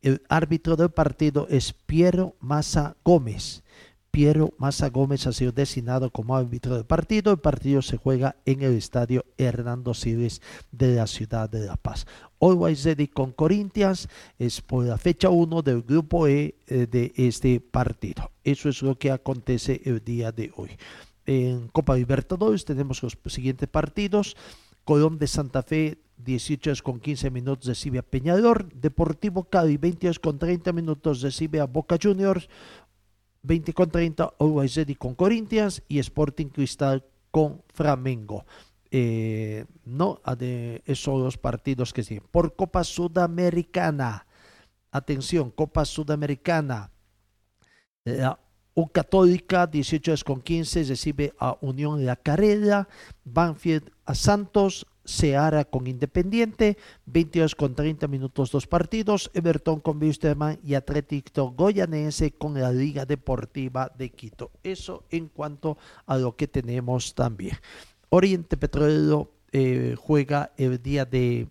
El 0.00 0.20
árbitro 0.28 0.76
del 0.76 0.90
partido 0.90 1.46
es 1.48 1.72
Piero 1.72 2.34
Massa 2.40 2.96
Gómez. 3.04 3.62
Piero 4.10 4.52
Massa 4.58 4.90
Gómez 4.90 5.26
ha 5.26 5.32
sido 5.32 5.52
designado 5.52 6.10
como 6.10 6.36
árbitro 6.36 6.74
del 6.74 6.84
partido. 6.84 7.32
El 7.32 7.38
partido 7.38 7.80
se 7.80 7.96
juega 7.96 8.36
en 8.44 8.62
el 8.62 8.76
estadio 8.76 9.24
Hernando 9.38 9.94
Siles 9.94 10.42
de 10.70 10.96
la 10.96 11.06
ciudad 11.06 11.48
de 11.48 11.60
La 11.60 11.76
Paz. 11.76 12.06
Always 12.40 12.84
Ready 12.84 13.06
con 13.06 13.32
Corinthians 13.32 14.08
es 14.38 14.60
por 14.60 14.84
la 14.84 14.98
fecha 14.98 15.30
1 15.30 15.62
del 15.62 15.82
grupo 15.82 16.26
E 16.26 16.56
eh, 16.66 16.86
de 16.90 17.12
este 17.16 17.60
partido. 17.60 18.32
Eso 18.42 18.68
es 18.68 18.82
lo 18.82 18.98
que 18.98 19.12
acontece 19.12 19.80
el 19.84 20.04
día 20.04 20.32
de 20.32 20.52
hoy. 20.56 20.70
En 21.26 21.68
Copa 21.68 21.96
Libertadores 21.96 22.64
tenemos 22.64 23.02
los 23.02 23.16
siguientes 23.26 23.68
partidos. 23.68 24.36
Colón 24.84 25.18
de 25.18 25.26
Santa 25.28 25.62
Fe, 25.62 25.98
18 26.16 26.70
horas 26.70 26.82
con 26.82 26.98
15 26.98 27.30
minutos 27.30 27.66
recibe 27.66 27.98
a 27.98 28.02
Peñador. 28.02 28.72
Deportivo 28.74 29.44
Cali, 29.44 29.76
20 29.76 30.08
horas 30.08 30.18
con 30.18 30.38
30 30.38 30.72
minutos 30.72 31.20
recibe 31.22 31.60
a 31.60 31.66
Boca 31.66 31.96
Juniors. 32.02 32.48
20 33.42 33.72
con 33.72 33.90
30, 33.90 34.34
Always 34.38 34.78
con 34.98 35.14
Corinthians 35.14 35.82
y 35.88 35.98
Sporting 35.98 36.46
Cristal 36.46 37.04
con 37.30 37.62
Flamengo. 37.74 38.44
Eh, 38.90 39.64
no, 39.84 40.20
a 40.22 40.36
de- 40.36 40.82
esos 40.84 41.04
son 41.04 41.24
los 41.24 41.38
partidos 41.38 41.92
que 41.92 42.02
siguen. 42.04 42.24
Por 42.30 42.54
Copa 42.54 42.84
Sudamericana, 42.84 44.26
atención, 44.92 45.50
Copa 45.50 45.84
Sudamericana. 45.84 46.90
La 48.04 48.38
U 48.74 48.88
Católica, 48.88 49.66
18 49.66 50.10
horas 50.10 50.24
con 50.24 50.40
15, 50.40 50.84
recibe 50.84 51.34
a 51.38 51.56
Unión 51.60 52.06
La 52.06 52.16
Carrera, 52.16 52.88
Banfield 53.24 53.90
a 54.06 54.14
Santos, 54.14 54.86
Seara 55.04 55.64
con 55.64 55.86
Independiente, 55.86 56.78
20 57.06 57.40
horas 57.40 57.54
con 57.54 57.74
30 57.74 58.06
minutos 58.08 58.50
dos 58.50 58.66
partidos, 58.66 59.30
Everton 59.34 59.80
con 59.80 60.00
Wisterman 60.00 60.58
y 60.64 60.74
Atlético 60.74 61.50
Goyanense 61.50 62.32
con 62.32 62.54
la 62.54 62.72
Liga 62.72 63.04
Deportiva 63.04 63.90
de 63.96 64.10
Quito. 64.10 64.52
Eso 64.62 65.04
en 65.10 65.28
cuanto 65.28 65.76
a 66.06 66.16
lo 66.16 66.36
que 66.36 66.46
tenemos 66.46 67.14
también. 67.14 67.56
Oriente 68.10 68.56
Petrolero 68.56 69.32
eh, 69.52 69.96
juega 69.98 70.52
el 70.56 70.80
día 70.82 71.04
de 71.04 71.48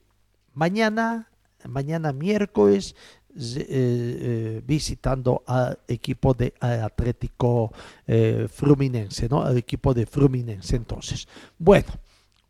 mañana, 0.54 1.30
mañana 1.68 2.14
miércoles, 2.14 2.96
eh, 3.36 3.66
eh, 3.70 4.62
visitando 4.66 5.44
al 5.46 5.80
equipo 5.88 6.34
de 6.34 6.54
Atlético 6.60 7.72
eh, 8.06 8.48
Fluminense, 8.52 9.30
¿no? 9.30 9.44
Al 9.44 9.58
equipo 9.58 9.94
de 9.94 10.06
Fluminense. 10.06 10.76
Entonces, 10.76 11.28
bueno, 11.58 11.88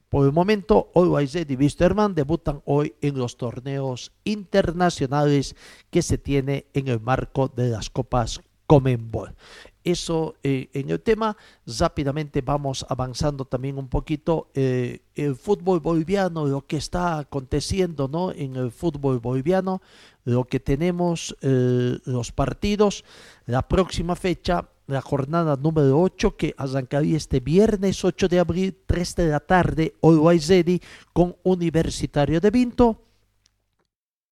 por 0.10 0.26
el 0.26 0.32
momento, 0.34 0.90
Ready 0.94 1.54
y 1.54 1.56
Wisterman 1.56 2.16
debutan 2.16 2.62
hoy 2.66 2.96
en 3.02 3.18
los 3.18 3.38
torneos 3.38 4.12
internacionales 4.24 5.56
que 5.90 6.02
se 6.02 6.18
tiene 6.18 6.66
en 6.74 6.88
el 6.88 7.00
marco 7.00 7.48
de 7.48 7.70
las 7.70 7.90
Copas 7.90 8.42
Comenbol. 8.68 9.36
Eso 9.84 10.36
eh, 10.44 10.70
en 10.74 10.92
el 10.92 11.00
tema, 11.00 11.36
rápidamente 11.66 12.42
vamos 12.42 12.86
avanzando 12.88 13.46
también 13.46 13.78
un 13.78 13.88
poquito 13.88 14.50
eh, 14.54 15.00
el 15.16 15.36
fútbol 15.36 15.80
boliviano, 15.80 16.46
lo 16.46 16.68
que 16.68 16.78
está 16.78 17.18
aconteciendo 17.18 18.08
¿no? 18.08 18.32
en 18.32 18.56
el 18.56 18.72
fútbol 18.72 19.20
boliviano, 19.20 19.82
lo 20.24 20.46
que 20.46 20.60
tenemos, 20.60 21.36
eh, 21.42 21.98
los 22.06 22.32
partidos, 22.32 23.04
la 23.48 23.68
próxima 23.68 24.16
fecha, 24.16 24.70
la 24.86 25.02
jornada 25.02 25.56
número 25.56 26.00
8 26.00 26.38
que 26.38 26.54
arrancaría 26.58 27.18
este 27.18 27.40
viernes 27.40 28.06
8 28.06 28.28
de 28.28 28.40
abril, 28.40 28.78
3 28.86 29.16
de 29.16 29.28
la 29.30 29.40
tarde, 29.40 29.96
Always 30.04 30.48
Ready 30.48 30.80
con 31.14 31.36
Universitario 31.44 32.40
de 32.40 32.52
Vinto. 32.52 33.11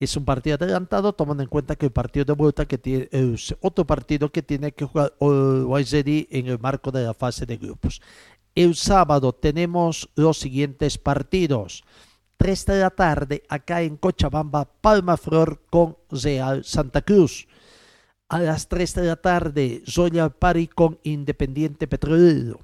Es 0.00 0.16
un 0.16 0.24
partido 0.24 0.54
adelantado, 0.54 1.12
tomando 1.12 1.42
en 1.42 1.48
cuenta 1.50 1.76
que 1.76 1.84
el 1.84 1.92
partido 1.92 2.24
de 2.24 2.32
vuelta 2.32 2.64
que 2.64 2.78
tiene 2.78 3.10
es 3.12 3.54
otro 3.60 3.86
partido 3.86 4.32
que 4.32 4.42
tiene 4.42 4.72
que 4.72 4.86
jugar 4.86 5.12
Ready 5.20 6.26
en 6.30 6.46
el 6.46 6.58
marco 6.58 6.90
de 6.90 7.04
la 7.04 7.12
fase 7.12 7.44
de 7.44 7.58
grupos. 7.58 8.00
El 8.54 8.76
sábado 8.76 9.34
tenemos 9.34 10.08
los 10.14 10.38
siguientes 10.38 10.96
partidos. 10.96 11.84
3 12.38 12.64
de 12.64 12.80
la 12.80 12.88
tarde 12.88 13.42
acá 13.50 13.82
en 13.82 13.98
Cochabamba, 13.98 14.64
Palma 14.64 15.18
Flor 15.18 15.60
con 15.68 15.98
Real 16.10 16.64
Santa 16.64 17.02
Cruz. 17.02 17.46
A 18.30 18.38
las 18.38 18.68
3 18.68 18.94
de 18.94 19.02
la 19.02 19.16
tarde, 19.16 19.82
Royal 19.94 20.32
Party 20.32 20.68
con 20.68 20.98
Independiente 21.02 21.86
Petrolero. 21.86 22.60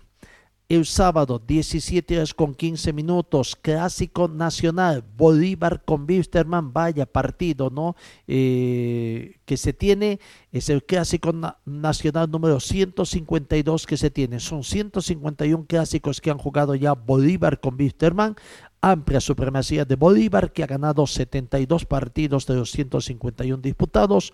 El 0.68 0.84
sábado, 0.84 1.38
17 1.38 2.16
horas 2.16 2.34
con 2.34 2.52
15 2.52 2.92
minutos, 2.92 3.54
Clásico 3.54 4.26
Nacional, 4.26 5.04
Bolívar 5.16 5.84
con 5.84 6.06
Wisterman, 6.08 6.72
vaya 6.72 7.06
partido, 7.06 7.70
¿no? 7.70 7.94
Eh, 8.26 9.36
que 9.44 9.56
se 9.56 9.72
tiene, 9.72 10.18
es 10.50 10.68
el 10.68 10.82
Clásico 10.82 11.32
Nacional 11.64 12.28
número 12.28 12.58
152 12.58 13.86
que 13.86 13.96
se 13.96 14.10
tiene. 14.10 14.40
Son 14.40 14.64
151 14.64 15.66
clásicos 15.66 16.20
que 16.20 16.32
han 16.32 16.38
jugado 16.38 16.74
ya 16.74 16.94
Bolívar 16.94 17.60
con 17.60 17.76
Wisterman, 17.78 18.34
amplia 18.80 19.20
supremacía 19.20 19.84
de 19.84 19.94
Bolívar, 19.94 20.52
que 20.52 20.64
ha 20.64 20.66
ganado 20.66 21.06
72 21.06 21.84
partidos 21.84 22.44
de 22.46 22.56
los 22.56 22.72
151 22.72 23.62
disputados. 23.62 24.32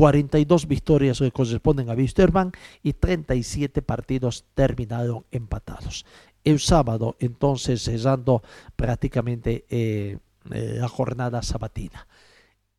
42 0.00 0.66
victorias 0.66 1.18
que 1.18 1.30
corresponden 1.30 1.90
a 1.90 1.92
Wisterman 1.92 2.52
y 2.82 2.94
37 2.94 3.82
partidos 3.82 4.46
terminaron 4.54 5.26
empatados. 5.30 6.06
El 6.42 6.58
sábado, 6.58 7.16
entonces, 7.20 7.82
cerrando 7.82 8.42
prácticamente 8.76 9.66
eh, 9.68 10.16
eh, 10.52 10.76
la 10.80 10.88
jornada 10.88 11.42
sabatina. 11.42 12.06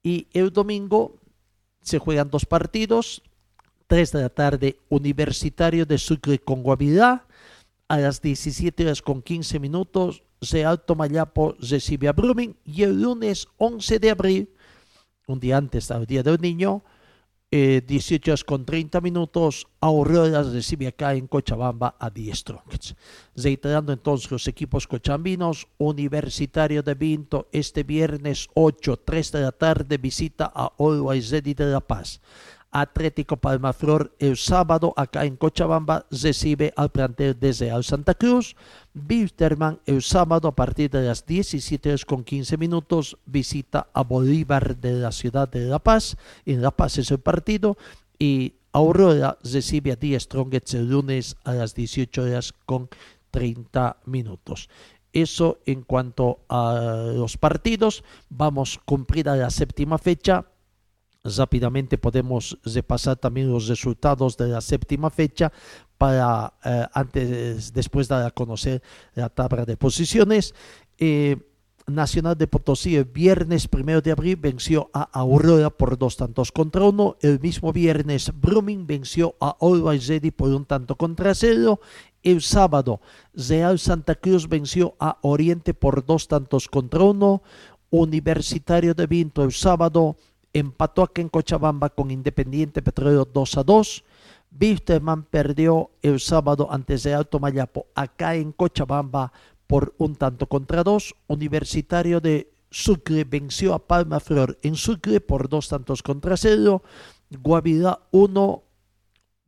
Y 0.01 0.29
el 0.33 0.49
domingo 0.49 1.17
se 1.81 1.99
juegan 1.99 2.31
dos 2.31 2.47
partidos. 2.47 3.21
3 3.85 4.13
de 4.13 4.21
la 4.23 4.29
tarde, 4.29 4.79
Universitario 4.89 5.85
de 5.85 5.99
Sucre 5.99 6.39
con 6.39 6.63
Guavirá. 6.63 7.27
A 7.87 7.99
las 7.99 8.19
17 8.23 8.83
horas 8.83 9.03
con 9.03 9.21
15 9.21 9.59
minutos, 9.59 10.23
Alto 10.65 10.95
Mayapo 10.95 11.55
recibe 11.59 12.07
a 12.07 12.13
Brumming. 12.13 12.55
Y 12.65 12.81
el 12.81 12.99
lunes 12.99 13.47
11 13.57 13.99
de 13.99 14.09
abril, 14.09 14.49
un 15.27 15.39
día 15.39 15.57
antes 15.57 15.87
del 15.87 16.07
Día 16.07 16.23
del 16.23 16.41
Niño, 16.41 16.83
18 17.51 17.51
eh, 17.51 18.31
horas 18.31 18.43
con 18.45 18.65
30 18.65 19.01
minutos, 19.01 19.67
Aurora 19.81 20.41
recibe 20.41 20.87
acá 20.87 21.13
en 21.15 21.27
Cochabamba 21.27 21.95
a 21.99 22.09
Die 22.09 22.33
Strongets. 22.33 22.95
Reiterando 23.35 23.91
entonces 23.91 24.31
los 24.31 24.47
equipos 24.47 24.87
cochambinos, 24.87 25.67
Universitario 25.77 26.81
de 26.81 26.93
Vinto 26.93 27.49
este 27.51 27.83
viernes 27.83 28.47
8, 28.53 29.01
3 29.03 29.31
de 29.33 29.41
la 29.41 29.51
tarde 29.51 29.97
visita 29.97 30.49
a 30.55 30.71
Always 30.79 31.29
Ready 31.29 31.53
de 31.53 31.65
La 31.65 31.81
Paz. 31.81 32.21
Atlético 32.71 33.35
Palmaflor 33.35 34.15
el 34.19 34.37
sábado 34.37 34.93
acá 34.95 35.25
en 35.25 35.35
Cochabamba 35.35 36.05
recibe 36.09 36.73
al 36.77 36.89
plantel 36.89 37.37
desde 37.37 37.69
Al 37.69 37.83
Santa 37.83 38.13
Cruz. 38.15 38.55
Wilterman 38.93 39.79
el 39.85 40.01
sábado 40.01 40.47
a 40.47 40.55
partir 40.55 40.89
de 40.89 41.03
las 41.03 41.25
17 41.25 41.89
horas 41.89 42.05
con 42.05 42.23
15 42.23 42.57
minutos 42.57 43.17
visita 43.25 43.87
a 43.93 44.03
Bolívar 44.03 44.77
de 44.77 44.93
la 44.93 45.11
ciudad 45.11 45.47
de 45.49 45.65
La 45.65 45.79
Paz. 45.79 46.17
En 46.45 46.61
La 46.61 46.71
Paz 46.71 46.97
es 46.97 47.11
el 47.11 47.19
partido 47.19 47.77
y 48.19 48.55
Aurora 48.73 49.37
recibe 49.43 49.91
a 49.91 49.95
Díaz 49.95 50.23
Strongets 50.23 50.73
el 50.73 50.89
lunes 50.89 51.35
a 51.43 51.53
las 51.53 51.73
18 51.73 52.23
horas 52.23 52.53
con 52.65 52.89
30 53.31 53.97
minutos. 54.05 54.69
Eso 55.13 55.59
en 55.65 55.83
cuanto 55.83 56.39
a 56.49 57.11
los 57.13 57.37
partidos. 57.37 58.03
Vamos 58.29 58.79
cumplida 58.85 59.35
la 59.35 59.49
séptima 59.49 59.97
fecha 59.97 60.45
rápidamente 61.23 61.97
podemos 61.97 62.57
repasar 62.63 63.15
también 63.15 63.51
los 63.51 63.67
resultados 63.67 64.37
de 64.37 64.47
la 64.47 64.61
séptima 64.61 65.09
fecha 65.09 65.51
para 66.01 66.51
eh, 66.65 66.87
antes 66.93 67.71
después 67.73 68.07
de 68.07 68.31
conocer 68.33 68.81
la 69.13 69.29
tabla 69.29 69.65
de 69.65 69.77
posiciones. 69.77 70.55
Eh, 70.97 71.37
Nacional 71.85 72.35
de 72.35 72.47
Potosí 72.47 72.95
el 72.95 73.05
viernes 73.05 73.67
primero 73.67 74.01
de 74.01 74.11
abril 74.11 74.35
venció 74.35 74.89
a 74.93 75.03
Aurora 75.03 75.69
por 75.69 75.99
dos 75.99 76.17
tantos 76.17 76.51
contra 76.51 76.85
uno. 76.85 77.17
El 77.21 77.39
mismo 77.39 77.71
viernes 77.71 78.31
Brumming 78.33 78.87
venció 78.87 79.35
a 79.39 79.55
Always 79.61 80.07
Ready 80.07 80.31
por 80.31 80.49
un 80.49 80.65
tanto 80.65 80.95
contra 80.95 81.35
cero. 81.35 81.79
El 82.23 82.41
sábado 82.41 82.99
Real 83.35 83.77
Santa 83.77 84.15
Cruz 84.15 84.49
venció 84.49 84.95
a 84.99 85.19
Oriente 85.21 85.75
por 85.75 86.03
dos 86.03 86.27
tantos 86.27 86.67
contra 86.67 87.03
uno. 87.03 87.43
Universitario 87.91 88.95
de 88.95 89.05
Vinto 89.05 89.43
el 89.43 89.51
sábado 89.51 90.15
empató 90.51 91.03
aquí 91.03 91.21
en 91.21 91.29
Cochabamba 91.29 91.89
con 91.89 92.09
Independiente 92.09 92.81
Petróleo 92.81 93.27
2 93.31 93.57
a 93.57 93.63
2. 93.63 94.03
Wisterman 94.59 95.23
perdió 95.23 95.91
el 96.01 96.19
sábado 96.19 96.67
antes 96.71 97.03
de 97.03 97.13
Alto 97.13 97.39
Mayapo 97.39 97.87
acá 97.95 98.35
en 98.35 98.51
Cochabamba 98.51 99.31
por 99.67 99.95
un 99.97 100.15
tanto 100.15 100.47
contra 100.47 100.83
dos. 100.83 101.15
Universitario 101.27 102.19
de 102.19 102.51
Sucre 102.69 103.23
venció 103.23 103.73
a 103.73 103.87
Palma 103.87 104.19
Flor 104.19 104.57
en 104.61 104.75
Sucre 104.75 105.21
por 105.21 105.47
dos 105.47 105.69
tantos 105.69 106.03
contra 106.03 106.35
cero. 106.37 106.83
Guavirá 107.29 107.99
1, 108.11 108.63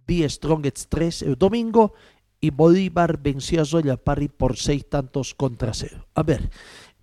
B 0.08 0.30
Strongets 0.30 0.88
3 0.88 1.22
el 1.24 1.36
domingo. 1.36 1.94
Y 2.40 2.50
Bolívar 2.50 3.22
venció 3.22 3.62
a 3.62 3.66
Zoya 3.66 3.96
Parry 3.96 4.28
por 4.28 4.58
seis 4.58 4.90
tantos 4.90 5.34
contra 5.34 5.74
cero. 5.74 6.08
A 6.14 6.24
ver, 6.24 6.50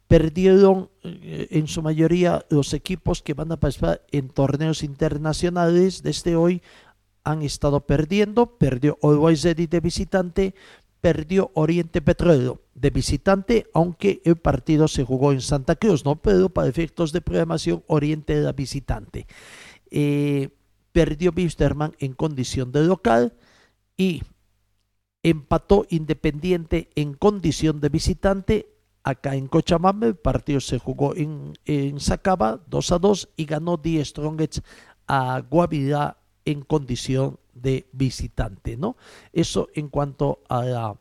perdieron 0.07 0.91
eh, 1.03 1.49
en 1.51 1.67
su 1.67 1.81
mayoría 1.81 2.45
los 2.51 2.75
equipos 2.75 3.23
que 3.23 3.33
van 3.33 3.51
a 3.53 3.57
participar 3.59 4.03
en 4.11 4.29
torneos 4.29 4.83
internacionales 4.83 6.03
desde 6.03 6.37
hoy 6.37 6.61
han 7.25 7.43
estado 7.43 7.81
perdiendo, 7.87 8.59
perdió 8.59 8.99
Always 9.03 9.43
Ready 9.43 9.67
de 9.67 9.81
visitante, 9.81 10.55
perdió 11.01 11.51
Oriente 11.55 12.03
Petróleo 12.03 12.61
de 12.75 12.91
visitante, 12.91 13.67
aunque 13.75 14.21
el 14.25 14.37
partido 14.37 14.89
se 14.89 15.05
jugó 15.05 15.33
en 15.33 15.41
Santa 15.41 15.77
Cruz, 15.77 16.05
¿no? 16.05 16.17
Pero 16.17 16.49
para 16.49 16.69
efectos 16.69 17.13
de 17.13 17.21
programación, 17.21 17.83
Oriente 17.87 18.35
era 18.35 18.53
visitante. 18.53 19.27
Eh, 19.91 20.51
perdió 20.93 21.33
Wisterman 21.37 21.95
en 21.99 22.13
condición 22.15 22.73
de 22.73 22.85
local 22.85 23.35
y 23.97 24.23
empató 25.23 25.87
Independiente 25.91 26.91
en 26.95 27.15
condición 27.15 27.81
de 27.81 27.89
visitante 27.89 28.75
acá 29.03 29.35
en 29.35 29.47
Cochabamba. 29.47 30.07
El 30.07 30.17
partido 30.17 30.61
se 30.61 30.79
jugó 30.79 31.15
en, 31.15 31.53
en 31.65 32.01
Sacaba 32.01 32.61
2 32.67 32.93
a 32.93 32.99
2 32.99 33.29
y 33.37 33.45
ganó 33.45 33.77
10 33.77 34.09
Strongets 34.09 34.63
a 35.07 35.41
Guavirá 35.41 36.20
en 36.45 36.63
condición 36.63 37.39
de 37.55 37.87
visitante, 37.93 38.77
¿no? 38.77 38.97
Eso 39.33 39.69
en 39.75 39.89
cuanto 39.89 40.41
a, 40.49 40.95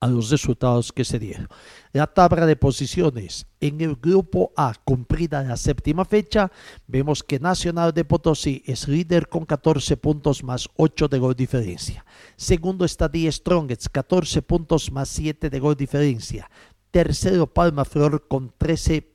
a 0.00 0.06
los 0.06 0.28
resultados 0.30 0.92
que 0.92 1.04
se 1.04 1.18
dieron. 1.18 1.48
La 1.92 2.06
tabla 2.06 2.44
de 2.44 2.56
posiciones 2.56 3.46
en 3.60 3.80
el 3.80 3.96
grupo 3.96 4.52
A, 4.54 4.74
cumplida 4.84 5.42
la 5.42 5.56
séptima 5.56 6.04
fecha, 6.04 6.52
vemos 6.86 7.22
que 7.22 7.40
Nacional 7.40 7.94
de 7.94 8.04
Potosí 8.04 8.62
es 8.66 8.86
líder 8.86 9.30
con 9.30 9.46
14 9.46 9.96
puntos 9.96 10.42
más 10.44 10.68
8 10.76 11.08
de 11.08 11.18
gol 11.18 11.34
diferencia. 11.34 12.04
Segundo 12.36 12.84
está 12.84 13.08
Die 13.08 13.32
Strongets, 13.32 13.88
14 13.88 14.42
puntos 14.42 14.92
más 14.92 15.08
7 15.08 15.48
de 15.48 15.58
gol 15.58 15.74
diferencia. 15.74 16.50
Tercero, 16.90 17.46
Palma 17.46 17.86
Flor 17.86 18.28
con 18.28 18.52
13 18.58 19.00
puntos, 19.00 19.13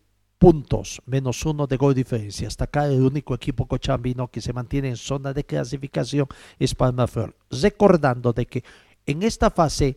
menos 1.05 1.45
uno 1.45 1.67
de 1.67 1.77
gol 1.77 1.93
diferencia. 1.93 2.47
Hasta 2.47 2.63
acá 2.65 2.85
el 2.87 3.01
único 3.01 3.35
equipo 3.35 3.65
cochambino 3.65 4.29
que 4.29 4.41
se 4.41 4.53
mantiene 4.53 4.89
en 4.89 4.97
zona 4.97 5.33
de 5.33 5.43
clasificación 5.43 6.27
es 6.57 6.75
Palma 6.75 7.07
Flor. 7.07 7.35
Recordando 7.49 8.31
de 8.31 8.45
que 8.45 8.63
en 9.05 9.23
esta 9.23 9.49
fase 9.49 9.95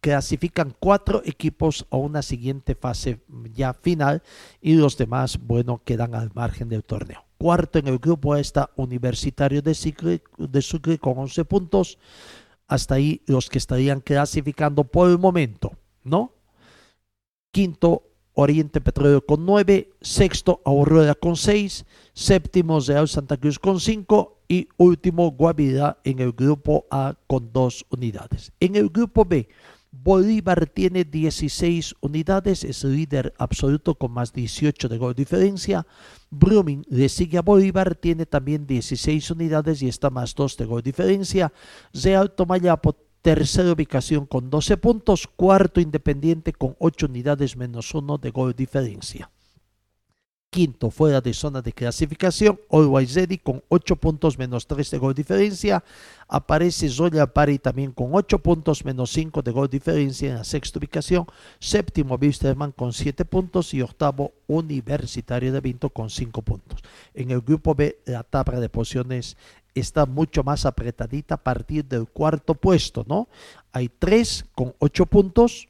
clasifican 0.00 0.74
cuatro 0.78 1.22
equipos 1.24 1.86
a 1.90 1.96
una 1.96 2.22
siguiente 2.22 2.74
fase 2.74 3.20
ya 3.52 3.72
final 3.72 4.22
y 4.60 4.74
los 4.74 4.96
demás, 4.96 5.38
bueno, 5.40 5.80
quedan 5.84 6.14
al 6.14 6.30
margen 6.34 6.68
del 6.68 6.84
torneo. 6.84 7.24
Cuarto 7.38 7.78
en 7.78 7.88
el 7.88 7.98
grupo 7.98 8.36
está 8.36 8.70
Universitario 8.76 9.62
de 9.62 9.74
Sucre, 9.74 10.22
de 10.38 10.62
Sucre 10.62 10.98
con 10.98 11.18
11 11.18 11.44
puntos. 11.44 11.98
Hasta 12.68 12.94
ahí 12.94 13.22
los 13.26 13.48
que 13.48 13.58
estarían 13.58 14.00
clasificando 14.00 14.84
por 14.84 15.10
el 15.10 15.18
momento, 15.18 15.72
¿no? 16.04 16.32
Quinto, 17.50 18.11
Oriente 18.34 18.80
Petróleo 18.80 19.24
con 19.24 19.44
9. 19.44 19.90
Sexto, 20.00 20.60
Aurora 20.64 21.14
con 21.14 21.36
6. 21.36 21.84
Séptimo, 22.14 22.80
Real 22.80 23.08
Santa 23.08 23.36
Cruz 23.36 23.58
con 23.58 23.80
5. 23.80 24.38
Y 24.48 24.68
último, 24.76 25.30
Guavirá 25.30 25.98
en 26.04 26.18
el 26.18 26.32
grupo 26.32 26.86
A 26.90 27.14
con 27.26 27.52
2 27.52 27.86
unidades. 27.90 28.52
En 28.60 28.76
el 28.76 28.90
grupo 28.90 29.24
B, 29.24 29.48
Bolívar 29.92 30.66
tiene 30.66 31.04
16 31.04 31.94
unidades, 32.00 32.64
es 32.64 32.82
líder 32.82 33.34
absoluto 33.36 33.94
con 33.94 34.12
más 34.12 34.32
18 34.32 34.88
de 34.88 34.96
gol 34.96 35.14
diferencia. 35.14 35.86
Brumming 36.30 36.84
le 36.88 37.10
sigue 37.10 37.36
a 37.36 37.42
Bolívar, 37.42 37.94
tiene 37.94 38.24
también 38.24 38.66
16 38.66 39.30
unidades 39.30 39.82
y 39.82 39.88
está 39.88 40.08
más 40.08 40.34
2 40.34 40.56
de 40.56 40.64
gol 40.64 40.82
diferencia. 40.82 41.52
Real 41.92 42.30
Tomayapo 42.30 42.96
tercera 43.22 43.72
ubicación 43.72 44.26
con 44.26 44.50
12 44.50 44.76
puntos, 44.76 45.28
cuarto 45.28 45.80
Independiente 45.80 46.52
con 46.52 46.76
8 46.78 47.06
unidades 47.06 47.56
menos 47.56 47.94
1 47.94 48.18
de 48.18 48.30
gol 48.30 48.54
diferencia. 48.54 49.30
Quinto, 50.50 50.90
fuera 50.90 51.22
de 51.22 51.32
zona 51.32 51.62
de 51.62 51.72
clasificación, 51.72 52.60
Always 52.70 53.16
con 53.42 53.62
8 53.70 53.96
puntos 53.96 54.36
menos 54.36 54.66
3 54.66 54.90
de 54.90 54.98
gol 54.98 55.14
diferencia. 55.14 55.82
Aparece 56.28 56.90
Zoya 56.90 57.26
Pari 57.26 57.58
también 57.58 57.92
con 57.92 58.10
8 58.12 58.38
puntos 58.40 58.84
menos 58.84 59.10
5 59.12 59.40
de 59.40 59.50
gol 59.50 59.70
diferencia 59.70 60.28
en 60.28 60.34
la 60.34 60.44
sexta 60.44 60.78
ubicación. 60.78 61.24
Séptimo, 61.58 62.18
Wisterman 62.20 62.72
con 62.72 62.92
7 62.92 63.24
puntos 63.24 63.72
y 63.72 63.80
octavo, 63.80 64.32
Universitario 64.46 65.54
de 65.54 65.60
Vinto 65.62 65.88
con 65.88 66.10
5 66.10 66.42
puntos. 66.42 66.82
En 67.14 67.30
el 67.30 67.40
grupo 67.40 67.74
B, 67.74 68.00
la 68.04 68.22
tabla 68.22 68.60
de 68.60 68.68
posiciones 68.68 69.38
está 69.74 70.06
mucho 70.06 70.44
más 70.44 70.66
apretadita 70.66 71.34
a 71.36 71.42
partir 71.42 71.84
del 71.84 72.06
cuarto 72.08 72.54
puesto, 72.54 73.04
¿no? 73.08 73.28
Hay 73.72 73.88
tres 73.88 74.44
con 74.54 74.74
ocho 74.78 75.06
puntos, 75.06 75.68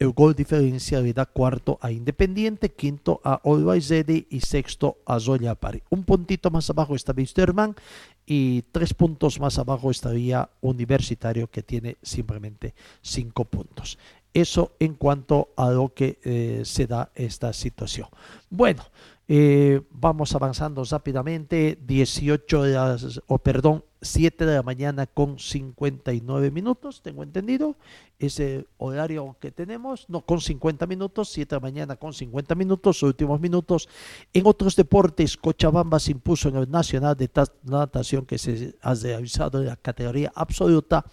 el 0.00 0.12
gol 0.12 0.34
diferencia 0.34 1.00
le 1.00 1.12
da 1.12 1.26
cuarto 1.26 1.78
a 1.82 1.90
Independiente, 1.90 2.70
quinto 2.70 3.20
a 3.22 3.38
Always 3.44 3.90
y 4.30 4.40
sexto 4.40 4.96
a 5.04 5.20
Zoya 5.20 5.54
Pari. 5.54 5.82
Un 5.90 6.04
puntito 6.04 6.50
más 6.50 6.70
abajo 6.70 6.94
está 6.94 7.12
Wisterman 7.14 7.76
y 8.24 8.62
tres 8.72 8.94
puntos 8.94 9.38
más 9.38 9.58
abajo 9.58 9.90
estaría 9.90 10.48
Universitario 10.62 11.50
que 11.50 11.62
tiene 11.62 11.98
simplemente 12.02 12.74
cinco 13.02 13.44
puntos. 13.44 13.98
Eso 14.32 14.72
en 14.78 14.94
cuanto 14.94 15.50
a 15.56 15.70
lo 15.70 15.92
que 15.92 16.18
eh, 16.24 16.62
se 16.64 16.86
da 16.86 17.10
esta 17.14 17.52
situación. 17.52 18.08
Bueno, 18.48 18.84
eh, 19.32 19.82
vamos 19.92 20.34
avanzando 20.34 20.82
rápidamente. 20.82 21.78
18 21.86 22.64
de 22.64 22.72
las, 22.72 23.22
o 23.28 23.38
perdón, 23.38 23.84
7 24.02 24.44
de 24.44 24.56
la 24.56 24.64
mañana 24.64 25.06
con 25.06 25.38
59 25.38 26.50
minutos, 26.50 27.00
tengo 27.00 27.22
entendido. 27.22 27.76
Ese 28.18 28.66
horario 28.76 29.36
que 29.38 29.52
tenemos, 29.52 30.06
no 30.08 30.22
con 30.22 30.40
50 30.40 30.84
minutos, 30.88 31.28
7 31.28 31.48
de 31.48 31.56
la 31.56 31.60
mañana 31.60 31.94
con 31.94 32.12
50 32.12 32.56
minutos, 32.56 33.04
últimos 33.04 33.40
minutos. 33.40 33.88
En 34.32 34.48
otros 34.48 34.74
deportes, 34.74 35.36
Cochabamba 35.36 36.00
se 36.00 36.10
impuso 36.10 36.48
en 36.48 36.56
el 36.56 36.68
Nacional 36.68 37.16
de 37.16 37.30
Natación 37.62 38.26
que 38.26 38.36
se 38.36 38.74
ha 38.82 38.94
realizado 38.94 39.60
en 39.60 39.66
la 39.66 39.76
categoría 39.76 40.32
absoluta. 40.34 41.04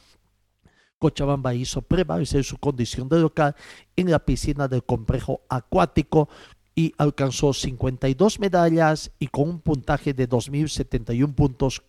Cochabamba 0.97 1.53
hizo 1.53 1.83
prevalecer 1.83 2.43
su 2.43 2.57
condición 2.57 3.07
de 3.09 3.19
local 3.19 3.55
en 3.95 4.09
la 4.09 4.17
piscina 4.17 4.67
del 4.67 4.83
complejo 4.83 5.41
acuático 5.49 6.29
y 6.77 6.93
alcanzó 6.99 7.53
52 7.53 8.39
medallas 8.39 9.11
y 9.17 9.27
con 9.29 9.49
un 9.49 9.59
puntaje 9.59 10.13
de 10.13 10.29
2.071 10.29 11.33
puntos 11.33 11.81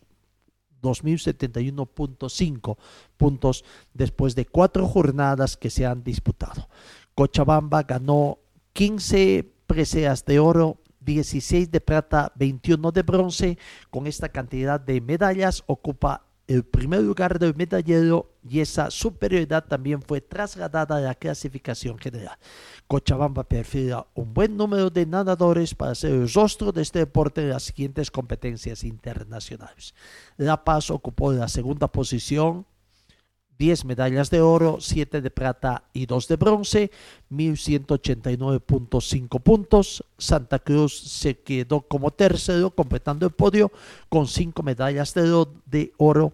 2.071.5 0.81 2.77
puntos 3.15 3.63
después 3.93 4.33
de 4.33 4.45
cuatro 4.45 4.87
jornadas 4.87 5.57
que 5.57 5.69
se 5.69 5.85
han 5.85 6.03
disputado. 6.03 6.69
Cochabamba 7.13 7.83
ganó 7.83 8.39
15 8.73 9.45
preseas 9.67 10.25
de 10.25 10.39
oro, 10.39 10.79
16 11.01 11.69
de 11.69 11.81
plata, 11.81 12.31
21 12.35 12.91
de 12.91 13.03
bronce. 13.03 13.59
Con 13.91 14.07
esta 14.07 14.29
cantidad 14.29 14.79
de 14.79 15.01
medallas 15.01 15.63
ocupa 15.67 16.28
el 16.49 16.63
primer 16.63 17.01
lugar 17.01 17.37
del 17.37 17.53
medallero 17.55 18.31
y 18.43 18.59
esa 18.59 18.89
superioridad 18.89 19.65
también 19.65 20.01
fue 20.01 20.19
trasladada 20.19 20.97
a 20.97 20.99
la 20.99 21.13
clasificación 21.13 21.99
general. 21.99 22.35
Cochabamba 22.87 23.43
perfila 23.43 24.07
un 24.15 24.33
buen 24.33 24.57
número 24.57 24.89
de 24.89 25.05
nadadores 25.05 25.75
para 25.75 25.93
ser 25.93 26.11
el 26.11 26.33
rostro 26.33 26.71
de 26.71 26.81
este 26.81 26.97
deporte 26.97 27.41
en 27.41 27.49
las 27.49 27.63
siguientes 27.63 28.09
competencias 28.09 28.83
internacionales. 28.83 29.93
La 30.37 30.63
Paz 30.63 30.89
ocupó 30.89 31.31
la 31.31 31.47
segunda 31.47 31.87
posición 31.87 32.65
10 33.59 33.85
medallas 33.85 34.29
de 34.29 34.41
oro, 34.41 34.77
7 34.79 35.21
de 35.21 35.29
plata 35.29 35.83
y 35.91 36.05
2 36.05 36.29
de 36.29 36.35
bronce, 36.37 36.91
1189.5 37.29 39.41
puntos. 39.41 40.05
Santa 40.17 40.59
Cruz 40.59 40.97
se 40.97 41.39
quedó 41.39 41.81
como 41.81 42.11
tercero, 42.11 42.71
completando 42.71 43.25
el 43.25 43.33
podio 43.33 43.73
con 44.07 44.27
5 44.27 44.63
medallas 44.63 45.13
de, 45.13 45.45
de 45.65 45.91
oro, 45.97 46.31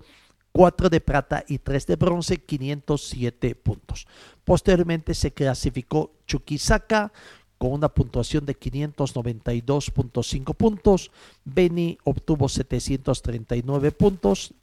4 0.52 0.90
de 0.90 1.02
plata 1.02 1.44
y 1.48 1.58
3 1.58 1.88
de 1.88 1.96
bronce, 1.96 2.38
507 2.38 3.56
puntos. 3.56 4.06
Posteriormente 4.44 5.16
se 5.16 5.32
clasificó 5.32 6.12
Chuquisaca 6.28 7.12
con 7.58 7.72
una 7.72 7.90
puntuación 7.90 8.46
de 8.46 8.56
592.5 8.56 10.56
puntos. 10.56 11.10
Beni 11.44 11.98
obtuvo 12.04 12.48
739 12.48 13.92
puntos, 13.92 14.54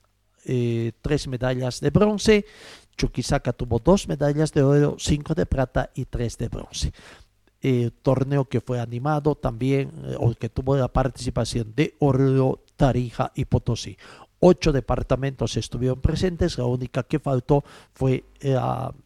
eh, 0.44 0.92
tres 1.00 1.28
medallas 1.28 1.80
de 1.80 1.90
bronce. 1.90 2.44
Chuquisaca 2.96 3.52
tuvo 3.52 3.78
dos 3.78 4.08
medallas 4.08 4.52
de 4.52 4.62
oro, 4.62 4.96
cinco 4.98 5.34
de 5.34 5.46
plata 5.46 5.90
y 5.94 6.04
tres 6.04 6.38
de 6.38 6.48
bronce. 6.48 6.92
El 7.60 7.92
torneo 7.92 8.44
que 8.46 8.60
fue 8.60 8.80
animado 8.80 9.34
también, 9.34 9.92
eh, 10.04 10.16
o 10.18 10.34
que 10.34 10.48
tuvo 10.48 10.76
la 10.76 10.88
participación 10.88 11.72
de 11.74 11.94
Oruro, 12.00 12.60
Tarija 12.76 13.32
y 13.34 13.44
Potosí. 13.44 13.96
Ocho 14.40 14.72
departamentos 14.72 15.56
estuvieron 15.56 16.00
presentes, 16.00 16.58
la 16.58 16.64
única 16.64 17.04
que 17.04 17.20
faltó 17.20 17.62
fue 17.94 18.24
eh, 18.40 18.58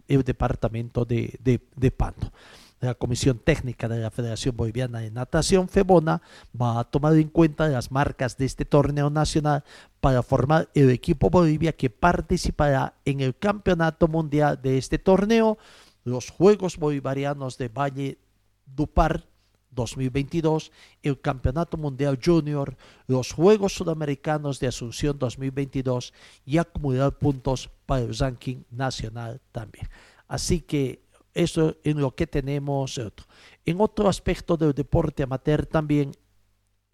el 0.09 0.22
departamento 0.22 1.05
de, 1.05 1.39
de, 1.43 1.61
de 1.76 1.91
Pando 1.91 2.32
la 2.80 2.94
Comisión 2.94 3.38
Técnica 3.38 3.88
de 3.88 4.00
la 4.00 4.10
Federación 4.10 4.56
Boliviana 4.56 5.00
de 5.00 5.10
Natación, 5.10 5.68
FEBONA, 5.68 6.20
va 6.60 6.80
a 6.80 6.84
tomar 6.84 7.14
en 7.14 7.28
cuenta 7.28 7.68
las 7.68 7.90
marcas 7.90 8.36
de 8.36 8.44
este 8.44 8.64
torneo 8.64 9.10
nacional 9.10 9.64
para 10.00 10.22
formar 10.22 10.68
el 10.74 10.90
equipo 10.90 11.30
Bolivia 11.30 11.72
que 11.72 11.90
participará 11.90 12.94
en 13.04 13.20
el 13.20 13.36
Campeonato 13.36 14.08
Mundial 14.08 14.60
de 14.60 14.78
este 14.78 14.98
torneo, 14.98 15.58
los 16.04 16.30
Juegos 16.30 16.76
Bolivarianos 16.76 17.58
de 17.58 17.68
Valle 17.68 18.18
Dupar 18.66 19.24
2022, 19.70 20.72
el 21.02 21.20
Campeonato 21.20 21.76
Mundial 21.76 22.18
Junior, 22.22 22.76
los 23.06 23.32
Juegos 23.32 23.74
Sudamericanos 23.74 24.58
de 24.58 24.66
Asunción 24.66 25.18
2022 25.18 26.12
y 26.44 26.58
acumular 26.58 27.12
puntos 27.12 27.70
para 27.84 28.02
el 28.02 28.16
ranking 28.16 28.62
nacional 28.70 29.40
también. 29.52 29.88
Así 30.28 30.60
que 30.60 31.05
eso 31.37 31.76
en 31.84 32.01
lo 32.01 32.14
que 32.14 32.26
tenemos. 32.26 33.01
En 33.64 33.80
otro 33.80 34.09
aspecto 34.09 34.57
del 34.57 34.72
deporte 34.72 35.22
amateur 35.22 35.66
también 35.66 36.12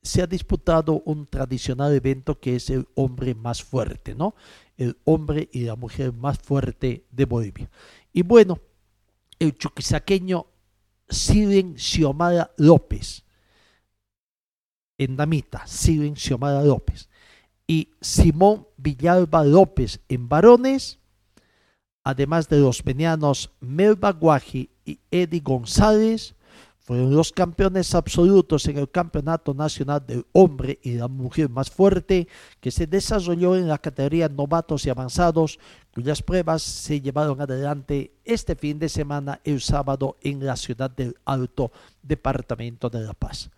se 0.02 0.20
ha 0.20 0.26
disputado 0.26 1.02
un 1.04 1.26
tradicional 1.26 1.94
evento 1.94 2.40
que 2.40 2.56
es 2.56 2.68
el 2.70 2.88
hombre 2.94 3.34
más 3.34 3.62
fuerte, 3.62 4.14
¿no? 4.14 4.34
El 4.76 4.98
hombre 5.04 5.48
y 5.52 5.60
la 5.60 5.76
mujer 5.76 6.12
más 6.12 6.38
fuerte 6.38 7.06
de 7.10 7.24
Bolivia. 7.24 7.70
Y 8.12 8.22
bueno, 8.22 8.60
el 9.38 9.56
chuquisaqueño 9.56 10.46
Silen 11.08 11.76
Xiomara 11.78 12.52
López, 12.56 13.24
en 14.98 15.16
damita, 15.16 15.66
Silen 15.66 16.16
Xiomara 16.16 16.62
López, 16.64 17.08
y 17.66 17.90
Simón 18.00 18.66
Villalba 18.76 19.44
López 19.44 20.00
en 20.08 20.28
varones, 20.28 20.98
además 22.04 22.48
de 22.48 22.58
los 22.58 22.82
venianos 22.82 23.50
Melba 23.60 24.12
Guaji 24.12 24.70
y 24.84 24.98
Eddie 25.10 25.40
González, 25.40 26.34
fueron 26.84 27.14
los 27.14 27.30
campeones 27.30 27.94
absolutos 27.94 28.66
en 28.66 28.76
el 28.76 28.90
Campeonato 28.90 29.54
Nacional 29.54 30.04
del 30.04 30.26
Hombre 30.32 30.80
y 30.82 30.94
la 30.94 31.06
Mujer 31.06 31.48
Más 31.48 31.70
Fuerte 31.70 32.26
que 32.60 32.72
se 32.72 32.88
desarrolló 32.88 33.54
en 33.54 33.68
la 33.68 33.78
categoría 33.78 34.28
novatos 34.28 34.84
y 34.84 34.90
avanzados, 34.90 35.60
cuyas 35.94 36.22
pruebas 36.22 36.60
se 36.60 37.00
llevaron 37.00 37.40
adelante 37.40 38.12
este 38.24 38.56
fin 38.56 38.80
de 38.80 38.88
semana, 38.88 39.40
el 39.44 39.60
sábado, 39.60 40.16
en 40.22 40.44
la 40.44 40.56
ciudad 40.56 40.90
del 40.90 41.16
Alto, 41.24 41.70
Departamento 42.02 42.90
de 42.90 43.02
La 43.02 43.12
Paz. 43.12 43.50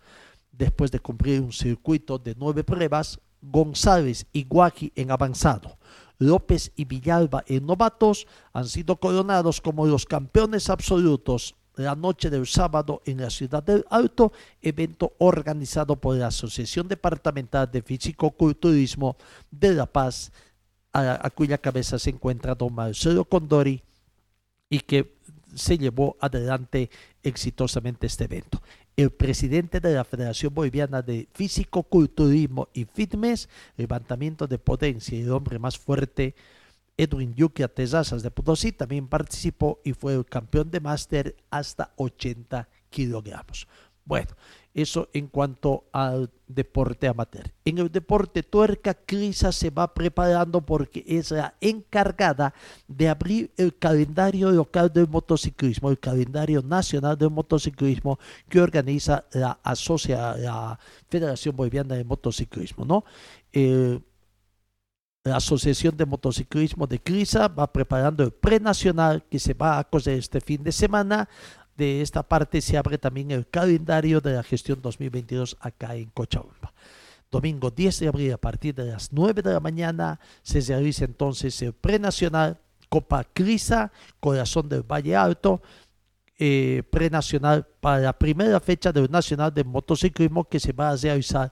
Después 0.51 0.91
de 0.91 0.99
cumplir 0.99 1.41
un 1.41 1.51
circuito 1.51 2.19
de 2.19 2.35
nueve 2.37 2.63
pruebas, 2.63 3.19
González 3.41 4.27
y 4.33 4.43
Guaji 4.43 4.93
en 4.95 5.09
avanzado, 5.09 5.77
López 6.19 6.71
y 6.75 6.85
Villalba 6.85 7.43
en 7.47 7.65
novatos 7.65 8.27
han 8.53 8.67
sido 8.67 8.97
coronados 8.97 9.61
como 9.61 9.85
los 9.85 10.05
campeones 10.05 10.69
absolutos 10.69 11.55
la 11.75 11.95
noche 11.95 12.29
del 12.29 12.47
sábado 12.47 13.01
en 13.05 13.21
la 13.21 13.29
ciudad 13.29 13.61
del 13.61 13.85
Alto, 13.89 14.31
evento 14.61 15.13
organizado 15.17 15.95
por 15.95 16.15
la 16.15 16.27
Asociación 16.27 16.87
Departamental 16.87 17.69
de 17.69 17.81
Físico-Culturismo 17.81 19.17
de 19.51 19.73
La 19.73 19.85
Paz, 19.85 20.31
a, 20.93 21.29
cuya 21.31 21.57
cabeza 21.57 21.99
se 21.99 22.09
encuentra 22.09 22.55
don 22.55 22.73
Marcelo 22.73 23.25
Condori 23.25 23.83
y 24.69 24.79
que 24.79 25.17
se 25.53 25.77
llevó 25.77 26.15
adelante 26.21 26.89
exitosamente 27.21 28.07
este 28.07 28.23
evento 28.23 28.61
el 28.97 29.11
presidente 29.11 29.79
de 29.79 29.93
la 29.93 30.05
Federación 30.05 30.53
Boliviana 30.53 31.01
de 31.01 31.27
Físico, 31.33 31.83
Culturismo 31.83 32.69
y 32.73 32.85
Fitness, 32.85 33.49
levantamiento 33.75 34.47
de 34.47 34.57
potencia 34.57 35.17
y 35.17 35.23
el 35.23 35.31
hombre 35.31 35.59
más 35.59 35.77
fuerte, 35.77 36.35
Edwin 36.97 37.35
Yuki 37.35 37.63
Tezazas 37.67 38.23
de 38.23 38.31
Potosí, 38.31 38.71
también 38.71 39.07
participó 39.07 39.81
y 39.83 39.91
fue 39.91 40.13
el 40.13 40.25
campeón 40.25 40.71
de 40.71 40.79
máster 40.79 41.35
hasta 41.49 41.93
80 41.97 42.69
kilogramos. 42.89 43.67
Bueno, 44.05 44.29
eso 44.75 45.07
en 45.13 45.27
cuanto 45.27 45.85
al 45.93 46.29
deporte 46.47 47.07
amateur. 47.07 47.49
En 47.63 47.77
el 47.77 47.89
deporte 47.89 48.43
tuerca, 48.43 48.93
Crisa 48.93 49.53
se 49.53 49.69
va 49.69 49.93
preparando 49.93 50.61
porque 50.61 51.03
es 51.07 51.31
la 51.31 51.55
encargada 51.61 52.53
de 52.87 53.07
abrir 53.07 53.51
el 53.55 53.77
calendario 53.77 54.51
local 54.51 54.91
del 54.91 55.07
motociclismo, 55.07 55.89
el 55.89 55.99
calendario 55.99 56.61
nacional 56.61 57.17
del 57.17 57.31
motociclismo 57.31 58.19
que 58.49 58.59
organiza 58.59 59.23
la, 59.31 59.57
asocia, 59.63 60.35
Federación 61.07 61.55
Boliviana 61.55 61.95
de 61.95 62.03
Motociclismo, 62.03 62.83
¿no? 62.83 63.05
Eh, 63.53 63.97
la 65.23 65.37
Asociación 65.37 65.97
de 65.97 66.05
Motociclismo 66.05 66.85
de 66.85 66.99
Crisa 66.99 67.47
va 67.47 67.71
preparando 67.71 68.23
el 68.23 68.31
prenacional 68.31 69.23
que 69.23 69.39
se 69.39 69.55
va 69.55 69.79
a 69.79 69.83
coser 69.85 70.19
este 70.19 70.39
fin 70.39 70.63
de 70.63 70.71
semana 70.71 71.27
de 71.77 72.01
esta 72.01 72.23
parte 72.23 72.61
se 72.61 72.77
abre 72.77 72.97
también 72.97 73.31
el 73.31 73.47
calendario 73.47 74.21
de 74.21 74.33
la 74.33 74.43
gestión 74.43 74.81
2022 74.81 75.57
acá 75.59 75.95
en 75.95 76.09
Cochabamba. 76.09 76.73
domingo 77.31 77.71
10 77.71 77.99
de 77.99 78.07
abril 78.07 78.33
a 78.33 78.37
partir 78.37 78.75
de 78.75 78.85
las 78.85 79.11
9 79.11 79.41
de 79.41 79.53
la 79.53 79.59
mañana 79.59 80.19
se 80.41 80.61
realiza 80.61 81.05
entonces 81.05 81.61
el 81.61 81.73
prenacional 81.73 82.59
Copa 82.89 83.23
Crisa, 83.23 83.91
Corazón 84.19 84.69
del 84.69 84.83
Valle 84.83 85.15
Alto, 85.15 85.61
eh, 86.37 86.83
prenacional 86.89 87.65
para 87.79 87.99
la 87.99 88.13
primera 88.13 88.59
fecha 88.59 88.91
del 88.91 89.09
Nacional 89.09 89.53
de 89.53 89.63
Motociclismo 89.63 90.43
que 90.43 90.59
se 90.59 90.73
va 90.73 90.89
a 90.89 90.95
realizar 90.95 91.51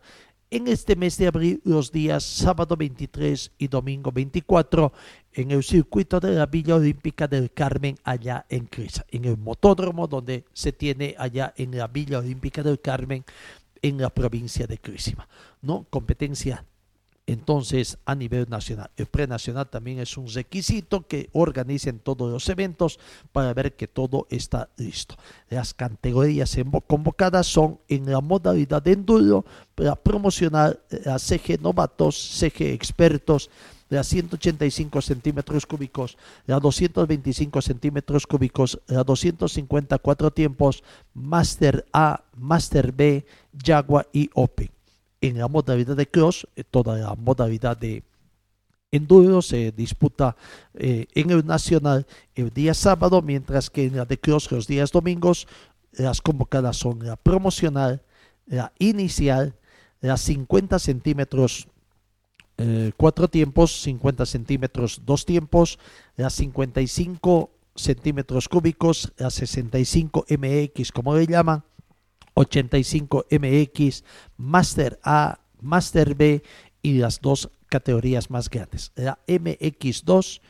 en 0.49 0.67
este 0.67 0.95
mes 0.95 1.17
de 1.17 1.28
abril 1.28 1.61
los 1.63 1.91
días 1.91 2.24
sábado 2.24 2.78
23 2.78 3.51
y 3.57 3.67
domingo 3.67 4.11
24 4.11 4.93
en 5.36 5.52
el 5.52 5.64
circuito 5.64 6.20
de 6.20 6.34
la 6.34 6.46
Villa 6.46 6.76
Olímpica 6.76 7.28
del 7.28 7.52
Carmen 7.52 7.98
allá 8.04 8.46
en 8.50 8.66
Crisa, 8.66 9.06
en 9.10 9.26
el 9.26 9.38
motódromo 9.38 10.08
donde 10.08 10.46
se 10.54 10.72
tiene 10.72 11.16
allá 11.18 11.54
en 11.58 11.78
la 11.78 11.88
Villa 11.88 12.20
Olímpica 12.20 12.64
del 12.64 12.80
Carmen 12.80 13.24
en 13.82 13.98
la 13.98 14.10
provincia 14.10 14.68
de 14.68 14.78
Crisima. 14.78 15.28
¿no? 15.62 15.86
Competencia 15.90 16.66
entonces 17.26 17.98
a 18.06 18.16
nivel 18.16 18.50
nacional. 18.50 18.90
El 18.98 19.06
prenacional 19.06 19.70
también 19.70 20.00
es 20.00 20.18
un 20.18 20.28
requisito 20.28 21.08
que 21.08 21.30
organicen 21.34 22.00
todos 22.00 22.32
los 22.32 22.48
eventos 22.50 23.00
para 23.32 23.54
ver 23.54 23.76
que 23.76 23.88
todo 23.88 24.28
está 24.30 24.70
listo. 24.78 25.16
Las 25.50 25.74
categorías 25.74 26.58
convocadas 26.88 27.48
son 27.48 27.80
en 27.88 28.12
la 28.12 28.20
modalidad 28.20 28.82
de 28.82 28.94
enduro 28.94 29.46
para 29.76 29.96
promocionar 29.96 30.80
a 31.06 31.18
CG 31.18 31.62
novatos, 31.62 32.16
CG 32.18 32.74
expertos, 32.74 33.50
de 33.90 34.04
185 34.04 35.02
centímetros 35.02 35.66
cúbicos, 35.66 36.18
a 36.48 36.60
225 36.60 37.62
centímetros 37.62 38.28
cúbicos, 38.28 38.80
a 38.88 39.04
254 39.04 40.32
tiempos, 40.32 40.84
Master 41.14 41.86
A, 41.94 42.24
Master 42.36 42.92
B, 42.92 43.26
Jaguar 43.64 44.08
y 44.12 44.30
Open 44.34 44.70
en 45.24 45.38
la 45.38 45.48
modalidad 45.48 45.96
de 45.96 46.08
cross, 46.08 46.46
toda 46.70 46.98
la 46.98 47.16
modalidad 47.16 47.78
de 47.78 48.04
enduro 48.92 49.42
se 49.42 49.72
disputa 49.72 50.36
eh, 50.74 51.08
en 51.16 51.32
el 51.32 51.46
nacional 51.46 52.06
el 52.36 52.50
día 52.50 52.74
sábado, 52.74 53.22
mientras 53.22 53.70
que 53.70 53.86
en 53.86 53.96
la 53.96 54.06
de 54.06 54.20
cross 54.20 54.52
los 54.52 54.68
días 54.68 54.92
domingos 54.92 55.48
las 55.94 56.22
convocadas 56.22 56.76
son 56.76 57.06
la 57.06 57.16
promocional, 57.16 58.02
la 58.46 58.74
inicial, 58.80 59.56
las 60.02 60.20
50 60.22 60.78
centímetros 60.78 61.70
eh, 62.58 62.91
cuatro 62.97 63.28
tiempos, 63.28 63.82
50 63.82 64.26
centímetros 64.26 65.01
dos 65.06 65.26
tiempos, 65.26 65.80
las 66.16 66.34
55 66.34 67.49
centímetros 67.76 68.47
cúbicos, 68.47 69.12
las 69.18 69.34
65 69.34 70.26
MX 70.30 70.91
como 70.91 71.16
le 71.16 71.26
llaman, 71.26 71.64
85 72.36 73.26
MX, 73.32 74.04
Master 74.38 74.99
A, 75.04 75.39
Master 75.62 76.16
B 76.16 76.43
y 76.82 76.93
las 76.93 77.22
dos 77.22 77.49
categorías 77.70 78.30
más 78.30 78.49
grandes, 78.49 78.91
la 78.95 79.18
MX2 79.28 80.41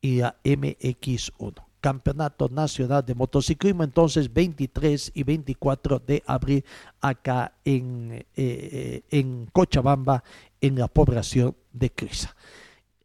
y 0.00 0.18
la 0.18 0.36
MX1. 0.44 1.66
Campeonato 1.80 2.48
Nacional 2.48 3.06
de 3.06 3.14
Motociclismo, 3.14 3.84
entonces 3.84 4.32
23 4.32 5.12
y 5.14 5.22
24 5.22 6.00
de 6.00 6.20
abril 6.26 6.64
acá 7.00 7.52
en, 7.64 8.12
eh, 8.12 8.24
eh, 8.36 9.02
en 9.10 9.46
Cochabamba, 9.52 10.24
en 10.60 10.78
la 10.78 10.88
población 10.88 11.56
de 11.72 11.90
Crisa. 11.90 12.34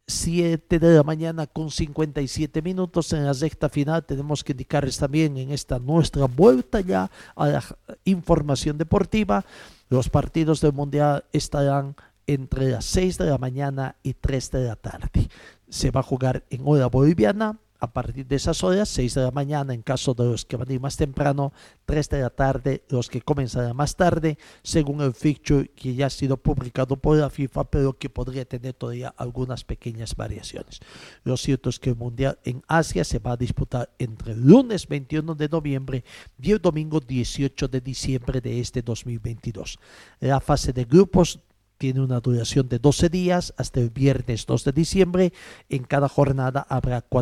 7 0.06 0.78
de 0.78 0.94
la 0.94 1.02
mañana 1.02 1.46
con 1.46 1.70
57 1.70 2.60
minutos 2.62 3.12
en 3.12 3.24
la 3.24 3.34
sexta 3.34 3.68
final. 3.68 4.04
Tenemos 4.04 4.44
que 4.44 4.52
indicarles 4.52 4.98
también 4.98 5.36
en 5.38 5.50
esta 5.52 5.78
nuestra 5.78 6.26
vuelta 6.26 6.80
ya 6.80 7.10
a 7.34 7.46
la 7.46 7.64
información 8.04 8.78
deportiva. 8.78 9.44
Los 9.88 10.08
partidos 10.08 10.60
del 10.60 10.72
Mundial 10.72 11.24
estarán 11.32 11.96
entre 12.26 12.70
las 12.70 12.84
6 12.86 13.18
de 13.18 13.26
la 13.26 13.38
mañana 13.38 13.96
y 14.02 14.14
3 14.14 14.50
de 14.50 14.64
la 14.64 14.76
tarde. 14.76 15.28
Se 15.68 15.90
va 15.90 16.00
a 16.00 16.04
jugar 16.04 16.44
en 16.50 16.62
hora 16.64 16.86
boliviana 16.86 17.58
a 17.82 17.92
partir 17.92 18.24
de 18.28 18.36
esas 18.36 18.62
horas, 18.62 18.88
6 18.90 19.14
de 19.14 19.22
la 19.22 19.32
mañana 19.32 19.74
en 19.74 19.82
caso 19.82 20.14
de 20.14 20.24
los 20.24 20.44
que 20.44 20.56
van 20.56 20.70
a 20.70 20.72
ir 20.72 20.80
más 20.80 20.96
temprano, 20.96 21.52
3 21.86 22.08
de 22.10 22.20
la 22.20 22.30
tarde 22.30 22.84
los 22.88 23.08
que 23.08 23.20
comenzarán 23.20 23.74
más 23.74 23.96
tarde, 23.96 24.38
según 24.62 25.00
el 25.00 25.12
fixture 25.12 25.68
que 25.68 25.92
ya 25.96 26.06
ha 26.06 26.10
sido 26.10 26.36
publicado 26.36 26.96
por 26.96 27.16
la 27.18 27.28
FIFA, 27.28 27.64
pero 27.64 27.98
que 27.98 28.08
podría 28.08 28.44
tener 28.44 28.74
todavía 28.74 29.12
algunas 29.16 29.64
pequeñas 29.64 30.14
variaciones. 30.14 30.78
Lo 31.24 31.36
cierto 31.36 31.70
es 31.70 31.80
que 31.80 31.90
el 31.90 31.96
Mundial 31.96 32.38
en 32.44 32.62
Asia 32.68 33.02
se 33.02 33.18
va 33.18 33.32
a 33.32 33.36
disputar 33.36 33.90
entre 33.98 34.34
el 34.34 34.46
lunes 34.46 34.86
21 34.86 35.34
de 35.34 35.48
noviembre 35.48 36.04
y 36.40 36.52
el 36.52 36.60
domingo 36.60 37.00
18 37.00 37.66
de 37.66 37.80
diciembre 37.80 38.40
de 38.40 38.60
este 38.60 38.82
2022. 38.82 39.80
La 40.20 40.38
fase 40.38 40.72
de 40.72 40.84
grupos 40.84 41.40
tiene 41.82 42.00
una 42.00 42.20
duración 42.20 42.68
de 42.68 42.78
12 42.78 43.08
días 43.08 43.54
hasta 43.56 43.80
el 43.80 43.90
viernes 43.90 44.46
2 44.46 44.62
de 44.66 44.70
diciembre. 44.70 45.32
En 45.68 45.82
cada 45.82 46.08
jornada 46.08 46.64
habrá 46.68 47.00
cuatro 47.00 47.20